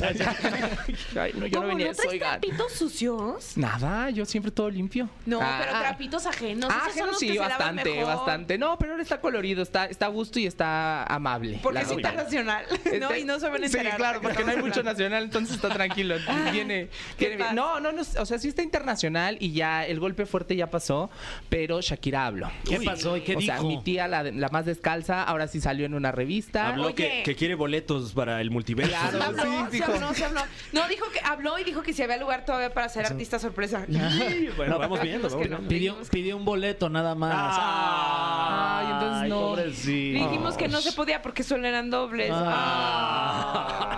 ay, 1.18 1.32
no, 1.34 1.46
yo 1.46 1.60
no 1.60 1.62
¿Cómo 1.62 1.68
venía 1.68 1.86
no 1.88 1.94
traes 1.94 2.18
trapitos 2.20 2.72
sucios? 2.72 3.56
Nada, 3.56 4.10
yo 4.10 4.26
siempre 4.26 4.52
todo 4.52 4.68
limpio. 4.68 5.08
No, 5.24 5.38
Ah, 5.40 5.58
pero 5.64 5.78
trapitos 5.78 6.26
ajenos. 6.26 6.70
Ah, 6.70 6.82
esos 6.82 6.82
son 6.82 6.90
ajeno 6.92 7.06
los 7.06 7.18
sí, 7.18 7.26
que 7.28 7.32
se 7.32 7.38
lavan 7.38 7.58
bastante, 7.58 7.90
mejor. 7.94 8.06
bastante. 8.16 8.58
No, 8.58 8.78
pero 8.78 8.92
ahora 8.92 9.02
está 9.02 9.20
colorido, 9.22 9.62
está, 9.62 9.86
está 9.86 10.04
a 10.04 10.10
gusto 10.10 10.38
y 10.38 10.46
está 10.46 11.04
amable. 11.04 11.60
Porque 11.62 11.80
es 11.80 11.90
internacional, 11.92 12.66
¿no? 13.00 13.06
Este- 13.08 13.20
Y 13.20 13.24
no 13.24 13.38
se 13.40 13.48
van 13.48 13.64
a 13.64 13.68
Sí, 13.68 13.76
enterar. 13.76 13.96
claro, 13.96 14.20
de 14.20 14.26
qué 14.26 14.28
porque 14.28 14.44
no 14.44 14.50
hay 14.52 14.62
mucho 14.62 14.82
nacional, 14.82 15.24
entonces 15.24 15.56
está 15.56 15.68
tranquilo. 15.70 16.16
Viene, 16.52 16.88
¿Qué 17.18 17.28
viene? 17.28 17.52
No, 17.52 17.80
no, 17.80 17.92
no, 17.92 18.02
o 18.02 18.26
sea, 18.26 18.38
sí 18.38 18.48
está 18.48 18.62
internacional 18.62 19.36
y 19.40 19.52
ya 19.52 19.86
el 19.86 20.00
golpe 20.00 20.26
fuerte 20.26 20.56
ya 20.56 20.70
pasó, 20.70 21.10
pero 21.48 21.80
Shakira 21.80 22.26
habló. 22.26 22.50
¿Qué 22.68 22.80
pasó 22.80 23.16
y 23.16 23.22
qué 23.22 23.36
o 23.36 23.40
sea, 23.40 23.56
dijo? 23.56 23.68
mi 23.68 23.82
tía, 23.82 24.08
la, 24.08 24.48
más 24.50 24.64
descalza, 24.66 25.22
ahora 25.22 25.48
sí 25.48 25.60
salió 25.60 25.86
en 25.86 25.94
una 25.94 26.12
revista. 26.12 26.68
Habló 26.68 26.94
que, 26.94 27.22
que 27.24 27.34
quiere 27.34 27.54
boletos 27.54 28.12
para 28.12 28.40
el 28.40 28.50
multiverso. 28.50 28.92
Claro, 28.92 29.18
¿Se 29.18 29.24
habló? 29.24 29.68
sí, 29.70 29.78
¿Se 29.78 29.84
habló? 29.84 30.14
¿Se 30.14 30.24
habló? 30.24 30.40
No, 30.72 30.86
dijo 30.88 31.06
que 31.12 31.20
habló 31.24 31.58
y 31.58 31.64
dijo 31.64 31.82
que 31.82 31.92
si 31.92 32.02
había 32.02 32.16
lugar 32.16 32.44
todavía 32.44 32.72
para 32.72 32.88
ser 32.88 33.06
artista 33.06 33.38
sorpresa. 33.38 33.86
Sí, 33.88 34.48
bueno, 34.56 34.78
vamos 34.78 35.00
viendo. 35.00 35.28
Vamos 35.28 35.48
viendo. 35.48 35.68
Pidió, 35.68 35.96
pidió 36.10 36.36
un 36.36 36.44
boleto 36.44 36.88
nada 36.88 37.14
más. 37.14 37.56
Ay, 37.58 38.86
entonces 38.92 39.28
no. 39.28 39.40
pobrecito. 39.40 40.24
Dijimos 40.24 40.56
que 40.56 40.68
no 40.68 40.80
se 40.80 40.92
podía 40.92 41.22
porque 41.22 41.42
solo 41.42 41.66
eran 41.66 41.90
dobles. 41.90 42.30
Ah. 42.32 42.63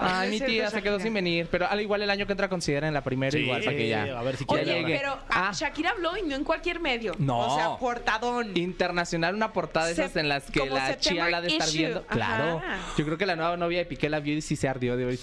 Ay, 0.09 0.27
no 0.29 0.31
mi 0.33 0.37
cierto, 0.39 0.53
tía 0.53 0.71
se 0.71 0.83
quedó 0.83 0.93
Shakira. 0.99 1.03
sin 1.05 1.15
venir, 1.15 1.49
pero 1.51 1.67
al 1.69 1.81
igual 1.81 2.03
el 2.03 2.11
año 2.11 2.27
que 2.27 2.33
entra 2.33 2.49
considera 2.49 2.87
en 2.87 2.95
la 2.95 3.03
primera 3.03 3.33
Sí, 3.33 3.39
igual 3.39 3.63
para 3.63 3.77
que 3.77 3.89
ya. 3.89 4.19
a 4.19 4.23
ver 4.23 4.37
si 4.37 4.45
quiere 4.45 4.63
Oye, 4.63 4.73
llegue. 4.81 4.97
pero 4.99 5.13
ah, 5.31 5.49
Ah. 5.49 5.53
Shakira 5.55 5.91
habló 5.91 6.17
y 6.17 6.23
no 6.23 6.35
en 6.35 6.45
cualquier 6.45 6.81
medio. 6.81 7.13
No. 7.19 7.39
O 7.41 7.57
sea, 7.57 7.77
portadón. 7.77 8.57
Internacional, 8.57 9.35
una 9.35 9.53
portada 9.53 9.87
de 9.87 9.93
esas 9.93 10.13
Se- 10.13 10.21
en 10.21 10.29
las 10.29 10.51
que 10.51 10.61
como 10.61 10.75
la 10.75 10.87
September 10.89 11.25
chía 11.25 11.31
la 11.31 11.41
de 11.41 11.49
estar 11.49 11.69
issue. 11.69 11.79
viendo. 11.79 11.99
Ajá. 12.01 12.09
Claro. 12.15 12.63
Yo 12.97 13.05
creo 13.05 13.19
que 13.19 13.27
la 13.27 13.37
nueva 13.37 13.57
novia 13.57 13.79
de 13.79 13.85
Piqué 13.87 14.09
la 14.11 14.21
vio 14.21 14.35
y 14.35 14.43
sí 14.43 14.57
se 14.57 14.69
ardió 14.69 14.97
de 14.97 15.05
hoy. 15.07 15.19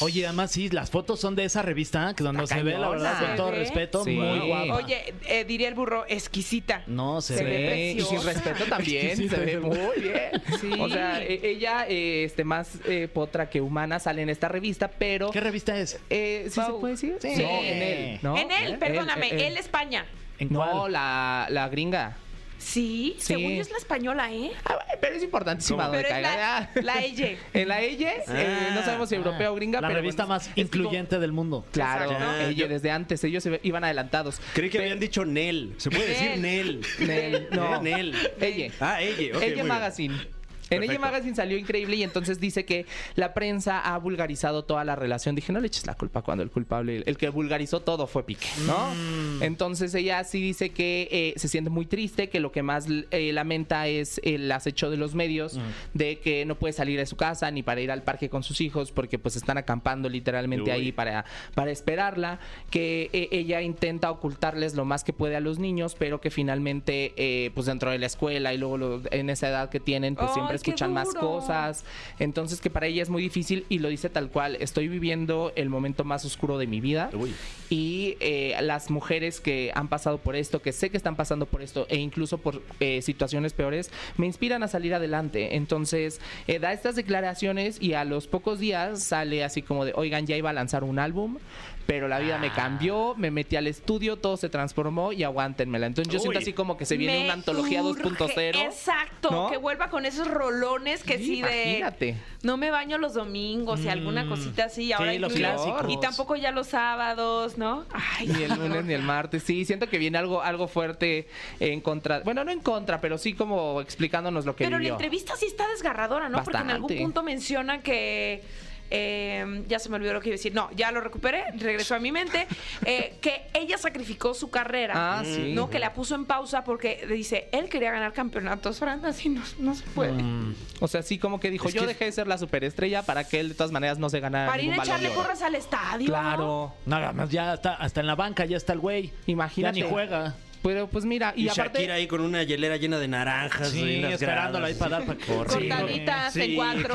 Oye, 0.00 0.26
además 0.26 0.50
sí, 0.50 0.68
las 0.70 0.90
fotos 0.90 1.20
son 1.20 1.34
de 1.36 1.44
esa 1.44 1.62
revista, 1.62 2.14
que 2.16 2.24
donde 2.24 2.44
Está 2.44 2.56
se 2.56 2.62
ve, 2.62 2.72
la 2.72 2.76
cañona. 2.78 2.90
verdad, 2.96 3.26
con 3.26 3.36
todo 3.36 3.46
Se 3.48 3.52
ve. 3.52 3.58
respeto, 3.58 4.04
Sí. 4.04 4.10
muy 4.12 4.38
guapa. 4.48 4.74
Oye, 4.76 5.14
eh, 5.28 5.44
diría 5.44 5.68
el 5.68 5.74
burro, 5.74 6.04
exquisita. 6.08 6.82
No, 6.86 7.20
se, 7.20 7.36
Se 7.38 7.44
ve. 7.44 7.50
ve 7.50 7.92
y 7.92 8.00
sin 8.00 8.20
preciosa. 8.20 8.32
respeto 8.32 8.64
también, 8.70 9.06
Exquisita, 9.06 9.36
se 9.36 9.44
ve 9.44 9.50
se 9.52 9.58
ve. 9.58 9.66
muy 9.66 10.00
bien. 10.00 10.42
Sí. 10.60 10.80
O 10.80 10.88
sea, 10.88 11.22
e- 11.22 11.40
ella, 11.42 11.86
eh, 11.88 12.24
este, 12.24 12.44
más 12.44 12.75
eh, 12.86 13.08
potra 13.12 13.48
que 13.50 13.60
humana, 13.60 13.98
sale 13.98 14.22
en 14.22 14.30
esta 14.30 14.48
revista, 14.48 14.88
pero. 14.88 15.30
¿Qué 15.30 15.40
revista 15.40 15.78
es? 15.78 15.98
Eh, 16.10 16.46
¿Sí 16.50 16.60
se 16.60 16.72
puede 16.72 16.94
decir? 16.94 17.16
Sí. 17.20 17.34
No, 17.42 17.48
en 17.62 17.82
él. 17.82 18.18
¿no? 18.22 18.36
En 18.36 18.50
él, 18.50 18.72
¿Eh? 18.74 18.76
perdóname, 18.78 19.28
Él, 19.30 19.40
él, 19.40 19.46
él. 19.52 19.56
España. 19.56 20.04
¿En 20.38 20.52
No, 20.52 20.64
cuál? 20.70 20.92
la, 20.92 21.46
la 21.50 21.68
gringa. 21.68 22.16
Sí, 22.58 23.14
Sí. 23.18 23.34
según 23.34 23.54
yo 23.54 23.60
es 23.60 23.70
la 23.70 23.76
española, 23.76 24.32
¿eh? 24.32 24.50
Ah, 24.64 24.74
bueno, 24.76 24.90
pero 25.00 25.14
es 25.16 25.22
importantísima. 25.22 25.84
Donde 25.84 25.98
Pero 25.98 26.08
es 26.08 26.14
caiga. 26.14 26.30
la, 26.74 26.82
la. 26.82 26.94
En 27.54 27.68
la 27.68 27.80
ella, 27.82 28.12
eh, 28.28 28.68
no 28.74 28.82
sabemos 28.82 29.10
si 29.10 29.14
europea 29.14 29.52
o 29.52 29.54
gringa, 29.54 29.80
La 29.80 29.88
pero 29.88 30.00
revista 30.00 30.24
bueno, 30.24 30.36
más 30.36 30.50
incluyente 30.56 31.18
del 31.18 31.32
mundo. 31.32 31.66
Claro, 31.72 32.10
Exacto. 32.10 32.40
ella 32.40 32.52
Yo- 32.52 32.68
desde 32.68 32.90
antes, 32.90 33.22
ellos 33.24 33.42
se 33.42 33.50
ve- 33.50 33.60
iban 33.62 33.84
adelantados. 33.84 34.40
Creí 34.54 34.70
que 34.70 34.78
habían 34.78 34.98
dicho 34.98 35.24
Nel. 35.26 35.74
Se 35.76 35.90
puede 35.90 36.06
decir 36.08 36.38
Nel. 36.38 36.80
Nel, 36.98 37.48
no. 37.52 37.82
Nel. 37.82 38.14
Ella. 38.40 38.72
Ah, 38.80 39.02
ella. 39.02 39.36
ok, 39.36 39.42
ella 39.42 39.62
muy 39.64 39.70
bien. 40.08 40.35
En 40.70 40.82
ella. 40.82 40.98
Magazine 40.98 41.34
salió 41.36 41.56
increíble 41.58 41.96
y 41.96 42.02
entonces 42.02 42.40
dice 42.40 42.64
que 42.64 42.86
la 43.14 43.34
prensa 43.34 43.80
ha 43.80 43.96
vulgarizado 43.98 44.64
toda 44.64 44.84
la 44.84 44.96
relación. 44.96 45.34
Dije, 45.34 45.52
no 45.52 45.60
le 45.60 45.66
eches 45.68 45.86
la 45.86 45.94
culpa 45.94 46.22
cuando 46.22 46.42
el 46.42 46.50
culpable, 46.50 47.02
el 47.06 47.16
que 47.16 47.28
vulgarizó 47.28 47.80
todo 47.80 48.06
fue 48.06 48.24
Piqué, 48.26 48.48
¿no? 48.66 48.94
Mm. 48.94 49.42
Entonces 49.42 49.94
ella 49.94 50.22
sí 50.24 50.40
dice 50.40 50.70
que 50.70 51.08
eh, 51.10 51.34
se 51.38 51.48
siente 51.48 51.70
muy 51.70 51.86
triste, 51.86 52.28
que 52.28 52.40
lo 52.40 52.50
que 52.52 52.62
más 52.62 52.86
eh, 53.10 53.32
lamenta 53.32 53.86
es 53.88 54.20
el 54.24 54.50
acecho 54.50 54.90
de 54.90 54.96
los 54.96 55.14
medios, 55.14 55.56
Mm. 55.56 55.60
de 55.94 56.18
que 56.18 56.44
no 56.44 56.56
puede 56.56 56.72
salir 56.72 56.98
de 56.98 57.06
su 57.06 57.16
casa 57.16 57.50
ni 57.50 57.62
para 57.62 57.80
ir 57.80 57.90
al 57.90 58.02
parque 58.02 58.28
con 58.28 58.42
sus 58.42 58.60
hijos 58.60 58.90
porque 58.92 59.18
pues 59.18 59.36
están 59.36 59.58
acampando 59.58 60.08
literalmente 60.08 60.70
Uy. 60.70 60.76
ahí 60.76 60.92
para, 60.92 61.24
para 61.54 61.70
esperarla, 61.70 62.40
que 62.70 63.10
eh, 63.12 63.28
ella 63.30 63.60
intenta 63.62 64.10
ocultarles 64.10 64.74
lo 64.74 64.84
más 64.84 65.04
que 65.04 65.12
puede 65.12 65.36
a 65.36 65.40
los 65.40 65.58
niños, 65.58 65.94
pero 65.98 66.20
que 66.20 66.30
finalmente 66.30 67.12
eh, 67.16 67.50
pues 67.54 67.66
dentro 67.66 67.90
de 67.90 67.98
la 67.98 68.06
escuela 68.06 68.52
y 68.54 68.58
luego 68.58 68.78
lo- 68.78 69.02
en 69.10 69.30
esa 69.30 69.48
edad 69.48 69.70
que 69.70 69.78
tienen 69.80 70.16
pues 70.16 70.32
siempre 70.32 70.55
escuchan 70.56 70.92
más 70.92 71.14
cosas, 71.14 71.84
entonces 72.18 72.60
que 72.60 72.70
para 72.70 72.86
ella 72.86 73.02
es 73.02 73.10
muy 73.10 73.22
difícil 73.22 73.64
y 73.68 73.78
lo 73.78 73.88
dice 73.88 74.08
tal 74.08 74.30
cual, 74.30 74.56
estoy 74.56 74.88
viviendo 74.88 75.52
el 75.56 75.68
momento 75.68 76.04
más 76.04 76.24
oscuro 76.24 76.58
de 76.58 76.66
mi 76.66 76.80
vida 76.80 77.10
Uy. 77.12 77.34
y 77.70 78.16
eh, 78.20 78.56
las 78.62 78.90
mujeres 78.90 79.40
que 79.40 79.70
han 79.74 79.88
pasado 79.88 80.18
por 80.18 80.36
esto, 80.36 80.60
que 80.60 80.72
sé 80.72 80.90
que 80.90 80.96
están 80.96 81.16
pasando 81.16 81.46
por 81.46 81.62
esto 81.62 81.86
e 81.88 81.96
incluso 81.96 82.38
por 82.38 82.62
eh, 82.80 83.02
situaciones 83.02 83.52
peores, 83.52 83.90
me 84.16 84.26
inspiran 84.26 84.62
a 84.62 84.68
salir 84.68 84.94
adelante. 84.94 85.56
Entonces, 85.56 86.20
eh, 86.46 86.58
da 86.58 86.72
estas 86.72 86.96
declaraciones 86.96 87.80
y 87.80 87.94
a 87.94 88.04
los 88.04 88.26
pocos 88.26 88.58
días 88.58 89.02
sale 89.02 89.44
así 89.44 89.62
como 89.62 89.84
de, 89.84 89.92
oigan, 89.94 90.26
ya 90.26 90.36
iba 90.36 90.50
a 90.50 90.52
lanzar 90.52 90.84
un 90.84 90.98
álbum. 90.98 91.38
Pero 91.86 92.08
la 92.08 92.18
vida 92.18 92.38
me 92.38 92.50
cambió, 92.52 93.14
me 93.16 93.30
metí 93.30 93.54
al 93.56 93.66
estudio, 93.66 94.16
todo 94.16 94.36
se 94.36 94.48
transformó 94.48 95.12
y 95.12 95.22
aguántenmela. 95.22 95.86
Entonces 95.86 96.12
yo 96.12 96.18
siento 96.18 96.38
así 96.38 96.52
como 96.52 96.76
que 96.76 96.84
se 96.84 96.96
viene 96.96 97.18
Me 97.18 97.24
una 97.24 97.34
antología 97.34 97.82
urge, 97.82 98.02
2.0. 98.02 98.56
Exacto, 98.64 99.30
¿no? 99.30 99.50
que 99.50 99.56
vuelva 99.56 99.88
con 99.88 100.04
esos 100.04 100.28
rolones 100.28 101.04
que 101.04 101.18
sí, 101.18 101.42
de 101.42 101.78
Imagínate. 101.78 102.16
no 102.42 102.56
me 102.56 102.70
baño 102.70 102.98
los 102.98 103.14
domingos 103.14 103.80
y 103.80 103.88
alguna 103.88 104.28
cosita 104.28 104.64
así. 104.64 104.92
Ahora 104.92 105.12
sí, 105.12 105.18
los 105.18 105.32
clásicos. 105.32 105.86
Y 105.88 106.00
tampoco 106.00 106.34
ya 106.36 106.50
los 106.50 106.68
sábados, 106.68 107.56
¿no? 107.56 107.84
Ay, 107.92 108.26
Ni 108.26 108.42
el 108.42 108.54
lunes 108.54 108.84
ni 108.84 108.94
el 108.94 109.02
martes. 109.02 109.42
Sí, 109.44 109.64
siento 109.64 109.88
que 109.88 109.98
viene 109.98 110.18
algo, 110.18 110.42
algo 110.42 110.66
fuerte 110.66 111.28
en 111.60 111.80
contra. 111.80 112.20
Bueno, 112.20 112.44
no 112.44 112.50
en 112.50 112.60
contra, 112.60 113.00
pero 113.00 113.18
sí 113.18 113.34
como 113.34 113.80
explicándonos 113.80 114.44
lo 114.44 114.56
que 114.56 114.64
Pero 114.64 114.78
la 114.78 114.88
entrevista 114.88 115.36
sí 115.36 115.46
está 115.46 115.68
desgarradora, 115.68 116.28
¿no? 116.28 116.42
Porque 116.42 116.58
en 116.58 116.70
algún 116.70 116.96
punto 116.96 117.22
menciona 117.22 117.80
que. 117.80 118.42
Eh, 118.90 119.64
ya 119.68 119.78
se 119.78 119.88
me 119.88 119.96
olvidó 119.96 120.12
lo 120.14 120.20
que 120.20 120.28
iba 120.28 120.34
a 120.34 120.38
decir. 120.38 120.54
No, 120.54 120.70
ya 120.74 120.90
lo 120.92 121.00
recuperé, 121.00 121.44
regresó 121.56 121.94
a 121.94 121.98
mi 121.98 122.12
mente. 122.12 122.46
eh, 122.84 123.16
que 123.20 123.46
ella 123.54 123.78
sacrificó 123.78 124.34
su 124.34 124.50
carrera. 124.50 124.92
Ah, 124.96 125.22
sí. 125.24 125.52
No, 125.54 125.70
que 125.70 125.78
la 125.78 125.92
puso 125.94 126.14
en 126.14 126.24
pausa 126.24 126.64
porque 126.64 127.06
dice, 127.08 127.48
él 127.52 127.68
quería 127.68 127.90
ganar 127.92 128.12
campeonatos, 128.12 128.78
Fran, 128.78 129.04
así 129.04 129.28
no, 129.28 129.42
no 129.58 129.74
se 129.74 129.84
puede. 129.86 130.12
Mm. 130.22 130.54
O 130.80 130.88
sea, 130.88 131.02
sí 131.02 131.18
como 131.18 131.40
que 131.40 131.50
dijo, 131.50 131.68
Es 131.68 131.74
yo 131.74 131.82
que- 131.82 131.88
dejé 131.88 132.04
de 132.06 132.12
ser 132.12 132.26
la 132.26 132.38
superestrella 132.38 133.02
para 133.02 133.24
que 133.24 133.40
él 133.40 133.48
de 133.50 133.54
todas 133.54 133.72
maneras 133.72 133.98
no 133.98 134.08
se 134.10 134.20
ganara 134.20 134.50
Para 134.50 134.62
ir 134.62 134.72
a 134.72 134.76
echarle 134.76 135.10
porras 135.10 135.42
al 135.42 135.54
estadio. 135.54 136.06
Claro. 136.06 136.74
Nada 136.84 137.12
más, 137.12 137.30
ya 137.30 137.54
está, 137.54 137.74
hasta 137.74 138.00
en 138.00 138.06
la 138.06 138.14
banca 138.14 138.44
ya 138.44 138.56
está 138.56 138.72
el 138.72 138.80
güey. 138.80 139.12
Imagínate. 139.26 139.78
Ya 139.80 139.84
ni 139.86 139.90
juega. 139.90 140.34
Pero 140.62 140.88
pues 140.88 141.04
mira, 141.04 141.32
y, 141.36 141.44
Y, 141.44 141.48
aparte 141.48 141.78
Shakira 141.78 141.94
ahí 141.94 142.06
con 142.06 142.20
una 142.20 142.42
hielera 142.42 142.76
llena 142.76 142.98
de 142.98 143.08
naranjas. 143.08 143.68
Sí, 143.70 144.00
las 144.00 144.12
esperándola 144.14 144.66
ahí 144.68 144.74
para 144.74 144.98
dar 144.98 145.06
para. 145.06 145.18
Cortaditas 145.26 146.32
Sí, 146.32 146.42
en 146.42 146.54
cuatro. 146.56 146.94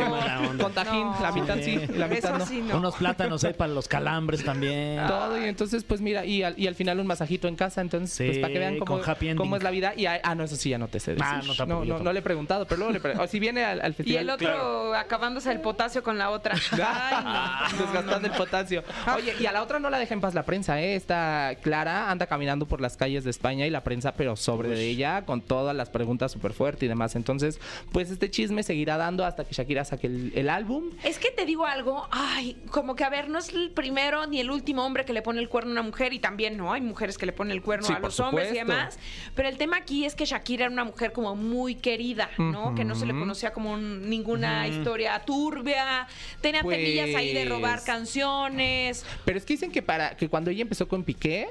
con 0.60 0.74
tajín, 0.74 1.02
No. 1.02 1.19
la 1.21 1.32
mitad 1.32 1.58
sí, 1.62 1.80
y 1.93 1.97
la 1.97 2.08
mitad 2.08 2.38
no. 2.38 2.45
sí, 2.45 2.62
no. 2.62 2.78
Unos 2.78 2.95
plátanos 2.95 3.43
ahí 3.43 3.54
para 3.54 3.71
los 3.74 3.88
calambres 3.88 4.43
también. 4.43 5.00
Todo 5.08 5.39
y 5.41 5.45
entonces 5.45 5.84
pues 5.84 6.02
mira 6.02 6.26
y 6.26 6.43
al, 6.43 6.58
y 6.58 6.67
al 6.67 6.76
final 6.76 7.00
un 7.00 7.08
masajito 7.08 7.47
en 7.47 7.56
casa 7.56 7.82
entonces 7.82 8.17
pues 8.17 8.36
Sí, 8.36 8.41
para 8.41 8.54
que 8.54 8.60
vean 8.60 8.78
cómo, 8.80 9.02
cómo 9.38 9.56
es 9.58 9.63
la 9.63 9.71
vida 9.71 9.93
y 9.95 10.06
ah, 10.06 10.19
ah, 10.24 10.36
no 10.36 10.43
eso 10.43 10.56
sí 10.56 10.69
ya 10.69 10.78
no 10.78 10.88
te 10.88 11.00
sé 11.00 11.12
decir. 11.12 11.26
Ah, 11.28 11.41
no, 11.45 11.56
tampoco, 11.56 11.86
no, 11.86 12.00
no, 12.00 12.13
le 12.13 12.19
he 12.19 12.24
preguntado 12.24 12.65
pero 12.65 12.80
luego 12.80 12.93
le 12.93 13.00
pregunto 13.00 13.28
si 13.28 13.39
viene 13.39 13.63
al, 13.63 13.82
al 13.82 13.91
Y 13.91 13.95
festival 13.95 14.24
el 14.24 14.30
otro 14.30 14.95
acabándose 14.95 15.52
el 15.52 15.60
potasio 15.62 16.04
con 16.04 16.17
la 16.17 16.30
otra. 16.30 16.56
Ay, 16.71 17.24
no. 17.24 17.78
Desgastando 17.86 18.28
el 18.28 18.34
potasio. 18.34 18.84
Oye, 19.15 19.34
y 19.39 19.45
a 19.45 19.52
la 19.52 19.63
otra 19.63 19.80
no 19.80 19.89
la 19.89 19.97
deja 20.00 20.13
en 20.13 20.21
paz 20.21 20.34
la 20.34 20.43
prensa, 20.43 20.82
¿eh? 20.82 20.95
Esta 20.95 21.56
Clara 21.62 22.10
anda 22.12 22.28
caminando 22.28 22.65
por 22.67 22.82
las 22.82 22.97
calles 22.97 23.24
de 23.24 23.30
España 23.30 23.50
y 23.65 23.69
la 23.69 23.83
prensa, 23.83 24.13
pero 24.13 24.35
sobre 24.35 24.69
de 24.69 24.87
ella, 24.87 25.25
con 25.25 25.41
todas 25.41 25.75
las 25.75 25.89
preguntas 25.89 26.31
súper 26.31 26.53
fuertes 26.53 26.83
y 26.83 26.87
demás. 26.87 27.15
Entonces, 27.15 27.59
pues 27.91 28.09
este 28.11 28.29
chisme 28.31 28.63
seguirá 28.63 28.97
dando 28.97 29.25
hasta 29.25 29.43
que 29.45 29.53
Shakira 29.53 29.83
saque 29.85 30.07
el, 30.07 30.31
el 30.35 30.49
álbum. 30.49 30.85
Es 31.03 31.19
que 31.19 31.31
te 31.31 31.45
digo 31.45 31.65
algo, 31.65 32.07
ay, 32.11 32.57
como 32.71 32.95
que 32.95 33.03
a 33.03 33.09
ver, 33.09 33.29
no 33.29 33.39
es 33.39 33.49
el 33.49 33.71
primero 33.71 34.25
ni 34.27 34.39
el 34.39 34.49
último 34.51 34.85
hombre 34.85 35.05
que 35.05 35.13
le 35.13 35.21
pone 35.21 35.39
el 35.41 35.49
cuerno 35.49 35.71
a 35.71 35.73
una 35.73 35.81
mujer 35.83 36.13
y 36.13 36.19
también 36.19 36.57
no, 36.57 36.71
hay 36.73 36.81
mujeres 36.81 37.17
que 37.17 37.25
le 37.25 37.33
ponen 37.33 37.51
el 37.51 37.61
cuerno 37.61 37.87
Sí, 37.87 37.93
a 37.93 37.99
los 37.99 38.19
hombres 38.19 38.51
y 38.51 38.55
demás. 38.55 38.97
Pero 39.35 39.49
el 39.49 39.57
tema 39.57 39.77
aquí 39.77 40.05
es 40.05 40.15
que 40.15 40.25
Shakira 40.25 40.65
era 40.65 40.73
una 40.73 40.83
mujer 40.83 41.11
como 41.11 41.35
muy 41.35 41.75
querida, 41.75 42.29
¿no? 42.37 42.75
Que 42.75 42.83
no 42.85 42.95
se 42.95 43.05
le 43.05 43.13
conocía 43.13 43.51
como 43.53 43.71
un- 43.73 44.09
ninguna 44.09 44.67
historia 44.67 45.19
turbia, 45.25 46.07
tenía 46.41 46.61
Pues- 46.63 46.77
temillas 46.77 47.15
ahí 47.15 47.33
de 47.33 47.45
robar 47.45 47.83
canciones. 47.83 49.05
Pero 49.25 49.37
es 49.37 49.45
que 49.45 49.53
dicen 49.53 49.71
que 49.71 49.81
para 49.81 50.15
que 50.15 50.29
cuando 50.29 50.49
ella 50.51 50.61
empezó 50.61 50.87
con 50.87 51.03
Piqué, 51.03 51.49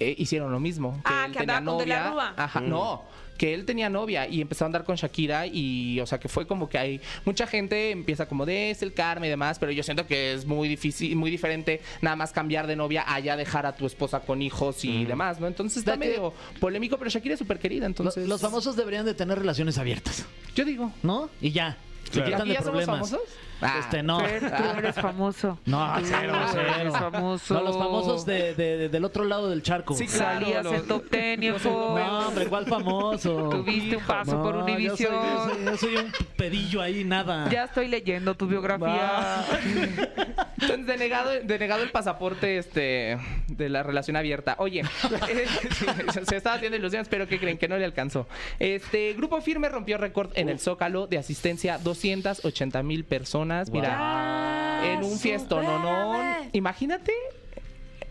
eh, 0.00 0.14
hicieron 0.18 0.50
lo 0.52 0.60
mismo. 0.60 0.94
Que 1.04 1.12
Ah, 1.12 1.24
él 1.26 1.32
que 1.32 1.38
tenía 1.40 1.56
andaba 1.56 1.76
con 1.78 1.86
De 1.86 1.86
la 1.86 2.02
novia. 2.04 2.10
Rúa. 2.10 2.34
Ajá, 2.36 2.60
no. 2.60 3.02
Que 3.38 3.54
él 3.54 3.64
tenía 3.64 3.88
novia 3.88 4.28
y 4.28 4.40
empezó 4.40 4.64
a 4.64 4.66
andar 4.66 4.84
con 4.84 4.94
Shakira 4.94 5.46
y, 5.46 5.98
o 6.00 6.06
sea, 6.06 6.20
que 6.20 6.28
fue 6.28 6.46
como 6.46 6.68
que 6.68 6.78
hay 6.78 7.00
mucha 7.24 7.46
gente 7.46 7.90
empieza 7.90 8.26
como 8.28 8.46
de 8.46 8.70
es 8.70 8.82
el 8.82 8.92
karma 8.92 9.26
y 9.26 9.30
demás, 9.30 9.58
pero 9.58 9.72
yo 9.72 9.82
siento 9.82 10.06
que 10.06 10.34
es 10.34 10.46
muy 10.46 10.68
difícil, 10.68 11.16
muy 11.16 11.30
diferente 11.30 11.80
nada 12.02 12.14
más 12.14 12.30
cambiar 12.30 12.66
de 12.68 12.76
novia 12.76 13.04
a 13.06 13.18
ya 13.20 13.36
dejar 13.36 13.66
a 13.66 13.74
tu 13.74 13.86
esposa 13.86 14.20
con 14.20 14.42
hijos 14.42 14.84
y 14.84 15.06
demás, 15.06 15.40
¿no? 15.40 15.48
Entonces 15.48 15.78
está 15.78 15.96
medio 15.96 16.32
polémico, 16.60 16.98
pero 16.98 17.10
Shakira 17.10 17.34
es 17.34 17.38
súper 17.38 17.58
querida, 17.58 17.86
entonces. 17.86 18.28
Los 18.28 18.40
famosos 18.40 18.76
deberían 18.76 19.06
de 19.06 19.14
tener 19.14 19.38
relaciones 19.38 19.76
abiertas, 19.78 20.24
Yo 20.54 20.64
digo. 20.64 20.92
¿no? 21.02 21.28
Y 21.40 21.50
ya. 21.50 21.78
Claro. 22.12 22.26
quitan 22.26 22.40
¿Aquí 22.42 22.50
de 22.50 22.54
ya 22.56 22.62
somos 22.62 22.84
famosos? 22.84 23.20
Ah, 23.62 23.76
este, 23.80 24.02
no. 24.02 24.20
Fer, 24.20 24.40
tú 24.40 24.62
eres 24.78 24.94
famoso. 24.96 25.58
No, 25.66 25.94
cero, 26.02 26.34
eres 26.36 26.50
cero. 26.52 26.92
famoso. 26.92 27.54
No, 27.54 27.60
los 27.62 27.76
famosos 27.78 28.26
de, 28.26 28.54
de- 28.54 28.88
del 28.88 29.04
otro 29.04 29.24
lado 29.24 29.48
del 29.50 29.62
charco. 29.62 29.94
Sí, 29.94 30.06
claro. 30.06 30.40
Salías 30.40 30.64
los- 30.64 30.74
en 30.74 30.86
top 30.86 31.08
ten, 31.08 31.42
hijo. 31.42 31.58
No, 31.98 32.28
hombre, 32.28 32.46
¿cuál 32.46 32.66
famoso? 32.66 33.48
Tuviste 33.50 33.96
un 33.96 34.04
paso 34.04 34.42
por 34.42 34.54
No, 34.56 34.68
yo 34.78 34.96
soy-. 34.96 35.06
Yo 35.06 35.48
soy, 35.48 35.64
yo 35.64 35.76
soy 35.76 35.96
un 35.96 36.12
pedillo 36.36 36.80
ahí, 36.82 37.04
nada. 37.04 37.48
Ya 37.50 37.64
estoy 37.64 37.88
leyendo 37.88 38.34
tu 38.34 38.46
biografía. 38.46 39.44
Entonces, 40.60 40.86
denegado, 40.86 41.30
denegado 41.44 41.82
el 41.82 41.90
pasaporte 41.90 42.58
este, 42.58 43.18
de 43.48 43.68
la 43.68 43.82
relación 43.82 44.16
abierta. 44.16 44.56
Oye, 44.58 44.80
eh, 44.80 45.46
se 46.24 46.36
estaba 46.36 46.56
haciendo 46.56 46.76
ilusiones, 46.76 47.08
pero 47.08 47.26
¿qué 47.26 47.38
creen? 47.38 47.58
Que 47.58 47.68
no 47.68 47.76
le 47.76 47.84
alcanzó. 47.84 48.26
Este 48.58 49.12
Grupo 49.14 49.40
Firme 49.40 49.68
rompió 49.68 49.98
récord 49.98 50.30
en 50.34 50.48
el 50.48 50.58
Zócalo 50.60 51.06
de 51.06 51.18
asistencia 51.18 51.78
280 51.78 52.82
mil 52.82 53.04
personas. 53.04 53.51
Mira, 53.70 54.80
en 54.84 55.04
un 55.04 55.18
fiestón, 55.18 55.64
¿no? 55.64 55.78
no 55.78 56.36
Imagínate. 56.52 57.12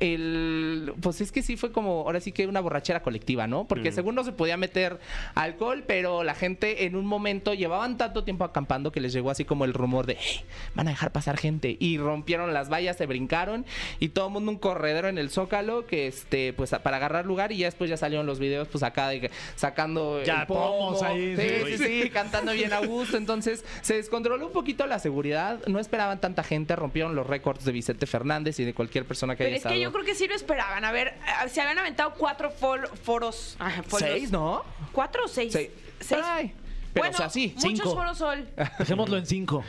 El, 0.01 0.93
pues 1.01 1.21
es 1.21 1.31
que 1.31 1.41
sí 1.43 1.55
fue 1.57 1.71
como, 1.71 2.01
ahora 2.01 2.19
sí 2.19 2.31
que 2.31 2.47
una 2.47 2.59
borrachera 2.59 3.01
colectiva, 3.01 3.47
¿no? 3.47 3.65
Porque 3.65 3.91
según 3.91 4.15
no 4.15 4.23
se 4.23 4.31
podía 4.31 4.57
meter 4.57 4.99
alcohol, 5.35 5.83
pero 5.87 6.23
la 6.23 6.33
gente 6.35 6.85
en 6.85 6.95
un 6.95 7.05
momento 7.05 7.53
llevaban 7.53 7.97
tanto 7.97 8.23
tiempo 8.23 8.43
acampando 8.43 8.91
que 8.91 8.99
les 8.99 9.13
llegó 9.13 9.29
así 9.31 9.45
como 9.45 9.63
el 9.65 9.73
rumor 9.73 10.05
de, 10.07 10.17
"Hey, 10.19 10.41
van 10.75 10.87
a 10.87 10.91
dejar 10.91 11.11
pasar 11.11 11.37
gente. 11.37 11.77
Y 11.79 11.97
rompieron 11.97 12.53
las 12.53 12.69
vallas, 12.71 12.97
se 12.97 13.05
brincaron 13.05 13.65
y 13.99 14.09
todo 14.09 14.27
el 14.27 14.33
mundo 14.33 14.51
un 14.51 14.57
corredero 14.57 15.07
en 15.07 15.17
el 15.17 15.29
Zócalo 15.29 15.85
que, 15.85 16.07
este, 16.07 16.53
pues 16.53 16.73
a- 16.73 16.83
para 16.83 16.97
agarrar 16.97 17.25
lugar 17.25 17.51
y 17.51 17.57
ya 17.57 17.67
después 17.67 17.89
ya 17.89 17.97
salieron 17.97 18.25
los 18.25 18.39
videos, 18.39 18.67
pues 18.67 18.83
acá 18.83 19.09
de 19.09 19.29
sacando 19.55 20.23
Ya, 20.23 20.41
el 20.41 20.47
pomo. 20.47 20.77
pomos 20.77 21.03
ahí, 21.03 21.35
Sí, 21.37 21.43
sí. 21.71 21.77
sí, 21.77 22.01
sí, 22.03 22.09
cantando 22.09 22.53
bien 22.53 22.73
a 22.73 22.79
gusto. 22.79 23.17
Entonces 23.17 23.63
se 23.81 23.95
descontroló 23.95 24.47
un 24.47 24.53
poquito 24.53 24.85
la 24.87 24.99
seguridad. 24.99 25.59
No 25.67 25.79
esperaban 25.79 26.19
tanta 26.19 26.43
gente, 26.43 26.75
rompieron 26.75 27.15
los 27.15 27.27
récords 27.27 27.63
de 27.65 27.71
Vicente 27.71 28.05
Fernández 28.07 28.59
y 28.59 28.65
de 28.65 28.73
cualquier 28.73 29.05
persona 29.05 29.35
que 29.35 29.43
Pero 29.43 29.47
haya 29.49 29.57
es 29.57 29.61
que 29.63 29.67
estado. 29.69 29.90
Yo 29.91 29.93
creo 29.93 30.05
que 30.05 30.15
sí 30.15 30.27
lo 30.27 30.35
esperaban. 30.35 30.85
A 30.85 30.91
ver, 30.91 31.09
eh, 31.09 31.49
se 31.49 31.59
habían 31.61 31.77
aventado 31.79 32.13
cuatro 32.17 32.49
for- 32.49 32.87
foros. 32.97 33.57
Ajá, 33.59 33.83
foros. 33.83 34.07
Seis, 34.07 34.31
¿no? 34.31 34.63
¿Cuatro 34.93 35.25
o 35.25 35.27
seis? 35.27 35.51
Seis. 35.51 35.69
Seis. 35.99 36.21
Ay. 36.25 36.53
Pero, 36.93 37.03
bueno, 37.03 37.15
o 37.15 37.17
sea, 37.17 37.29
sí. 37.29 37.53
muchos 37.55 37.71
cinco. 37.71 37.93
foros 37.95 38.17
sol. 38.17 38.47
Dejémoslo 38.79 39.17
en 39.17 39.25
cinco. 39.25 39.63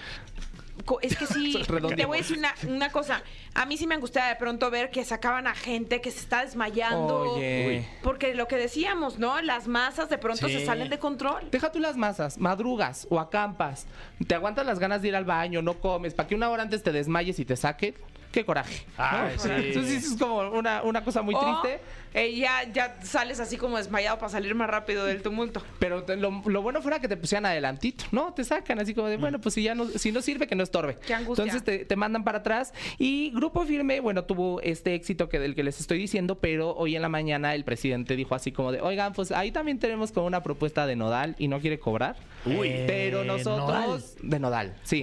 Co- 0.84 0.98
Es 1.00 1.16
que 1.16 1.26
sí, 1.26 1.62
te 1.96 2.06
voy 2.06 2.18
a 2.18 2.20
decir 2.22 2.38
una, 2.38 2.54
una 2.66 2.90
cosa. 2.90 3.22
A 3.54 3.66
mí 3.66 3.76
sí 3.76 3.86
me 3.86 3.96
gustaba 3.98 4.28
de 4.28 4.36
pronto 4.36 4.70
ver 4.70 4.90
que 4.90 5.04
sacaban 5.04 5.46
a 5.46 5.54
gente 5.54 6.00
que 6.00 6.10
se 6.10 6.18
está 6.20 6.44
desmayando. 6.44 7.34
Oye. 7.34 7.86
Porque 8.02 8.34
lo 8.34 8.48
que 8.48 8.56
decíamos, 8.56 9.18
¿no? 9.18 9.40
Las 9.42 9.68
masas 9.68 10.08
de 10.08 10.18
pronto 10.18 10.48
Sí. 10.48 10.54
se 10.58 10.66
salen 10.66 10.88
de 10.88 10.98
control. 10.98 11.48
Deja 11.52 11.70
tú 11.70 11.78
las 11.78 11.96
masas, 11.96 12.38
madrugas 12.38 13.06
o 13.10 13.20
acampas. 13.20 13.86
Te 14.26 14.34
aguantas 14.34 14.66
las 14.66 14.78
ganas 14.78 15.02
de 15.02 15.08
ir 15.08 15.16
al 15.16 15.24
baño, 15.24 15.62
no 15.62 15.74
comes, 15.74 16.14
para 16.14 16.28
que 16.28 16.34
una 16.34 16.48
hora 16.50 16.62
antes 16.62 16.82
te 16.82 16.90
desmayes 16.90 17.38
y 17.38 17.44
te 17.44 17.54
saquen. 17.56 17.94
Qué 18.32 18.44
coraje. 18.44 18.84
¿no? 18.98 19.04
Ay, 19.04 19.34
sí. 19.38 19.48
Entonces 19.50 20.04
es 20.12 20.18
como 20.18 20.40
una, 20.50 20.82
una 20.82 21.04
cosa 21.04 21.20
muy 21.22 21.34
O, 21.34 21.38
triste. 21.60 21.80
eh, 22.14 22.34
ya, 22.34 22.64
ya 22.72 22.96
sales 23.02 23.38
así 23.40 23.58
como 23.58 23.76
desmayado 23.76 24.18
para 24.18 24.30
salir 24.30 24.54
más 24.54 24.68
rápido 24.70 25.04
del 25.04 25.20
tumulto. 25.22 25.62
Pero 25.78 26.02
te- 26.04 26.16
lo, 26.16 26.42
lo 26.46 26.62
bueno 26.62 26.80
fuera 26.80 26.98
que 26.98 27.08
te 27.08 27.16
pusieran 27.18 27.44
adelantito, 27.46 28.04
¿no? 28.10 28.32
Te 28.32 28.42
sacan 28.44 28.78
así 28.80 28.94
como 28.94 29.08
de, 29.08 29.18
bueno, 29.18 29.38
pues 29.38 29.54
si 29.54 29.62
ya 29.62 29.74
no, 29.74 29.84
si 29.86 30.12
no 30.12 30.22
sirve, 30.22 30.46
que 30.46 30.54
no 30.54 30.62
estorbe. 30.62 30.96
Qué 31.06 31.12
angustia. 31.12 31.44
Entonces 31.44 31.62
te, 31.62 31.84
te 31.84 31.94
mandan 31.96 32.24
para 32.24 32.38
atrás. 32.38 32.72
Y 32.98 33.30
Grupo 33.34 33.64
Firme, 33.66 34.00
bueno, 34.00 34.24
tuvo 34.24 34.60
este 34.62 34.94
éxito 34.94 35.28
que 35.28 35.38
del 35.38 35.54
que 35.54 35.62
les 35.62 35.78
estoy 35.78 35.98
diciendo, 35.98 36.38
pero 36.38 36.74
hoy 36.74 36.96
en 36.96 37.02
la 37.02 37.10
mañana 37.10 37.54
el 37.54 37.64
presidente 37.64 38.16
dijo 38.16 38.34
así 38.34 38.50
como 38.50 38.72
de, 38.72 38.80
oigan, 38.80 39.12
pues 39.12 39.30
ahí 39.30 39.52
también 39.52 39.78
tenemos 39.78 40.10
como 40.10 40.26
una 40.26 40.42
propuesta 40.42 40.86
de 40.86 40.96
Nodal 40.96 41.36
y 41.38 41.48
no 41.48 41.60
quiere 41.60 41.78
cobrar. 41.78 42.16
Uy. 42.46 42.72
Pero 42.86 43.22
Eh, 43.22 43.26
nosotros. 43.26 44.14
De 44.22 44.38
Nodal, 44.40 44.74
sí. 44.84 45.02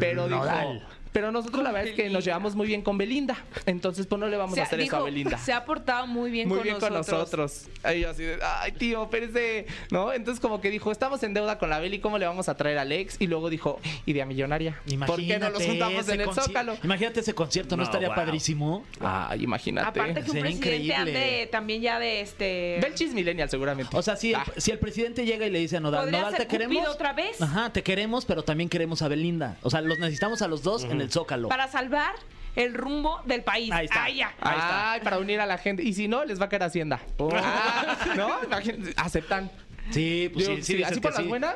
pero 0.00 0.26
dijo. 0.26 0.38
Nodal. 0.40 0.88
Pero 1.12 1.30
nosotros 1.30 1.62
la 1.62 1.72
verdad 1.72 1.88
es 1.90 1.94
que 1.96 2.08
nos 2.10 2.24
llevamos 2.24 2.54
muy 2.54 2.66
bien 2.66 2.82
con 2.82 2.96
Belinda. 2.98 3.36
Entonces, 3.66 4.06
pues 4.06 4.18
no 4.18 4.28
le 4.28 4.36
vamos 4.36 4.58
a 4.58 4.62
hacer 4.62 4.80
eso 4.80 4.96
a 4.96 5.02
Belinda 5.02 5.36
Se 5.38 5.52
ha 5.52 5.64
portado 5.64 6.06
muy 6.06 6.30
bien, 6.30 6.48
muy 6.48 6.56
con, 6.58 6.62
bien 6.64 6.74
nosotros. 6.76 7.06
con 7.06 7.16
nosotros. 7.18 7.66
Ahí 7.82 8.04
así 8.04 8.22
de, 8.22 8.38
ay, 8.42 8.72
tío, 8.72 9.02
espérese, 9.04 9.66
¿no? 9.90 10.12
Entonces 10.12 10.40
como 10.40 10.60
que 10.60 10.70
dijo, 10.70 10.90
estamos 10.90 11.22
en 11.22 11.34
deuda 11.34 11.58
con 11.58 11.68
la 11.70 11.78
Beli, 11.80 11.98
¿cómo 11.98 12.18
le 12.18 12.26
vamos 12.26 12.48
a 12.48 12.56
traer 12.56 12.78
a 12.78 12.82
Alex? 12.82 13.16
Y 13.18 13.26
luego 13.26 13.50
dijo, 13.50 13.78
idea 14.06 14.24
millonaria. 14.26 14.80
¿Por 15.06 15.16
qué 15.20 15.38
no 15.38 15.50
los 15.50 15.62
Imagínate 15.62 15.66
juntamos 15.68 16.00
ese 16.04 16.14
en 16.14 16.20
el 16.22 16.32
Zócalo? 16.32 16.76
Imagínate 16.82 17.20
ese 17.20 17.34
concierto, 17.34 17.76
¿no, 17.76 17.82
No, 17.82 17.84
estaría 17.84 18.08
wow. 18.08 18.16
padrísimo? 18.16 18.84
Ay, 19.00 19.42
imagínate. 19.44 19.88
Aparte 20.00 20.14
que 20.14 20.20
un 20.20 20.26
Sería 20.26 20.42
presidente 20.42 20.76
increíble. 20.76 20.94
ande 20.94 21.48
también 21.52 21.82
ya 21.82 21.98
de 21.98 22.20
este... 22.22 22.78
Ve 22.80 22.86
el 22.88 22.94
Chis 22.94 23.12
Millennial 23.12 23.50
seguramente. 23.50 23.94
O 23.96 24.02
sea, 24.02 24.16
si 24.16 24.30
el, 24.30 24.36
Ah. 24.36 24.46
si 24.56 24.70
el 24.70 24.78
presidente 24.78 25.24
llega 25.26 25.46
y 25.46 25.50
le 25.50 25.58
dice 25.58 25.76
a 25.76 25.80
Nodal, 25.80 26.02
¿Podría 26.04 26.20
Nodal, 26.20 26.36
ser 26.36 26.42
te 26.42 26.48
queremos. 26.48 26.88
Otra 26.88 27.12
vez? 27.12 27.40
Ajá, 27.42 27.70
te 27.70 27.82
queremos, 27.82 28.24
pero 28.24 28.42
también 28.42 28.68
queremos 28.70 29.02
a 29.02 29.08
Belinda. 29.08 29.56
O 29.62 29.68
sea, 29.70 29.80
los 29.82 29.98
necesitamos 29.98 30.40
a 30.42 30.48
los 30.48 30.62
dos 30.62 30.84
en 30.84 31.01
el 31.02 31.10
Zócalo. 31.10 31.48
Para 31.48 31.68
salvar 31.68 32.14
el 32.56 32.74
rumbo 32.74 33.20
del 33.24 33.42
país. 33.42 33.70
Ahí 33.72 33.86
está. 33.86 34.08
Ya. 34.08 34.32
Ahí 34.40 34.56
está. 34.58 34.92
Ay, 34.92 35.00
para 35.00 35.18
unir 35.18 35.40
a 35.40 35.46
la 35.46 35.58
gente. 35.58 35.82
Y 35.82 35.92
si 35.94 36.08
no, 36.08 36.24
les 36.24 36.40
va 36.40 36.46
a 36.46 36.48
caer 36.48 36.62
Hacienda. 36.64 37.00
Ah, 37.34 37.96
¿No? 38.16 38.44
Imagínense, 38.44 38.92
Aceptan. 38.96 39.50
Sí, 39.90 40.30
pues 40.32 40.46
Digo, 40.46 40.56
sí, 40.58 40.62
sí, 40.64 40.76
sí, 40.76 40.82
así 40.82 40.94
es 40.94 41.00
por 41.00 41.12
las 41.12 41.22
sí. 41.22 41.28
buenas, 41.28 41.54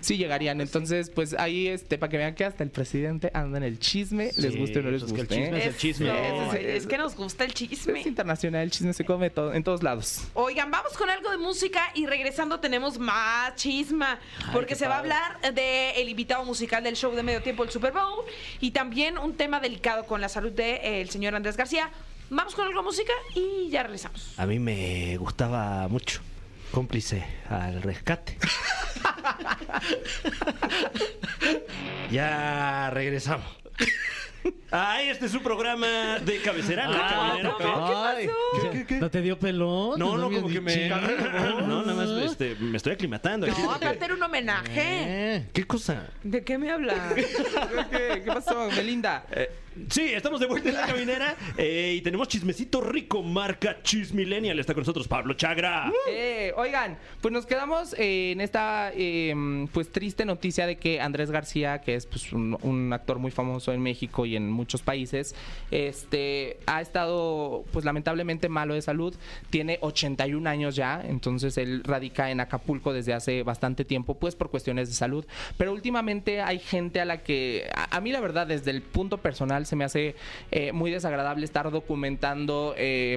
sí 0.00 0.16
llegarían. 0.16 0.60
Entonces, 0.60 1.10
pues 1.10 1.34
ahí, 1.34 1.66
este, 1.68 1.98
para 1.98 2.08
que 2.10 2.16
vean 2.18 2.34
que 2.34 2.44
hasta 2.44 2.62
el 2.64 2.70
presidente 2.70 3.30
anda 3.34 3.58
en 3.58 3.64
el 3.64 3.78
chisme, 3.78 4.30
les 4.36 4.56
guste 4.56 4.78
o 4.78 4.82
no 4.82 4.90
les 4.90 5.02
pues 5.02 5.12
que 5.12 5.20
el 5.20 5.26
guste. 5.26 5.42
chisme 5.42 5.56
¿eh? 5.58 5.60
es 5.60 5.66
el 5.66 5.76
chisme. 5.76 6.46
Ese 6.48 6.70
es- 6.76 6.82
es 6.82 6.86
que 6.86 6.98
nos 6.98 7.16
gusta 7.16 7.44
el 7.44 7.50
Es 7.50 7.54
chisme. 7.56 8.00
internacional, 8.02 8.62
el 8.62 8.70
chisme 8.70 8.92
se 8.92 9.04
come 9.04 9.28
todo, 9.30 9.52
en 9.54 9.64
todos 9.64 9.82
lados. 9.82 10.22
Oigan, 10.34 10.70
vamos 10.70 10.92
con 10.96 11.10
algo 11.10 11.30
de 11.30 11.36
música 11.38 11.90
y 11.94 12.06
regresando 12.06 12.60
tenemos 12.60 12.98
más 12.98 13.54
chisma. 13.56 14.18
Porque 14.52 14.74
se 14.76 14.86
va 14.86 14.96
a 14.96 14.98
hablar 15.00 15.40
del 15.54 15.96
el 15.96 16.08
invitado 16.08 16.44
musical 16.44 16.82
del 16.84 16.94
show 16.96 17.12
de 17.14 17.22
medio 17.22 17.42
tiempo, 17.42 17.64
el 17.64 17.70
Super 17.70 17.92
Bowl. 17.92 18.24
Y 18.60 18.70
también 18.70 19.18
un 19.18 19.34
tema 19.34 19.60
delicado 19.60 20.04
con 20.06 20.20
la 20.20 20.28
salud 20.28 20.52
del 20.52 21.10
señor 21.10 21.34
Andrés 21.34 21.56
García. 21.56 21.90
Vamos 22.30 22.54
con 22.54 22.66
algo 22.66 22.80
de 22.80 22.84
música 22.86 23.12
y 23.34 23.68
ya 23.70 23.82
regresamos. 23.82 24.32
A 24.38 24.46
mí 24.46 24.58
me 24.58 25.16
gustaba 25.18 25.86
mucho. 25.88 26.20
Cómplice 26.74 27.24
al 27.48 27.80
rescate. 27.82 28.36
ya 32.10 32.90
regresamos. 32.90 33.46
Ay, 34.72 35.10
este 35.10 35.26
es 35.26 35.30
su 35.30 35.40
programa 35.40 36.18
de 36.18 36.42
cabecera. 36.42 36.86
Ah, 36.88 37.36
¿Qué 37.36 37.64
pasó? 37.64 38.16
¿Qué, 38.60 38.70
qué, 38.70 38.86
qué? 38.86 38.96
¿No 38.96 39.08
te 39.08 39.22
dio 39.22 39.38
pelón? 39.38 40.00
No, 40.00 40.18
no, 40.18 40.28
como 40.28 40.48
que 40.48 40.60
me. 40.60 40.88
No, 40.88 41.84
nada 41.84 41.94
más 41.94 42.08
este, 42.24 42.56
me 42.56 42.76
estoy 42.76 42.94
aclimatando. 42.94 43.46
aquí. 43.46 43.62
No, 43.62 43.70
aparte 43.70 44.04
era 44.04 44.14
un 44.14 44.22
homenaje. 44.24 45.36
Eh. 45.36 45.46
¿Qué 45.52 45.64
cosa? 45.68 46.08
¿De 46.24 46.42
qué 46.42 46.58
me 46.58 46.72
habla? 46.72 47.12
¿Qué, 47.14 48.22
qué 48.24 48.26
pasó, 48.26 48.66
Belinda? 48.70 49.26
Eh, 49.30 49.48
sí, 49.88 50.12
estamos 50.12 50.40
de 50.40 50.46
vuelta 50.46 50.68
en 50.68 50.74
la 50.74 50.86
caminera 50.86 51.36
eh, 51.56 51.94
y 51.96 52.00
tenemos 52.00 52.28
chismecito 52.28 52.80
rico, 52.80 53.22
marca 53.22 53.82
Chismillennial. 53.82 54.58
Está 54.58 54.74
con 54.74 54.82
nosotros 54.82 55.08
Pablo 55.08 55.34
Chagra. 55.34 55.90
Eh, 56.10 56.52
oigan, 56.56 56.98
pues 57.20 57.32
nos 57.32 57.46
quedamos 57.46 57.94
eh, 57.98 58.32
en 58.32 58.40
esta 58.40 58.92
eh, 58.94 59.34
pues 59.72 59.90
triste 59.90 60.24
noticia 60.24 60.66
de 60.66 60.76
que 60.76 61.00
Andrés 61.00 61.30
García, 61.30 61.80
que 61.80 61.94
es 61.94 62.06
pues, 62.06 62.32
un, 62.32 62.56
un 62.62 62.92
actor 62.92 63.18
muy 63.18 63.30
famoso 63.30 63.72
en 63.72 63.82
México 63.82 64.26
y 64.26 64.36
en 64.36 64.50
muchos 64.50 64.82
países, 64.82 65.34
este 65.70 66.58
ha 66.66 66.80
estado 66.80 67.64
pues 67.72 67.84
lamentablemente 67.84 68.48
malo 68.48 68.74
de 68.74 68.82
salud. 68.82 69.14
Tiene 69.50 69.78
81 69.80 70.48
años 70.48 70.76
ya, 70.76 71.02
entonces 71.04 71.58
él 71.58 71.82
radica 71.84 72.30
en 72.30 72.40
Acapulco 72.40 72.92
desde 72.92 73.12
hace 73.12 73.42
bastante 73.42 73.84
tiempo, 73.84 74.18
pues 74.18 74.36
por 74.36 74.50
cuestiones 74.50 74.88
de 74.88 74.94
salud. 74.94 75.26
Pero 75.56 75.72
últimamente 75.72 76.40
hay 76.40 76.58
gente 76.58 77.00
a 77.00 77.04
la 77.04 77.22
que 77.22 77.70
a, 77.74 77.96
a 77.96 78.00
mí 78.00 78.12
la 78.12 78.20
verdad 78.20 78.46
desde 78.46 78.70
el 78.70 78.82
punto 78.82 79.18
personal 79.18 79.63
se 79.64 79.76
me 79.76 79.84
hace 79.84 80.14
eh, 80.50 80.72
muy 80.72 80.90
desagradable 80.90 81.44
estar 81.44 81.70
documentando 81.70 82.74
eh, 82.76 83.16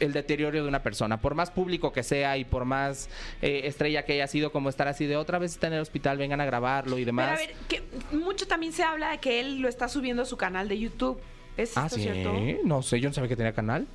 el 0.00 0.12
deterioro 0.12 0.62
de 0.62 0.68
una 0.68 0.82
persona. 0.82 1.20
Por 1.20 1.34
más 1.34 1.50
público 1.50 1.92
que 1.92 2.02
sea 2.02 2.36
y 2.36 2.44
por 2.44 2.64
más 2.64 3.08
eh, 3.42 3.62
estrella 3.64 4.04
que 4.04 4.14
haya 4.14 4.26
sido, 4.26 4.52
como 4.52 4.68
estar 4.68 4.88
así 4.88 5.06
de 5.06 5.16
otra 5.16 5.38
vez 5.38 5.52
está 5.52 5.66
en 5.66 5.74
el 5.74 5.80
hospital, 5.80 6.18
vengan 6.18 6.40
a 6.40 6.44
grabarlo 6.44 6.98
y 6.98 7.04
Pero 7.04 7.06
demás. 7.06 7.32
a 7.32 7.36
ver, 7.36 7.54
que 7.68 7.82
mucho 8.12 8.46
también 8.46 8.72
se 8.72 8.82
habla 8.82 9.10
de 9.10 9.18
que 9.18 9.40
él 9.40 9.60
lo 9.60 9.68
está 9.68 9.88
subiendo 9.88 10.22
a 10.22 10.26
su 10.26 10.36
canal 10.36 10.68
de 10.68 10.78
YouTube. 10.78 11.20
¿Es 11.56 11.76
ah, 11.76 11.86
esto 11.86 11.96
sí. 11.96 12.02
cierto? 12.02 12.34
No 12.64 12.82
sé, 12.82 13.00
yo 13.00 13.08
no 13.08 13.14
sabía 13.14 13.28
que 13.28 13.36
tenía 13.36 13.52
canal. 13.52 13.86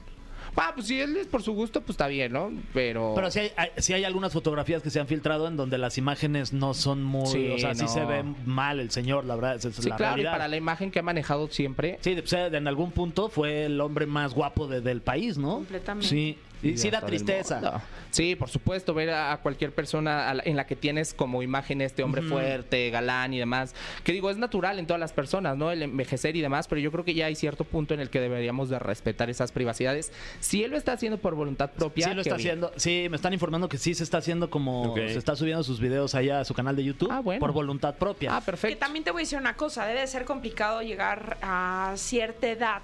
Ah, 0.57 0.71
pues 0.73 0.87
si 0.87 0.99
él 0.99 1.15
es 1.17 1.27
por 1.27 1.41
su 1.43 1.53
gusto, 1.53 1.81
pues 1.81 1.91
está 1.91 2.07
bien, 2.07 2.31
¿no? 2.33 2.51
Pero. 2.73 3.13
Pero 3.15 3.29
sí 3.31 3.39
hay, 3.39 3.51
hay- 3.57 3.69
sí 3.77 3.93
hay 3.93 4.03
algunas 4.03 4.31
fotografías 4.33 4.81
que 4.81 4.89
se 4.89 4.99
han 4.99 5.07
filtrado 5.07 5.47
en 5.47 5.57
donde 5.57 5.77
las 5.77 5.97
imágenes 5.97 6.53
no 6.53 6.73
son 6.73 7.03
muy... 7.03 7.27
Sí, 7.27 7.51
o 7.53 7.59
sea, 7.59 7.75
sí 7.75 7.83
no. 7.83 7.87
se 7.87 8.05
ve 8.05 8.23
mal 8.45 8.79
el 8.79 8.89
señor, 8.91 9.25
la 9.25 9.35
verdad. 9.35 9.55
Esa 9.55 9.69
es 9.69 9.75
Sí, 9.75 9.89
la 9.89 9.95
claro, 9.97 10.21
y 10.21 10.25
para 10.25 10.47
la 10.47 10.57
imagen 10.57 10.91
que 10.91 10.99
ha 10.99 11.03
manejado 11.03 11.47
siempre. 11.49 11.97
Sí, 12.01 12.15
o 12.23 12.27
sea, 12.27 12.47
en 12.47 12.67
algún 12.67 12.91
punto 12.91 13.29
fue 13.29 13.65
el 13.65 13.79
hombre 13.81 14.05
más 14.05 14.33
guapo 14.33 14.67
de- 14.67 14.81
del 14.81 15.01
país, 15.01 15.37
¿no? 15.37 15.55
Completamente. 15.55 16.07
Sí. 16.07 16.37
Sí 16.75 16.89
da 16.89 17.01
tristeza. 17.01 17.81
Sí, 18.11 18.35
por 18.35 18.49
supuesto, 18.49 18.93
ver 18.93 19.09
a 19.11 19.37
cualquier 19.43 19.73
persona 19.73 20.29
a 20.29 20.33
la- 20.35 20.43
en 20.45 20.55
la 20.55 20.65
que 20.65 20.75
tienes 20.75 21.13
como 21.13 21.43
imagen 21.43 21.81
este 21.81 22.01
hombre 22.03 22.21
fuerte, 22.21 22.89
galán 22.89 23.33
y 23.33 23.39
demás. 23.39 23.75
Que 24.03 24.13
digo, 24.13 24.29
es 24.29 24.37
natural 24.37 24.79
en 24.79 24.87
todas 24.87 24.99
las 24.99 25.11
personas, 25.13 25.57
¿no? 25.57 25.71
El 25.71 25.83
envejecer 25.83 26.35
y 26.35 26.41
demás, 26.41 26.67
pero 26.67 26.79
yo 26.81 26.91
creo 26.91 27.03
que 27.03 27.13
ya 27.13 27.25
hay 27.25 27.35
cierto 27.35 27.63
punto 27.65 27.93
en 27.93 27.99
el 27.99 28.09
que 28.09 28.19
deberíamos 28.21 28.69
de 28.69 28.79
respetar 28.79 29.29
esas 29.29 29.51
privacidades. 29.51 30.11
Si 30.39 30.63
él 30.63 30.71
lo 30.71 30.77
está 30.77 30.93
haciendo 30.93 31.17
por 31.17 31.35
voluntad 31.35 31.71
propia, 31.71 32.07
Sí 32.07 32.13
lo 32.13 32.21
está 32.21 32.35
bien. 32.37 32.47
haciendo. 32.49 32.71
Sí, 32.77 33.07
me 33.09 33.15
están 33.17 33.33
informando 33.33 33.67
que 33.69 33.77
sí 33.77 33.93
se 33.93 34.03
está 34.03 34.19
haciendo 34.19 34.49
como 34.49 34.95
se 34.95 35.17
está 35.17 35.35
subiendo 35.35 35.63
sus 35.63 35.79
videos 35.79 36.15
allá 36.15 36.39
a 36.39 36.45
su 36.45 36.53
canal 36.53 36.75
de 36.75 36.83
YouTube 36.85 37.09
Ah, 37.11 37.19
bueno. 37.19 37.39
por 37.39 37.51
voluntad 37.51 37.95
propia. 37.95 38.35
Ah, 38.35 38.39
Que 38.39 38.45
perfecto. 38.45 38.79
también 38.79 39.03
te 39.03 39.11
voy 39.11 39.21
a 39.21 39.23
decir 39.23 39.37
una 39.39 39.55
cosa, 39.55 39.85
debe 39.85 39.99
de 40.01 40.07
ser 40.07 40.25
complicado 40.25 40.81
llegar 40.81 41.37
a 41.41 41.93
cierta 41.95 42.47
edad 42.47 42.81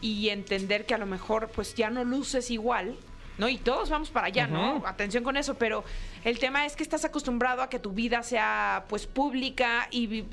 y 0.00 0.28
entender 0.28 0.84
que 0.86 0.94
a 0.94 0.98
lo 0.98 1.06
mejor 1.06 1.48
pues 1.54 1.74
ya 1.74 1.90
no 1.90 2.04
luces 2.04 2.50
igual. 2.50 2.96
¿No? 3.38 3.48
Y 3.48 3.56
todos 3.56 3.88
vamos 3.88 4.10
para 4.10 4.26
allá, 4.26 4.46
¿no? 4.46 4.82
Atención 4.84 5.22
con 5.24 5.36
eso, 5.36 5.54
pero 5.54 5.84
el 6.24 6.38
tema 6.38 6.66
es 6.66 6.74
que 6.74 6.82
estás 6.82 7.04
acostumbrado 7.04 7.62
a 7.62 7.68
que 7.68 7.78
tu 7.78 7.92
vida 7.92 8.22
sea 8.22 8.84
pues 8.88 9.06
pública 9.06 9.86
y 9.90 10.24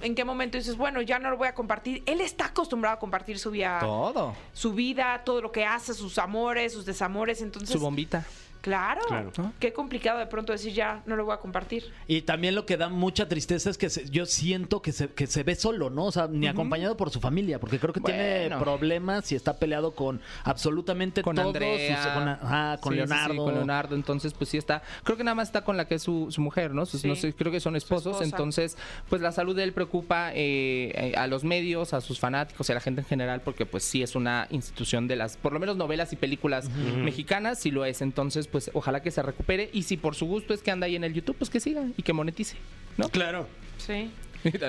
en 0.00 0.14
qué 0.14 0.24
momento 0.24 0.56
dices, 0.56 0.76
bueno, 0.76 1.02
ya 1.02 1.18
no 1.18 1.30
lo 1.30 1.36
voy 1.36 1.48
a 1.48 1.54
compartir. 1.54 2.02
Él 2.06 2.20
está 2.20 2.46
acostumbrado 2.46 2.96
a 2.96 2.98
compartir 2.98 3.38
su 3.38 3.50
vida, 3.50 3.78
Todo. 3.80 4.34
su 4.52 4.72
vida, 4.72 5.22
todo 5.24 5.42
lo 5.42 5.52
que 5.52 5.64
hace, 5.64 5.94
sus 5.94 6.18
amores, 6.18 6.72
sus 6.72 6.84
desamores, 6.84 7.42
entonces 7.42 7.70
Su 7.70 7.80
bombita. 7.80 8.24
Claro, 8.68 9.00
Claro. 9.08 9.32
qué 9.58 9.72
complicado 9.72 10.18
de 10.18 10.26
pronto 10.26 10.52
decir 10.52 10.72
ya 10.74 11.02
no 11.06 11.16
lo 11.16 11.24
voy 11.24 11.34
a 11.34 11.38
compartir. 11.38 11.84
Y 12.06 12.22
también 12.22 12.54
lo 12.54 12.66
que 12.66 12.76
da 12.76 12.88
mucha 12.88 13.26
tristeza 13.28 13.70
es 13.70 13.78
que 13.78 13.88
se- 13.88 14.08
yo 14.10 14.26
siento 14.26 14.82
que 14.82 14.92
se, 14.92 15.08
que 15.08 15.26
se 15.26 15.42
ve 15.42 15.54
solo, 15.54 15.88
¿no? 15.90 16.04
O 16.04 16.12
sea, 16.12 16.26
ni 16.28 16.46
acompañado 16.46 16.96
por 16.96 17.10
su 17.10 17.20
familia, 17.20 17.58
porque 17.58 17.78
creo 17.78 17.92
que 17.94 18.00
tiene 18.00 18.50
problemas 18.58 19.30
y 19.32 19.36
está 19.36 19.58
peleado 19.58 19.92
con 19.94 20.20
absolutamente 20.44 21.22
con 21.22 21.34
todos. 21.36 21.48
Andrea, 21.48 22.02
sus- 22.02 22.12
con, 22.12 22.28
ajá, 22.28 22.78
con 22.80 22.92
Sí, 22.92 22.98
sí, 23.00 23.04
sí, 23.06 23.08
Leonardo. 23.08 23.44
con 23.44 23.54
Leonardo, 23.54 23.94
entonces 23.96 24.34
pues 24.34 24.50
sí 24.50 24.58
está, 24.58 24.82
creo 25.04 25.16
que 25.16 25.24
nada 25.24 25.34
más 25.34 25.48
está 25.48 25.62
con 25.64 25.76
la 25.76 25.86
que 25.86 25.94
es 25.96 26.02
su, 26.02 26.28
su 26.30 26.40
mujer, 26.40 26.74
¿no? 26.74 26.84
Sus- 26.86 27.00
Sí. 27.00 27.08
no 27.08 27.16
sé, 27.16 27.32
creo 27.32 27.50
que 27.52 27.60
son 27.60 27.76
esposos, 27.76 28.20
entonces 28.22 28.76
pues 29.08 29.22
la 29.22 29.32
salud 29.32 29.54
de 29.56 29.62
él 29.64 29.72
preocupa 29.72 30.32
eh, 30.34 30.92
eh, 30.94 31.14
a 31.16 31.26
los 31.26 31.44
medios, 31.44 31.94
a 31.94 32.00
sus 32.00 32.18
fanáticos 32.20 32.68
y 32.68 32.72
a 32.72 32.74
la 32.74 32.80
gente 32.80 33.00
en 33.00 33.06
general, 33.06 33.40
porque 33.42 33.64
pues 33.66 33.84
sí 33.84 34.02
es 34.02 34.14
una 34.16 34.46
institución 34.50 35.06
de 35.08 35.16
las, 35.16 35.36
por 35.36 35.52
lo 35.52 35.60
menos 35.60 35.76
novelas 35.76 36.12
y 36.12 36.16
películas 36.16 36.68
mexicanas, 36.70 37.58
sí 37.58 37.70
lo 37.70 37.84
es, 37.84 38.02
entonces 38.02 38.48
pues 38.48 38.57
ojalá 38.72 39.02
que 39.02 39.10
se 39.10 39.22
recupere 39.22 39.70
y 39.72 39.82
si 39.82 39.96
por 39.96 40.14
su 40.14 40.26
gusto 40.26 40.54
es 40.54 40.62
que 40.62 40.70
anda 40.70 40.86
ahí 40.86 40.96
en 40.96 41.04
el 41.04 41.14
YouTube, 41.14 41.36
pues 41.36 41.50
que 41.50 41.60
siga 41.60 41.86
y 41.96 42.02
que 42.02 42.12
monetice, 42.12 42.56
¿no? 42.96 43.08
Claro. 43.08 43.46
Sí. 43.78 44.10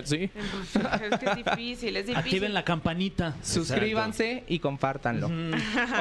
sí. 0.06 0.30
Es 0.34 1.20
que 1.20 1.26
es 1.26 1.36
difícil, 1.36 1.98
es 1.98 2.08
difícil. 2.08 2.16
Activen 2.16 2.54
la 2.54 2.64
campanita. 2.64 3.36
Suscríbanse 3.44 4.44
y 4.48 4.60
compártanlo. 4.60 5.30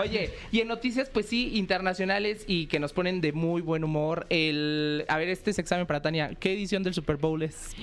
Oye, 0.00 0.32
y 0.50 0.60
en 0.60 0.68
noticias, 0.68 1.10
pues 1.10 1.26
sí, 1.26 1.56
internacionales 1.56 2.44
y 2.46 2.66
que 2.66 2.78
nos 2.78 2.92
ponen 2.92 3.20
de 3.20 3.32
muy 3.32 3.60
buen 3.60 3.84
humor. 3.84 4.26
El, 4.30 5.04
a 5.08 5.16
ver, 5.18 5.28
este 5.28 5.50
es 5.50 5.58
examen 5.58 5.86
para 5.86 6.02
Tania. 6.02 6.34
¿Qué 6.34 6.52
edición 6.52 6.82
del 6.82 6.94
Super 6.94 7.16
Bowl 7.16 7.42
es? 7.42 7.74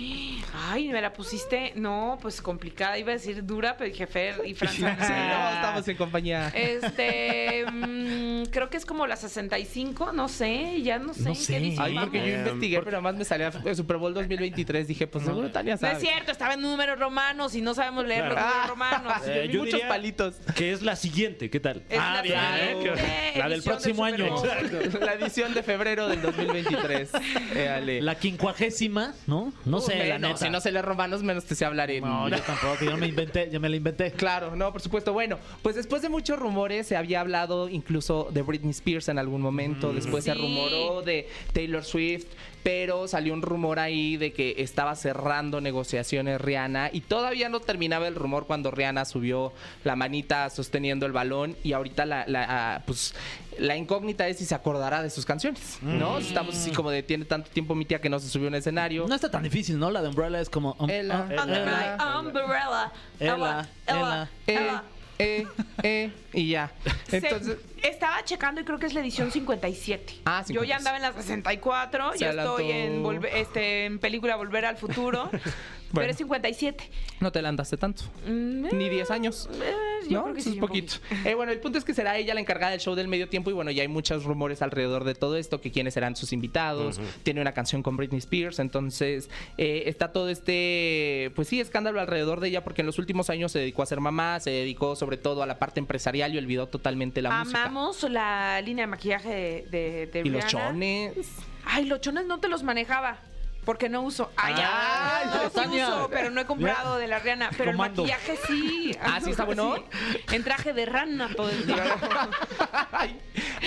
Ay, 0.70 0.88
me 0.90 1.02
la 1.02 1.14
pusiste, 1.14 1.74
no, 1.76 2.18
pues 2.22 2.42
complicada, 2.42 2.98
iba 2.98 3.12
a 3.12 3.16
decir 3.16 3.46
dura, 3.46 3.78
pero 3.78 3.90
dije 3.90 4.08
Fer 4.08 4.42
y 4.46 4.54
Francia. 4.54 4.98
Sí, 5.06 5.12
no, 5.12 5.50
estamos 5.50 5.88
en 5.88 5.98
compañía. 5.98 6.50
Este, 6.50 7.66
creo 8.50 8.70
que 8.70 8.78
es 8.78 8.86
como 8.86 9.08
la 9.08 9.16
65, 9.16 10.12
no 10.14 10.28
sé, 10.28 10.82
ya 10.82 11.00
no 11.00 11.14
sé. 11.14 11.24
No 11.24 11.30
qué 11.34 11.36
sé. 11.36 11.58
edición 11.58 11.86
Ay, 11.86 11.98
porque 12.00 12.20
yo 12.32 12.38
investigué, 12.38 12.82
pero 12.82 12.98
además 12.98 13.16
me 13.16 13.26
salía 13.26 13.52
el 13.66 13.76
Super 13.76 13.98
Bowl 13.98 14.14
2023. 14.14 14.88
Dije, 14.88 15.08
pues 15.08 15.24
seguro 15.26 15.52
Tania 15.52 15.74
No 15.76 15.80
sabe. 15.80 15.94
es 15.94 16.00
cierto, 16.00 16.32
estaba 16.32 16.54
en 16.56 16.62
números 16.62 17.00
romanos 17.00 17.56
y 17.56 17.62
no 17.62 17.74
sabemos 17.74 18.06
leer 18.06 18.26
los 18.26 18.36
números 18.38 18.68
romanos. 18.68 19.14
Eh, 19.28 19.50
yo 19.52 19.60
Muchos 19.60 19.74
diría 19.76 19.88
palitos. 19.90 20.36
Que 20.56 20.72
es 20.72 20.82
la 20.82 20.96
siguiente, 20.96 21.50
¿qué 21.50 21.60
tal? 21.60 21.84
Es 21.90 22.00
Ah, 22.00 22.16
la 22.16 22.22
bien, 22.22 22.36
qué- 22.96 23.40
la 23.40 23.50
del 23.50 23.62
próximo 23.64 24.04
año. 24.06 24.36
La 25.02 25.14
edición 25.14 25.54
de 25.54 25.64
febrero 25.64 26.08
del 26.08 26.22
2023. 26.22 27.10
Éale. 27.56 28.02
La 28.06 28.16
quincuagésima, 28.16 29.14
¿no? 29.28 29.52
No 29.66 29.80
sé, 29.82 29.96
la 29.98 30.04
Menos, 30.16 30.22
neta. 30.22 30.38
Si 30.46 30.50
no 30.50 30.60
se 30.62 30.72
lee 30.72 30.82
romanos, 30.82 31.24
menos 31.24 31.46
te 31.46 31.56
sé 31.56 31.66
hablar 31.66 31.90
en... 31.92 32.04
No, 32.04 32.30
yo 32.30 32.40
tampoco, 32.42 32.84
yo 32.86 32.98
me 32.98 33.08
inventé, 33.08 33.50
yo 33.52 33.60
me 33.60 33.70
la 33.70 33.76
inventé. 33.78 34.12
Claro, 34.12 34.56
no, 34.56 34.72
por 34.72 34.82
supuesto. 34.82 35.14
Bueno, 35.14 35.38
pues 35.62 35.76
después 35.76 36.02
de 36.02 36.10
muchos 36.10 36.38
rumores, 36.38 36.88
se 36.88 36.96
había 36.98 37.22
hablado 37.22 37.68
incluso 37.70 38.30
de 38.36 38.44
Britney 38.44 38.70
Spears 38.72 39.08
en 39.10 39.18
algún 39.18 39.42
momento. 39.42 39.92
Después 39.94 40.26
se 40.26 40.36
rumoró 40.36 41.02
de 41.02 41.28
Taylor 41.54 41.84
Swift. 41.84 42.28
Pero 42.62 43.08
salió 43.08 43.32
un 43.36 43.44
rumor 43.44 43.78
ahí 43.78 44.18
de 44.18 44.34
que 44.34 44.56
estaba 44.58 44.96
cerrando 44.96 45.62
negociaciones 45.62 46.42
Rihanna. 46.42 46.90
Y 46.92 47.02
todavía 47.02 47.48
no 47.48 47.60
terminaba 47.60 48.08
el 48.08 48.16
rumor 48.16 48.48
cuando 48.48 48.72
Rihanna 48.72 49.06
subió 49.06 49.54
la 49.84 49.96
manita 49.96 50.50
sosteniendo 50.50 51.06
el 51.06 51.12
balón. 51.12 51.56
Y 51.64 51.74
ahorita 51.74 52.06
la, 52.08 52.26
la, 52.28 52.46
ah, 52.50 52.82
pues, 52.88 53.14
la 53.60 53.78
incógnita 53.78 54.28
es 54.28 54.40
si 54.40 54.46
se 54.46 54.56
acordará 54.56 55.04
de 55.04 55.12
sus 55.12 55.28
canciones. 55.28 55.78
¿No? 55.84 56.18
Estamos 56.18 56.56
así 56.56 56.72
como 56.72 56.90
de 56.90 57.04
tiene 57.04 57.26
tanto 57.26 57.52
tiempo 57.52 57.76
mi 57.76 57.86
tía 57.86 58.02
que 58.02 58.10
no 58.10 58.18
se 58.20 58.30
subió 58.30 58.48
a 58.48 58.50
un 58.50 58.56
escenario. 58.56 59.06
No 59.08 59.14
está 59.14 59.30
tan 59.30 59.44
difícil, 59.44 59.78
¿no? 59.78 59.92
La 59.92 60.02
de 60.02 60.10
Umbrella 60.10 60.42
es 60.42 60.50
como... 60.50 60.76
um, 60.80 60.90
Ella, 60.90 61.28
ah, 61.30 61.34
Ella. 61.34 61.98
my 62.02 62.28
umbrella. 62.28 62.92
Ella, 63.20 63.70
Ella, 63.88 64.30
Eh, 64.48 64.54
Ella. 64.56 64.84
eh, 65.20 65.48
eh, 65.84 66.12
y 66.36 66.50
ya. 66.50 66.72
Se- 67.08 67.18
Entonces, 67.18 67.58
estaba 67.82 68.24
checando 68.24 68.62
y 68.62 68.64
creo 68.66 68.78
que 68.80 68.86
es 68.88 68.94
la 68.94 69.00
edición 69.02 69.32
57. 69.32 70.14
Ah, 70.26 70.42
Yo 70.42 70.62
57. 70.64 70.68
ya 70.68 70.78
andaba 70.78 70.98
en 70.98 71.02
la 71.04 71.14
64, 71.14 72.14
Se 72.14 72.20
yo 72.20 72.30
estoy 72.32 72.72
en, 72.72 72.78
adelantó. 73.04 73.10
volve- 73.12 73.30
este, 73.34 73.86
en 73.86 74.00
película 74.00 74.36
Volver 74.36 74.66
al 74.66 74.78
Futuro, 74.78 75.30
pero 75.94 76.12
es 76.12 76.18
57. 76.18 76.90
no 77.22 77.32
te 77.32 77.42
la 77.42 77.50
andaste 77.50 77.78
tanto. 77.78 78.04
Mm, 78.28 78.76
Ni 78.78 78.90
10 78.90 79.12
años. 79.12 79.50
eh, 79.54 79.74
yo 80.10 80.18
¿No? 80.20 80.24
creo 80.24 80.34
que 80.36 80.42
Eso 80.42 80.50
sí, 80.52 80.58
es 80.58 80.62
un 80.62 80.68
poquito. 80.68 80.94
poquito. 81.00 81.30
Eh, 81.30 81.34
bueno, 81.36 81.52
el 81.52 81.60
punto 81.60 81.78
es 81.78 81.84
que 81.86 81.94
será 81.94 82.18
ella 82.18 82.34
la 82.34 82.40
encargada 82.42 82.72
del 82.72 82.80
show 82.82 82.96
del 82.96 83.08
medio 83.08 83.30
tiempo 83.30 83.50
y 83.50 83.54
bueno, 83.54 83.72
ya 83.72 83.82
hay 83.84 83.88
muchos 83.88 84.24
rumores 84.26 84.62
alrededor 84.62 85.04
de 85.04 85.16
todo 85.16 85.38
esto, 85.38 85.62
que 85.62 85.72
quiénes 85.72 85.94
serán 85.94 86.16
sus 86.16 86.34
invitados, 86.34 87.00
tiene 87.24 87.42
una 87.42 87.54
canción 87.54 87.82
con 87.82 87.96
Britney 87.98 88.20
Spears, 88.20 88.60
entonces 88.60 89.30
eh, 89.58 89.84
está 89.88 90.12
todo 90.12 90.30
este, 90.30 91.32
pues 91.36 91.48
sí, 91.48 91.60
escándalo 91.60 92.00
alrededor 92.00 92.40
de 92.40 92.50
ella 92.50 92.64
porque 92.64 92.82
en 92.82 92.88
los 92.88 93.00
últimos 93.00 93.30
años 93.30 93.52
se 93.52 93.60
dedicó 93.60 93.82
a 93.84 93.86
ser 93.86 94.00
mamá, 94.00 94.40
se 94.40 94.50
dedicó 94.52 94.96
sobre 94.96 95.18
todo 95.18 95.44
a 95.44 95.46
la 95.46 95.60
parte 95.60 95.80
empresarial 95.80 96.25
y 96.34 96.38
olvidó 96.38 96.68
totalmente 96.68 97.22
la 97.22 97.32
música. 97.40 97.64
Amamos 97.64 98.04
la 98.04 98.62
línea 98.62 98.84
de 98.84 98.88
maquillaje 98.88 99.30
de, 99.30 99.66
de, 99.70 100.08
de 100.08 100.22
Y 100.22 100.30
los 100.30 100.46
chones. 100.48 101.14
Ay, 101.66 101.86
los 101.86 102.02
chones 102.02 102.26
no 102.26 102.40
te 102.40 102.48
los 102.48 102.64
manejaba. 102.64 103.20
Porque 103.66 103.90
no 103.90 104.02
uso. 104.02 104.32
Ay, 104.38 104.54
Ah, 104.58 105.22
ya. 105.26 105.42
No, 105.64 105.64
sí 105.74 105.82
uso, 105.82 106.10
pero 106.12 106.30
no 106.30 106.40
he 106.42 106.46
comprado 106.46 106.98
de 106.98 107.08
la 107.08 107.20
Rihanna. 107.20 107.50
Pero 107.58 107.72
Comando. 107.72 108.04
el 108.04 108.10
maquillaje 108.12 108.40
sí. 108.48 108.96
Ah, 109.02 109.20
¿sí 109.24 109.32
está 109.32 109.44
bueno? 109.44 109.76
Sí. 109.76 110.20
En 110.36 110.44
traje 110.44 110.72
de 110.74 110.86
rana 110.86 111.30
todo 111.36 111.50
el 111.50 111.66
tiempo. 111.66 111.84
Ay, 112.92 113.20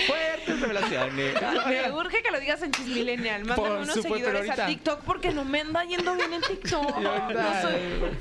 fuertes 0.07 0.59
revelaciones. 0.61 1.35
Me 1.67 1.91
urge 1.91 2.21
que 2.23 2.31
lo 2.31 2.39
digas 2.39 2.61
en 2.61 2.71
Chismillennial. 2.71 3.41
Mándame 3.45 3.61
Por 3.69 3.77
unos 3.77 3.87
supuesto, 3.95 4.09
seguidores 4.13 4.41
ahorita- 4.49 4.63
a 4.63 4.67
TikTok 4.67 5.01
porque 5.01 5.31
no 5.31 5.45
me 5.45 5.61
anda 5.61 5.83
yendo 5.83 6.15
bien 6.15 6.33
en 6.33 6.41
TikTok. 6.41 6.97
No 6.99 7.61
soy, 7.61 7.73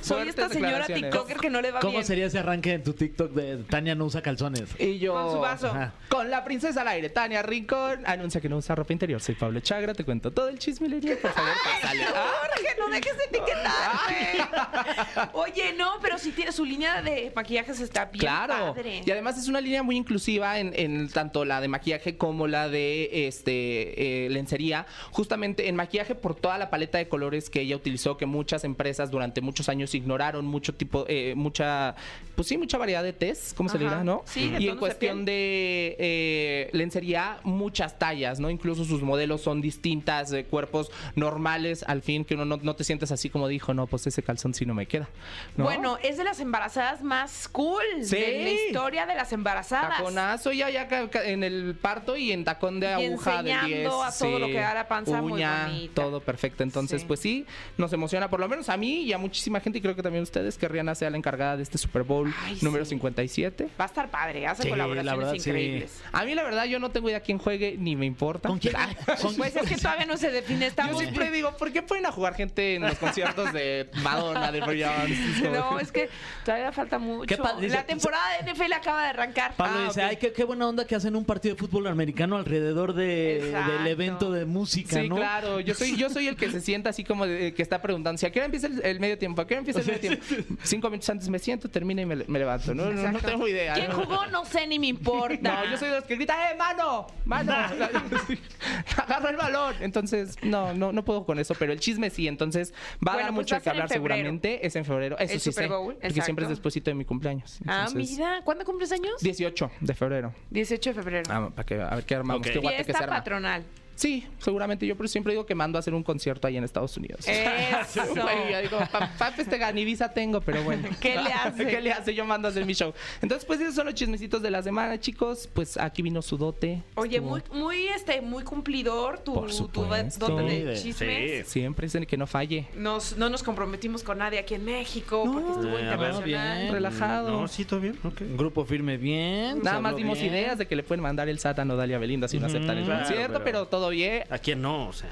soy 0.03 0.29
esta 0.29 0.49
señora. 0.49 0.87
TikToker 0.87 1.37
que 1.39 1.51
no 1.51 1.61
le 1.61 1.70
va 1.70 1.81
¿Cómo 1.81 1.93
bien. 1.93 2.05
sería 2.05 2.26
ese 2.26 2.39
arranque 2.41 2.72
en 2.74 2.83
tu 2.85 2.93
TikTok 2.93 3.33
de 3.33 3.59
Tania 3.64 3.95
no 3.95 4.05
usa 4.07 4.20
calzones? 4.22 4.70
Y 4.79 4.99
yo. 4.99 5.14
Con 5.14 5.33
su 5.33 5.39
vaso. 5.41 5.68
Ajá. 5.68 5.93
Con 6.09 6.31
la 6.31 6.45
princesa 6.45 6.81
al 6.83 6.89
aire, 6.89 7.09
Tania 7.11 7.43
Rincón, 7.43 8.03
anuncia 8.07 8.41
que 8.41 8.49
no 8.49 8.57
usa 8.57 8.74
ropa 8.74 8.93
interior. 8.93 9.20
Soy 9.20 9.35
Pablo 9.35 9.61
Chagra, 9.61 9.95
te 9.95 10.05
cuento 10.05 10.31
todo 10.31 10.49
el 10.49 10.59
chisme 10.59 10.89
milenial, 10.89 11.18
por 11.18 11.33
favor, 11.33 11.51
Jorge, 11.83 12.75
no 12.79 12.89
dejes 12.89 13.16
de 13.16 13.25
etiquetarme. 13.25 15.31
Oye, 15.33 15.73
no, 15.77 15.93
pero 16.01 16.19
si 16.19 16.33
tiene 16.33 16.53
su 16.53 16.64
línea 16.64 17.03
de 17.03 17.33
maquillajes 17.35 17.81
está 17.81 18.07
bien 18.07 18.21
Claro. 18.21 18.75
padre. 18.75 19.03
Y 19.05 19.11
además 19.11 19.39
es 19.39 19.49
una 19.49 19.61
línea 19.61 19.83
muy 19.83 19.97
inclusiva 19.97 20.59
en, 20.59 20.73
en 20.75 21.09
tanto 21.11 21.45
la 21.45 21.61
de 21.61 21.69
maquillaje 21.69 22.16
como 22.16 22.47
la 22.47 22.69
de 22.69 23.27
este 23.29 24.27
eh, 24.27 24.31
lencería. 24.31 24.87
Justamente 25.11 25.69
en 25.69 25.77
maquillaje 25.77 26.14
por 26.14 26.35
toda 26.35 26.59
la 26.59 26.71
paleta 26.71 26.99
de 26.99 27.09
colores 27.09 27.51
que 27.51 27.61
ella 27.61 27.77
utilizó, 27.77 28.16
que 28.16 28.27
muchas 28.27 28.64
empresas 28.64 29.11
durante 29.11 29.41
muchos 29.41 29.69
años 29.69 29.95
ignoraron, 29.95 30.47
mucho 30.47 30.75
tipo, 30.75 31.05
eh, 31.09 31.35
mucha, 31.37 31.95
pues 32.39 32.47
sí, 32.47 32.57
mucha 32.57 32.78
variedad 32.78 33.03
de 33.03 33.12
test, 33.12 33.57
¿cómo 33.57 33.68
se 33.68 33.78
le 33.80 33.86
dirá, 33.86 34.05
no? 34.05 34.22
Sí, 34.24 34.49
de 34.49 34.61
y 34.62 34.68
en 34.68 34.76
cuestión 34.76 35.24
de 35.24 35.97
eh, 35.99 36.70
lencería, 36.72 37.39
muchas 37.43 37.99
tallas, 37.99 38.39
¿no? 38.39 38.49
Incluso 38.49 38.84
sus 38.84 39.03
modelos 39.03 39.41
son 39.41 39.61
distintas, 39.61 40.30
de 40.30 40.45
cuerpos 40.45 40.93
normales, 41.16 41.84
al 41.89 42.01
fin, 42.01 42.24
que 42.24 42.34
uno 42.34 42.45
no, 42.45 42.57
no 42.62 42.76
te 42.76 42.84
sientes 42.84 43.11
así 43.11 43.28
como 43.28 43.49
dijo, 43.49 43.74
no, 43.74 43.89
pues 43.89 44.07
ese 44.07 44.22
calzón 44.22 44.55
sí 44.55 44.64
no 44.66 44.72
me 44.72 44.86
queda. 44.86 45.09
¿no? 45.57 45.64
Bueno, 45.64 45.99
es 46.01 46.16
de 46.16 46.22
las 46.22 46.39
embarazadas 46.39 47.03
más 47.03 47.49
cool 47.49 47.82
Sí. 48.03 48.14
de 48.14 48.43
la 48.45 48.51
historia 48.51 49.05
de 49.07 49.16
las 49.16 49.32
embarazadas. 49.32 49.97
Taconazo 49.99 50.53
ya, 50.53 50.70
ya 50.70 50.86
en 51.24 51.43
el 51.43 51.74
parto 51.74 52.16
y 52.16 52.30
en 52.30 52.45
tacón 52.45 52.78
de 52.78 52.86
Y 52.86 52.91
aguja 53.07 53.43
de 53.43 53.51
enseñando 53.51 53.66
10. 54.05 54.14
a 54.14 54.16
todo 54.16 54.39
lo 54.39 54.47
que 54.47 54.55
da 54.61 54.74
la 54.74 54.86
panza, 54.86 55.20
muy 55.20 55.32
uña, 55.32 55.66
bonita. 55.66 55.95
todo 55.95 56.20
perfecto. 56.20 56.62
Entonces, 56.62 57.01
Sí. 57.01 57.07
pues 57.09 57.18
sí, 57.18 57.47
nos 57.76 57.93
emociona 57.93 58.30
por 58.30 58.39
lo 58.39 58.49
menos 58.49 58.68
a 58.68 58.76
mí 58.76 59.03
y 59.03 59.12
a 59.12 59.18
muchísima 59.18 59.59
gente 59.59 59.78
y 59.80 59.82
creo 59.82 59.97
que 59.97 60.05
también 60.05 60.22
ustedes 60.22 60.57
que 60.57 60.68
Rihanna 60.68 60.95
sea 60.95 61.11
la 61.11 61.16
encargada 61.16 61.57
de 61.57 61.64
este 61.64 61.78
Super 61.78 62.05
Bowl 62.05 62.28
Ay, 62.45 62.59
número 62.62 62.85
sí. 62.85 62.91
57. 62.91 63.68
Va 63.81 63.85
a 63.85 63.87
estar 63.87 64.11
padre, 64.11 64.47
hace 64.47 64.62
Sí, 64.62 64.68
la 64.68 64.74
colaboraciones 64.74 65.18
verdad, 65.18 65.33
sí. 65.33 65.49
increíbles. 65.51 66.03
A 66.12 66.24
mí 66.24 66.35
la 66.35 66.43
verdad 66.43 66.64
yo 66.64 66.79
no 66.79 66.91
tengo 66.91 67.09
idea 67.09 67.20
quién 67.20 67.39
juegue 67.39 67.76
ni 67.79 67.97
me 67.97 68.07
importa. 68.07 68.49
¿Con 68.49 68.59
quién? 68.59 68.74
Con- 69.22 69.37
Pues 69.37 69.55
es 69.57 69.68
que 69.68 69.76
todavía 69.76 70.07
no 70.07 70.16
se 70.16 70.31
define, 70.31 70.61
Yo 70.61 70.66
estamos... 70.66 70.99
siempre 71.01 71.31
digo, 71.31 71.57
¿por 71.57 71.72
qué 71.72 71.83
pueden 71.83 72.07
a 72.07 72.12
jugar 72.12 72.35
gente 72.35 72.74
en 72.76 72.83
los 72.83 72.99
conciertos 72.99 73.53
de 73.53 73.89
Madonna, 74.03 74.51
de 74.53 74.61
Beyoncé? 74.61 75.49
No, 75.53 75.79
es 75.79 75.93
que 75.93 76.09
todavía 76.45 76.72
falta 76.72 76.99
mucho. 76.99 77.37
Dice- 77.61 77.74
La 77.74 77.85
temporada 77.87 78.24
de 78.43 78.53
NFL 78.53 78.72
acaba 78.72 79.03
de 79.03 79.09
arrancar. 79.09 79.55
Pablo 79.57 79.79
Ah, 79.81 79.85
dice, 79.89 80.03
ay, 80.03 80.16
qué, 80.16 80.33
qué 80.33 80.45
buena 80.45 80.66
onda 80.68 80.87
que 80.87 80.95
hacen 80.95 81.14
un 81.16 81.24
partido 81.24 81.55
de 81.55 81.59
fútbol 81.61 81.87
americano 81.87 82.37
alrededor 82.37 82.95
de, 82.95 83.53
del 83.79 83.87
evento 83.87 84.31
de 84.33 84.45
música, 84.45 85.01
Sí, 85.01 85.09
¿no? 85.09 85.16
claro. 85.16 85.61
Yo 85.61 85.74
soy, 85.74 85.97
yo 85.97 86.11
soy 86.11 86.29
el 86.29 86.37
que 86.37 86.51
se 86.51 86.61
sienta 86.61 86.91
así 86.91 87.05
como 87.05 87.26
de- 87.26 87.55
que 87.55 87.62
está 87.62 87.81
preguntando, 87.83 88.18
si 88.18 88.26
a 88.26 88.31
qué 88.33 88.39
hora 88.41 88.47
empieza 88.47 88.66
el, 88.68 88.85
el 88.85 89.01
medio 89.01 89.18
tiempo, 89.18 89.43
a 89.43 89.47
qué 89.47 89.55
hora 89.55 89.61
empieza 89.61 89.81
el 89.81 89.87
medio 89.87 90.01
tiempo. 90.01 90.24
Cinco 90.62 90.91
minutos 90.91 91.09
antes 91.11 91.29
me 91.29 91.39
siento, 91.39 91.68
termina 91.70 92.03
y 92.03 92.07
me, 92.07 92.18
me 92.27 92.39
levanto. 92.39 92.75
No, 92.75 92.91
no, 92.91 93.19
tengo 93.21 93.47
idea. 93.47 93.75
¿Quién 93.75 93.93
jugó? 93.93 94.27
No 94.27 94.45
sé, 94.45 94.66
ni 94.66 94.79
me 94.79 94.89
importa. 94.89 95.39
No, 95.59 95.71
yo 95.71 95.77
soy 95.77 95.89
de 95.91 95.97
los 95.97 96.05
que 96.05 96.16
grita, 96.16 96.51
¡eh, 96.51 96.57
mano! 96.57 97.07
¡Mano! 97.25 97.53
Agarra 98.97 99.31
el 99.31 99.37
balón. 99.37 99.75
Entonces, 99.81 100.37
no, 100.43 100.75
no, 100.75 100.93
no 100.93 101.05
puedo 101.05 101.25
con 101.25 101.39
eso, 101.39 101.55
pero 101.59 101.73
el 101.73 101.81
chisme 101.81 102.11
sí. 102.11 102.29
Entonces, 102.29 102.75
va 103.07 103.12
a 103.12 103.16
dar 103.16 103.25
pues 103.27 103.35
mucho 103.35 103.57
en 103.57 103.69
hablar 103.69 103.89
seguramente. 103.89 104.66
Es 104.66 104.77
en 104.77 104.85
febrero. 104.85 105.16
Eso 105.19 105.33
El 105.35 105.41
sí 105.41 105.51
Super 105.53 105.64
sé. 105.64 105.69
Bowl, 105.71 105.95
Porque 105.95 106.07
exacto. 106.09 106.25
siempre 106.25 106.45
es 106.45 106.49
despuésito 106.51 106.91
de 106.91 106.95
mi 106.95 107.05
cumpleaños. 107.05 107.59
Ah, 107.66 107.85
Entonces, 107.89 108.19
mira. 108.19 108.41
¿Cuándo 108.45 108.64
cumples 108.64 108.93
años? 108.93 109.21
18 109.21 109.71
de 109.81 109.95
febrero. 109.95 110.35
18 110.51 110.91
de 110.91 110.95
febrero. 110.95 111.31
Ah, 111.31 111.51
para 111.55 111.66
que, 111.66 111.81
a 111.81 111.95
ver 111.95 112.05
qué 112.05 112.14
armamos. 112.14 112.47
Ok. 112.47 112.53
Qué 112.53 112.59
guate 112.59 112.85
que 112.85 112.93
se 112.93 113.03
arma. 113.03 113.16
patronal. 113.16 113.64
Sí, 113.99 114.24
seguramente. 114.38 114.86
Yo 114.86 114.94
pero 114.96 115.09
siempre 115.09 115.32
digo 115.32 115.44
que 115.44 115.57
mando 115.57 115.76
a 115.76 115.80
hacer 115.80 115.92
un 115.92 116.05
concierto 116.05 116.46
ahí 116.46 116.57
en 116.57 116.62
Estados 116.62 116.96
Unidos. 116.96 117.26
Eso. 117.26 118.01
Güey, 118.14 118.53
yo 118.53 118.62
digo, 118.62 118.78
para 119.18 119.32
festejar 119.32 119.74
ni 119.74 119.84
visa 119.84 120.12
tengo, 120.12 120.40
pero 120.40 120.62
bueno. 120.62 120.88
¿Qué 121.01 121.16
le 121.16 121.32
hace? 121.32 121.66
¿Qué 121.68 121.80
le 121.80 121.90
hace? 121.92 122.14
Yo 122.14 122.24
mando 122.24 122.46
a 122.46 122.53
hacer 122.53 122.64
mi 122.64 122.74
show. 122.74 122.92
Entonces, 123.20 123.44
pues 123.44 123.61
esos 123.61 123.74
son 123.74 123.86
los 123.86 123.94
chismecitos 123.96 124.40
de 124.40 124.53
la 124.53 124.62
semana, 124.62 125.01
chicos. 125.01 125.49
Pues 125.53 125.76
aquí 125.76 126.03
vino 126.03 126.22
su 126.22 126.36
dote. 126.38 126.80
Oye, 126.94 127.16
Estuvo- 127.18 127.30
muy, 127.30 127.42
muy, 127.61 127.88
este, 127.88 128.20
muy 128.20 128.44
cumplidor 128.44 129.18
tu, 129.18 129.34
Por 129.34 129.51
tu 129.51 129.66
dote 129.66 130.11
Sí, 130.12 130.62
de 130.62 130.76
chismes. 130.76 131.49
Siempre 131.49 131.86
dicen 131.86 132.07
que 132.07 132.16
no 132.16 132.28
falle. 132.28 132.68
Nos, 132.76 133.16
no 133.16 133.28
nos 133.28 133.42
comprometimos 133.42 134.05
con 134.05 134.18
nadie 134.18 134.38
aquí 134.38 134.55
en 134.55 134.64
México 134.64 135.24
porque 135.24 135.49
estuvo 135.49 135.76
internacional. 135.76 136.59
bien. 136.61 136.72
Relajado. 136.72 137.30
No, 137.40 137.49
sí, 137.49 137.64
todo 137.64 137.80
bien. 137.80 137.99
grupo 138.36 138.64
firme 138.64 138.96
bien. 138.96 139.61
Nada 139.61 139.80
más 139.80 139.96
dimos 139.96 140.20
bien. 140.20 140.32
ideas 140.32 140.57
de 140.57 140.68
que 140.68 140.76
le 140.76 140.84
pueden 140.84 141.03
mandar 141.03 141.28
el 141.28 141.40
SAT 141.40 141.59
a 141.59 141.64
Nodalia 141.64 141.99
Belinda 141.99 142.28
si 142.28 142.38
no 142.38 142.46
aceptan 142.46 142.78
el 142.78 142.86
concierto, 142.86 143.14
Claro, 143.14 143.32
pero... 143.32 143.44
pero- 143.44 143.66
todo 143.66 143.88
bien. 143.91 144.24
¿A 144.30 144.39
quién 144.39 144.62
no? 144.62 144.89
O 144.89 144.93
sea. 144.93 145.11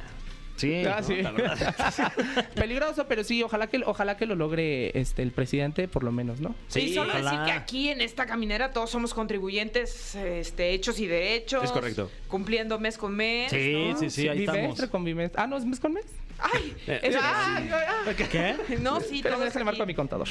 Sí. 0.56 0.84
Ah, 0.86 1.02
sí. 1.02 1.16
Peligroso, 2.54 3.06
pero 3.06 3.22
sí, 3.24 3.42
ojalá 3.42 3.66
que 3.66 3.82
ojalá 3.84 4.16
que 4.16 4.26
lo 4.26 4.34
logre 4.34 4.98
este 4.98 5.22
el 5.22 5.30
presidente, 5.30 5.86
por 5.86 6.02
lo 6.02 6.12
menos, 6.12 6.40
¿no? 6.40 6.54
y 6.74 6.94
solo 6.94 7.10
ojalá. 7.10 7.30
decir 7.30 7.44
que 7.44 7.52
aquí 7.52 7.88
en 7.90 8.00
esta 8.00 8.26
caminera 8.26 8.70
todos 8.70 8.90
somos 8.90 9.12
contribuyentes 9.12 10.14
este, 10.14 10.72
hechos 10.72 10.98
y 10.98 11.06
derechos. 11.06 11.62
Es 11.62 11.72
correcto. 11.72 12.10
Cumpliendo 12.28 12.78
mes 12.78 12.96
con 12.96 13.14
mes. 13.14 13.50
Sí, 13.50 13.90
¿no? 13.90 13.98
sí, 13.98 14.10
sí, 14.10 14.28
ahí 14.28 14.40
bimestre 14.40 14.68
estamos. 14.68 14.90
con 14.90 15.04
bimestre. 15.04 15.42
Ah, 15.42 15.46
no, 15.46 15.58
es 15.58 15.64
mes 15.66 15.78
con 15.78 15.92
mes. 15.92 16.06
Ay, 16.38 16.76
Eh, 16.86 17.00
es- 17.02 17.16
ay, 17.20 17.70
ay. 17.72 18.14
¿Qué? 18.30 18.78
No, 18.80 19.00
sí, 19.00 19.20
Pero 19.22 19.38
déjale 19.38 19.64
marco 19.64 19.82
a 19.82 19.86
mi 19.86 19.94
contador. 19.94 20.28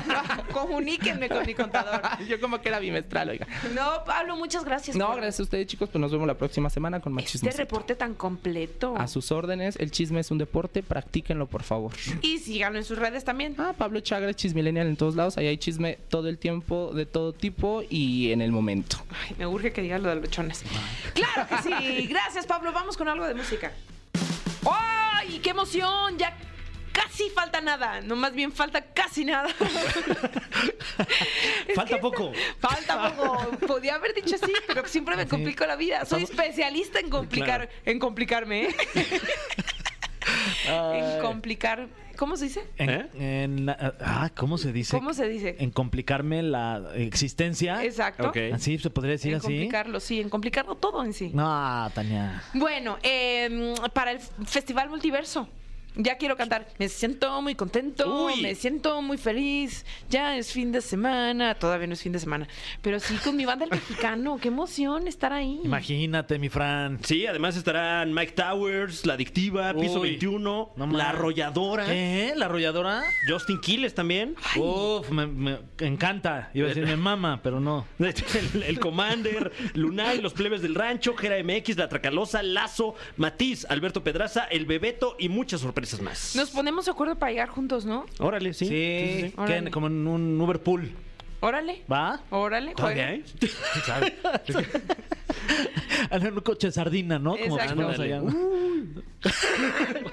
Comuníquenme 0.52 1.28
con 1.28 1.44
mi 1.46 1.54
contador. 1.54 2.00
Yo 2.28 2.40
como 2.40 2.60
que 2.60 2.68
era 2.68 2.78
bimestral, 2.78 3.28
oiga. 3.30 3.46
No, 3.74 4.04
Pablo, 4.04 4.36
muchas 4.36 4.64
gracias. 4.64 4.96
No, 4.96 5.06
por 5.08 5.16
gracias 5.16 5.40
a 5.40 5.42
ustedes, 5.44 5.66
chicos. 5.66 5.88
Pues 5.90 6.00
nos 6.00 6.12
vemos 6.12 6.26
la 6.26 6.36
próxima 6.38 6.70
semana 6.70 7.00
con 7.00 7.12
más 7.12 7.24
Este 7.24 7.32
chismes. 7.38 7.56
reporte 7.56 7.94
tan 7.96 8.14
completo. 8.14 8.94
A 8.96 9.08
sus 9.08 9.32
órdenes, 9.32 9.76
el 9.76 9.90
chisme 9.90 10.20
es 10.20 10.30
un 10.30 10.38
deporte, 10.38 10.82
practíquenlo, 10.82 11.46
por 11.46 11.62
favor. 11.62 11.92
Y 12.22 12.38
síganlo 12.38 12.78
en 12.78 12.84
sus 12.84 12.98
redes 12.98 13.24
también. 13.24 13.54
Ah, 13.58 13.74
Pablo 13.76 14.00
Chagra, 14.00 14.32
chismilenial 14.34 14.86
en 14.86 14.96
todos 14.96 15.16
lados. 15.16 15.36
Ahí 15.38 15.46
hay 15.46 15.58
chisme 15.58 15.98
todo 16.08 16.28
el 16.28 16.38
tiempo, 16.38 16.92
de 16.94 17.06
todo 17.06 17.32
tipo 17.32 17.82
y 17.88 18.32
en 18.32 18.40
el 18.42 18.52
momento. 18.52 18.98
Ay, 19.10 19.34
me 19.38 19.46
urge 19.46 19.72
que 19.72 19.82
digas 19.82 20.00
lo 20.00 20.08
de 20.08 20.14
los 20.16 20.24
lechones. 20.24 20.64
Claro 21.14 21.48
que 21.48 21.58
sí. 21.62 22.06
Gracias, 22.06 22.46
Pablo. 22.46 22.72
Vamos 22.72 22.96
con 22.96 23.08
algo 23.08 23.26
de 23.26 23.34
música. 23.34 23.72
¡Ay, 25.18 25.40
qué 25.40 25.50
emoción! 25.50 26.16
Ya 26.16 26.36
casi 26.92 27.28
falta 27.30 27.60
nada. 27.60 28.00
No, 28.00 28.14
más 28.14 28.32
bien 28.32 28.52
falta 28.52 28.80
casi 28.80 29.24
nada. 29.24 29.48
Falta 31.74 32.00
poco. 32.00 32.32
Falta 32.58 33.14
poco. 33.14 33.50
Podía 33.66 33.96
haber 33.96 34.14
dicho 34.14 34.36
así, 34.36 34.52
pero 34.66 34.86
siempre 34.86 35.16
me 35.16 35.26
complico 35.28 35.66
la 35.66 35.76
vida. 35.76 36.04
Soy 36.04 36.22
especialista 36.24 36.98
en 36.98 37.10
complicar, 37.10 37.68
en 37.84 37.98
complicarme, 37.98 38.64
¿eh? 38.64 38.76
en 40.66 41.20
complicar. 41.22 41.88
¿Cómo 42.16 42.36
se 42.36 42.46
dice? 42.46 42.64
En, 42.78 42.90
¿Eh? 42.90 43.08
en 43.44 43.66
la- 43.66 43.94
ah, 44.00 44.30
¿cómo 44.36 44.58
se 44.58 44.72
dice? 44.72 44.96
¿Cómo 44.96 45.14
se 45.14 45.28
dice? 45.28 45.54
En 45.60 45.70
complicarme 45.70 46.42
la 46.42 46.82
existencia. 46.96 47.84
Exacto. 47.84 48.28
Ok. 48.28 48.36
Así 48.54 48.76
se 48.78 48.90
podría 48.90 49.12
decir 49.12 49.30
En 49.32 49.38
así. 49.38 49.46
complicarlo, 49.46 50.00
sí, 50.00 50.20
en 50.20 50.28
complicarlo 50.28 50.74
todo 50.74 51.04
en 51.04 51.12
sí. 51.12 51.30
No, 51.32 51.88
Tania. 51.94 52.42
Bueno, 52.54 52.98
eh, 53.04 53.72
para 53.92 54.10
el 54.12 54.18
Festival 54.46 54.88
Multiverso. 54.90 55.48
Ya 56.00 56.16
quiero 56.16 56.36
cantar. 56.36 56.68
Me 56.78 56.88
siento 56.88 57.42
muy 57.42 57.56
contento, 57.56 58.26
Uy. 58.26 58.40
me 58.40 58.54
siento 58.54 59.02
muy 59.02 59.18
feliz. 59.18 59.84
Ya 60.08 60.36
es 60.36 60.52
fin 60.52 60.70
de 60.70 60.80
semana, 60.80 61.56
todavía 61.56 61.88
no 61.88 61.94
es 61.94 62.02
fin 62.02 62.12
de 62.12 62.20
semana. 62.20 62.46
Pero 62.82 63.00
sí 63.00 63.16
con 63.16 63.34
mi 63.36 63.44
banda 63.44 63.64
el 63.64 63.70
mexicano. 63.72 64.38
Qué 64.40 64.46
emoción 64.46 65.08
estar 65.08 65.32
ahí. 65.32 65.60
Imagínate, 65.64 66.38
mi 66.38 66.48
Fran. 66.50 67.00
Sí, 67.02 67.26
además 67.26 67.56
estarán 67.56 68.14
Mike 68.14 68.30
Towers, 68.30 69.06
La 69.06 69.14
Adictiva, 69.14 69.74
Piso 69.74 69.98
Uy. 70.00 70.10
21, 70.10 70.70
No 70.76 70.86
La. 70.86 71.08
Arrolladora, 71.08 71.86
¿Qué? 71.86 72.32
¿La 72.36 72.44
arrolladora? 72.44 73.02
Justin 73.28 73.60
Quiles 73.60 73.92
también. 73.92 74.36
Uf, 74.56 75.10
me, 75.10 75.26
me 75.26 75.58
encanta. 75.80 76.50
Iba 76.54 76.66
a 76.66 76.68
decir, 76.68 76.86
me 76.86 76.96
mama, 76.96 77.40
pero 77.42 77.58
no. 77.58 77.86
El, 77.98 78.62
el 78.62 78.78
Commander, 78.78 79.50
Lunay, 79.74 80.20
Los 80.20 80.32
Plebes 80.32 80.62
del 80.62 80.76
Rancho, 80.76 81.16
Gera 81.16 81.42
MX, 81.42 81.76
La 81.76 81.88
Tracalosa, 81.88 82.40
Lazo, 82.44 82.94
Matiz, 83.16 83.66
Alberto 83.68 84.04
Pedraza, 84.04 84.44
El 84.44 84.64
Bebeto 84.64 85.16
y 85.18 85.28
muchas 85.28 85.60
sorpresas 85.60 85.87
más. 86.02 86.34
Nos 86.36 86.50
ponemos 86.50 86.84
de 86.84 86.90
acuerdo 86.92 87.16
para 87.18 87.32
llegar 87.32 87.48
juntos, 87.48 87.84
¿no? 87.84 88.06
Órale, 88.18 88.52
sí. 88.54 88.66
Sí, 88.66 88.74
sí, 88.74 89.28
sí, 89.28 89.34
Órale. 89.36 89.70
como 89.70 89.86
en 89.88 90.06
un 90.06 90.40
Uber 90.40 90.60
pool. 90.62 90.92
Órale. 91.40 91.82
¿Va? 91.90 92.20
Órale, 92.30 92.74
¿Todavía 92.74 93.06
juega. 93.06 93.08
hay? 93.10 93.24
¿Sabe? 93.86 94.16
En 96.10 96.26
un 96.32 96.40
coche 96.40 96.70
sardina, 96.72 97.18
¿no? 97.18 97.36
Como 97.36 97.56
Exacto. 97.58 97.74
ponemos 97.74 97.98
allá. 98.00 98.22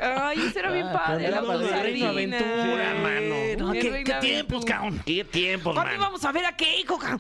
Ay, 0.28 0.40
eso 0.48 0.60
era 0.60 0.72
bien 0.72 0.88
Ah, 0.88 0.94
padre. 1.06 1.26
era 1.28 1.42
la 1.42 1.54
sardina. 1.54 1.82
Reino 1.84 2.08
Aventura, 2.08 2.94
Sí. 2.96 3.02
mano. 3.02 3.36
No, 3.58 3.74
El 3.74 3.80
¿qué, 3.82 3.90
Reino 3.90 4.06
qué 4.06 4.14
Aventura. 4.14 4.20
tiempos, 4.20 4.66
cabrón? 4.66 5.02
¿Qué 5.06 5.24
tiempos, 5.24 5.74
¿Cuándo 5.74 5.92
man? 5.92 6.00
íbamos 6.02 6.26
a 6.26 6.32
ver 6.32 6.46
a 6.46 6.56
Keiko? 6.56 6.98
ca- 7.00 7.20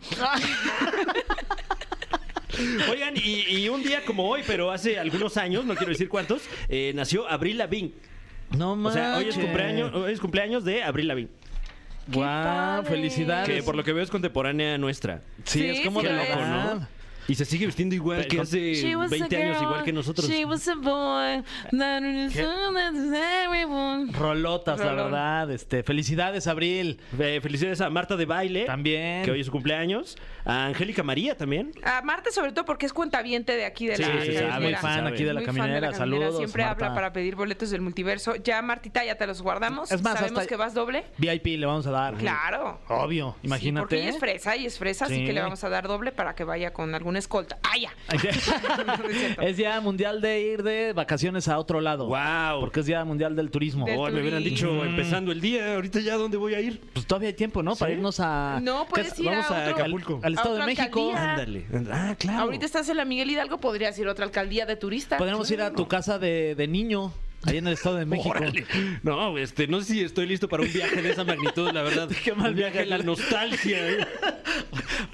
Oigan, 2.89 3.16
y, 3.18 3.41
y 3.58 3.70
un 3.70 3.84
día 3.84 4.03
como 4.06 4.30
hoy, 4.30 4.41
pero 4.47 4.72
hace 4.72 4.97
algunos 4.99 5.36
años, 5.38 5.66
no 5.66 5.76
quiero 5.76 5.91
decir 5.91 6.08
cuántos, 6.10 6.43
eh, 6.70 6.91
nació 6.95 7.28
Abril 7.28 7.58
Lavigne. 7.58 7.91
No 8.58 8.72
O 8.74 8.76
mames. 8.76 8.93
sea, 8.93 9.18
hoy 9.18 9.28
es 9.30 9.36
cumpleaños, 9.38 9.93
hoy 9.93 10.12
es 10.14 10.20
cumpleaños 10.20 10.64
de 10.64 10.84
Abril 10.84 11.08
Lavigne. 11.08 11.32
Guau, 12.08 12.24
padre. 12.43 12.89
felicidades. 12.89 13.49
Que 13.49 13.64
por 13.64 13.76
lo 13.76 13.84
que 13.84 13.91
veo 13.93 14.03
es 14.03 14.12
contemporánea 14.12 14.78
nuestra. 14.78 15.22
Sí, 15.43 15.60
Sí, 15.60 15.66
es 15.70 15.80
como 15.86 16.01
sí 16.01 16.06
de 16.08 16.12
lo 16.14 16.18
la 16.20 16.24
es. 16.24 16.30
edad. 16.30 16.89
Y 17.28 17.36
se 17.36 17.45
sigue 17.45 17.65
vistiendo 17.65 17.95
igual 17.95 18.17
Pero 18.19 18.30
que 18.30 18.41
hace 18.41 18.73
She 18.76 18.95
was 18.95 19.07
a 19.11 19.15
20 19.17 19.43
años, 19.43 19.61
igual 19.61 19.84
que 19.84 19.91
nosotros. 19.93 20.28
She 20.30 20.45
was 20.45 20.67
a 20.67 20.76
boy. 20.76 21.43
Rolotas, 24.13 24.80
la 24.80 24.86
Rolón. 24.91 25.11
verdad. 25.11 25.51
Este, 25.51 25.84
felicidades, 25.84 26.47
Abril. 26.47 26.99
Eh, 27.19 27.39
felicidades 27.41 27.82
a 27.82 27.89
Marta 27.89 28.15
de 28.15 28.26
Baile, 28.26 28.65
También. 28.65 29.23
que 29.23 29.32
hoy 29.32 29.39
es 29.41 29.45
su 29.47 29.51
cumpleaños. 29.51 30.17
A 30.45 30.65
Angélica 30.67 31.01
María 31.03 31.36
también. 31.36 31.71
A 31.84 32.01
Marta, 32.03 32.30
sobre 32.32 32.51
todo, 32.51 32.65
porque 32.65 32.86
es 32.86 32.93
cuentaviente 32.93 33.55
de 33.55 33.65
aquí 33.65 33.88
de 33.88 33.95
Sí, 33.95 34.03
la 34.03 34.07
sí, 34.07 34.13
sí, 34.21 34.36
es 34.36 34.41
muy 34.43 34.49
caminera. 34.51 34.80
fan 34.80 34.93
sabe. 34.99 35.09
aquí 35.09 35.23
de 35.23 35.34
la 35.34 35.39
Muy 35.39 35.45
fan 35.45 35.55
de 35.55 35.59
caminera. 35.61 35.88
la 35.91 35.97
caminera. 35.97 36.19
Saludos. 36.21 36.38
Siempre 36.38 36.63
Marta. 36.63 36.86
habla 36.86 36.95
para 36.95 37.13
pedir 37.13 37.36
boletos 37.36 37.71
del 37.71 37.82
multiverso. 37.82 38.36
Ya, 38.36 38.61
Martita, 38.61 39.03
ya 39.03 39.15
te 39.15 39.26
los 39.26 39.41
guardamos. 39.41 39.91
Es 39.91 40.01
más, 40.03 40.19
Sabemos 40.19 40.45
que 40.45 40.55
vas 40.55 40.73
doble. 40.73 41.05
VIP 41.17 41.57
le 41.57 41.65
vamos 41.65 41.88
a 41.88 41.91
dar. 41.91 42.13
Claro. 42.15 42.80
Obvio, 42.88 43.36
Sí, 43.41 43.47
imagínate. 43.47 43.82
porque 43.82 44.01
ella 44.01 44.09
es 44.09 44.19
fresa 44.19 44.55
y 44.55 44.65
es 44.67 44.78
fresa, 44.78 45.05
así 45.05 45.15
Sí. 45.15 45.26
que 45.26 45.34
le 45.34 45.41
vamos 45.41 45.63
a 45.63 45.69
dar 45.69 45.88
doble 45.88 46.11
para 46.11 46.36
que 46.36 46.43
vaya 46.43 46.71
con 46.73 46.93
alguna 47.16 47.20
escolta. 47.20 47.57
¡Ah, 47.63 47.78
ya! 47.78 47.89
No 48.86 49.09
es 49.09 49.18
cierto. 49.18 49.41
es 49.41 49.57
día 49.57 49.80
mundial 49.82 50.22
de 50.22 50.41
ir 50.41 50.63
de 50.63 50.93
vacaciones 50.93 51.47
a 51.47 51.57
otro 51.57 51.82
lado. 51.82 52.07
¡Wow! 52.07 52.59
Porque 52.59 52.82
es 52.82 52.86
día 52.86 53.03
mundial 53.05 53.36
del 53.36 53.49
turismo. 53.49 53.86
Del 53.86 53.97
Oh, 53.97 54.09
me 54.09 54.22
hubieran 54.22 54.43
dicho 54.43 54.68
turismo. 54.68 54.86
empezando 54.86 55.32
el 55.32 55.41
día, 55.41 55.76
ahorita 55.76 55.99
ya, 56.01 56.16
¿dónde 56.16 56.38
voy 56.38 56.53
a 56.53 56.59
ir? 56.61 56.82
Pues 56.93 57.05
todavía 57.05 57.30
hay 57.30 57.34
tiempo, 57.36 57.63
¿no? 57.63 57.76
Para 57.76 57.91
¿Sí? 57.91 57.97
irnos 57.97 58.20
a. 58.20 58.59
No, 58.61 58.86
puedes 58.88 59.07
¿qué 59.13 59.13
es? 59.13 59.20
ir 59.22 59.26
Vamos 59.28 59.51
a 59.51 59.61
otro- 59.61 59.76
Acapulco. 59.76 60.20
Al 60.24 60.34
a 60.34 60.36
Estado 60.36 60.49
de 60.55 60.61
otra 60.61 60.66
México. 60.66 61.11
alcaldía. 61.16 61.32
Ándale. 61.32 61.66
Ah, 61.91 62.16
claro. 62.18 62.39
Ahorita 62.41 62.66
estás 62.66 62.89
en 62.89 62.97
la 62.97 63.05
Miguel 63.05 63.30
Hidalgo, 63.32 63.57
podrías 63.59 63.97
ir 63.99 64.07
a 64.07 64.11
otra 64.11 64.26
alcaldía 64.26 64.66
de 64.66 64.76
turista. 64.76 65.18
Podríamos 65.18 65.49
ir 65.51 65.61
a 65.61 65.72
tu 65.72 65.88
casa 65.88 66.20
de, 66.20 66.55
de 66.55 66.68
niño, 66.68 67.13
ahí 67.45 67.57
en 67.57 67.68
el 67.68 67.74
Estado 67.74 67.95
de 67.97 68.05
México. 68.05 68.30
Órale. 68.30 68.66
No, 69.03 69.38
este, 69.38 69.68
no 69.68 69.80
sé 69.82 69.93
si 69.93 70.01
estoy 70.01 70.26
listo 70.28 70.47
para 70.49 70.63
un 70.63 70.72
viaje 70.72 71.01
de 71.01 71.09
esa 71.11 71.24
magnitud, 71.24 71.72
la 71.72 71.82
verdad. 71.82 72.09
Qué 72.24 72.34
mal 72.34 72.49
un 72.51 72.55
viaje 72.55 72.74
viaje. 72.80 72.84
en 72.84 72.89
la 72.97 73.03
nostalgia. 73.03 73.89
¿eh? 73.89 74.07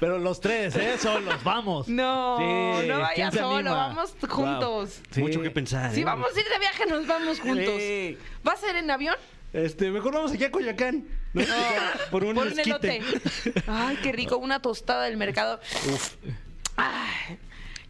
Pero 0.00 0.18
los 0.18 0.40
tres, 0.40 0.74
¿eh? 0.76 0.96
Solos, 0.98 1.42
vamos. 1.44 1.88
No, 1.88 2.36
Sí, 2.38 2.44
no 2.44 2.80
¿quién 2.80 3.00
vayas 3.00 3.34
se 3.34 3.40
solo, 3.40 3.56
anima? 3.56 3.74
vamos 3.88 4.14
juntos. 4.28 5.00
Sí. 5.10 5.20
Mucho 5.20 5.40
que 5.42 5.50
pensar. 5.50 5.92
Si 5.92 6.00
¿eh? 6.00 6.04
vamos 6.04 6.28
a 6.36 6.40
ir 6.40 6.46
de 6.48 6.58
viaje, 6.58 6.86
nos 6.86 7.06
vamos 7.06 7.40
juntos. 7.40 7.74
Sí. 7.78 8.18
¿Va 8.46 8.52
a 8.52 8.56
ser 8.56 8.76
en 8.76 8.90
avión? 8.90 9.16
Este, 9.52 9.90
mejor 9.90 10.14
vamos 10.14 10.32
aquí 10.32 10.44
a 10.44 10.50
Coyacán. 10.50 11.04
¿no? 11.34 11.42
Por 12.10 12.24
un 12.24 12.34
Por 12.34 12.46
un 12.48 12.58
elote. 12.60 13.02
Ay, 13.66 13.98
qué 14.02 14.12
rico, 14.12 14.36
una 14.38 14.60
tostada 14.62 15.04
del 15.04 15.16
mercado. 15.16 15.60
Ay, 16.76 17.38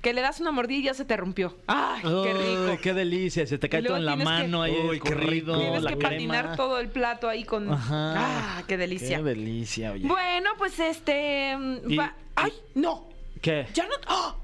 que 0.02 0.12
le 0.12 0.20
das 0.20 0.40
una 0.40 0.50
mordida 0.50 0.78
y 0.80 0.82
ya 0.82 0.94
se 0.94 1.04
te 1.04 1.16
rompió. 1.16 1.56
Ay, 1.66 2.02
qué 2.02 2.34
rico. 2.34 2.78
Qué 2.82 2.92
delicia. 2.92 3.46
Se 3.46 3.56
te 3.56 3.68
cae 3.68 3.82
todo 3.82 3.96
en 3.96 4.04
la 4.04 4.16
tienes 4.16 4.28
que- 4.28 4.42
mano 4.42 4.62
ahí 4.62 4.72
Uy, 4.72 4.96
el 4.96 5.02
qué 5.02 5.14
corrido, 5.14 5.58
Tienes 5.58 5.82
la 5.82 5.90
que 5.90 5.96
crema. 5.96 6.10
patinar 6.10 6.56
todo 6.56 6.78
el 6.80 6.88
plato 6.88 7.28
ahí 7.28 7.44
con. 7.44 7.72
Ajá. 7.72 8.14
Ah, 8.58 8.62
qué 8.66 8.76
delicia. 8.76 9.18
Qué 9.18 9.22
delicia, 9.22 9.92
oye. 9.92 10.06
Bueno, 10.06 10.50
pues 10.58 10.78
este. 10.80 11.56
Y- 11.88 11.96
va- 11.96 12.14
¡Ay! 12.34 12.52
¡No! 12.74 13.08
¿Qué? 13.40 13.66
¡Ya 13.74 13.84
no! 13.86 13.94
¡Ah! 14.06 14.34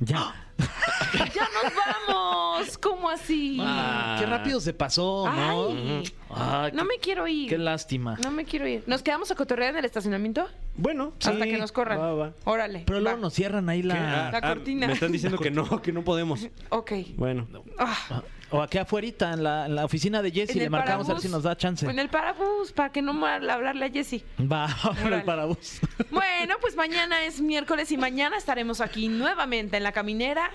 Ya. 0.00 0.34
¡Ya 1.34 1.48
nos 1.62 1.72
vamos! 2.08 2.78
¿Cómo 2.78 3.08
así? 3.08 3.58
Ah, 3.60 4.16
qué 4.18 4.26
rápido 4.26 4.60
se 4.60 4.74
pasó, 4.74 5.30
¿no? 5.30 5.68
Ay, 5.70 6.02
Ay, 6.30 6.72
no 6.72 6.82
qué- 6.82 6.88
me 6.88 6.98
quiero 7.00 7.26
ir. 7.28 7.48
Qué 7.48 7.58
lástima. 7.58 8.16
No 8.22 8.30
me 8.30 8.44
quiero 8.44 8.66
ir. 8.66 8.82
¿Nos 8.86 9.02
quedamos 9.02 9.30
a 9.30 9.34
cotorrear 9.34 9.70
en 9.70 9.78
el 9.78 9.84
estacionamiento? 9.84 10.46
Bueno, 10.76 11.12
sí. 11.18 11.30
Hasta 11.30 11.44
que 11.44 11.58
nos 11.58 11.72
corran. 11.72 11.98
Va, 12.00 12.12
va. 12.14 12.32
Órale. 12.44 12.82
Pero 12.86 13.00
luego 13.00 13.16
va. 13.16 13.22
nos 13.22 13.34
cierran 13.34 13.68
ahí 13.68 13.82
¿Qué? 13.82 13.88
la... 13.88 14.30
La 14.32 14.40
cortina. 14.40 14.86
Me 14.88 14.92
están 14.94 15.12
diciendo 15.12 15.38
que 15.38 15.50
no, 15.50 15.80
que 15.80 15.92
no 15.92 16.02
podemos. 16.02 16.46
Ok. 16.70 16.92
Bueno. 17.16 17.46
Ah, 17.78 18.22
O 18.50 18.62
aquí 18.62 18.78
afuera, 18.78 19.08
en 19.32 19.42
la, 19.42 19.66
en 19.66 19.74
la 19.74 19.84
oficina 19.84 20.22
de 20.22 20.30
Jessy, 20.30 20.58
le 20.58 20.70
marcamos 20.70 21.06
a 21.06 21.08
ver 21.08 21.16
parabús. 21.16 21.22
si 21.22 21.28
nos 21.28 21.42
da 21.42 21.56
chance. 21.56 21.84
En 21.86 21.98
el 21.98 22.08
parabús, 22.08 22.72
para 22.72 22.90
que 22.90 23.02
no 23.02 23.12
mal 23.12 23.48
hablarle 23.48 23.86
a 23.86 23.90
Jessy. 23.90 24.24
Va, 24.40 24.68
en 25.04 25.12
el 25.12 25.22
parabús. 25.22 25.80
Bueno, 26.10 26.54
pues 26.60 26.74
mañana 26.76 27.22
es 27.24 27.40
miércoles 27.40 27.92
y 27.92 27.96
mañana 27.98 28.36
estaremos 28.38 28.80
aquí 28.80 29.08
nuevamente 29.08 29.76
en 29.76 29.82
la 29.82 29.92
caminera. 29.92 30.50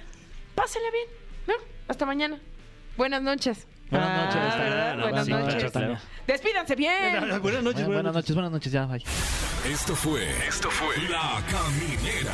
Pásenle 0.56 0.89
bien, 0.91 1.08
¿no? 1.48 1.54
Hasta 1.88 2.06
mañana. 2.06 2.39
Buenas 2.98 3.22
noches. 3.22 3.68
Buenas 3.91 4.10
Ah, 4.10 4.26
noches, 4.26 4.41
Tania. 4.54 4.64
¿verdad? 4.64 4.96
No, 4.96 5.04
Buenas 5.04 5.28
noches. 5.28 6.02
Despídanse 6.26 6.76
bien. 6.76 7.20
Buenas 7.41 7.64
noches, 7.64 7.86
buenas 7.86 8.14
noches, 8.14 8.34
buenas 8.36 8.52
noches, 8.52 8.72
ya, 8.72 8.86
bye. 8.86 9.04
Esto 9.72 9.96
fue. 9.96 10.30
Esto 10.48 10.70
fue. 10.72 10.96
La 11.10 11.41
Caminera. 11.52 12.34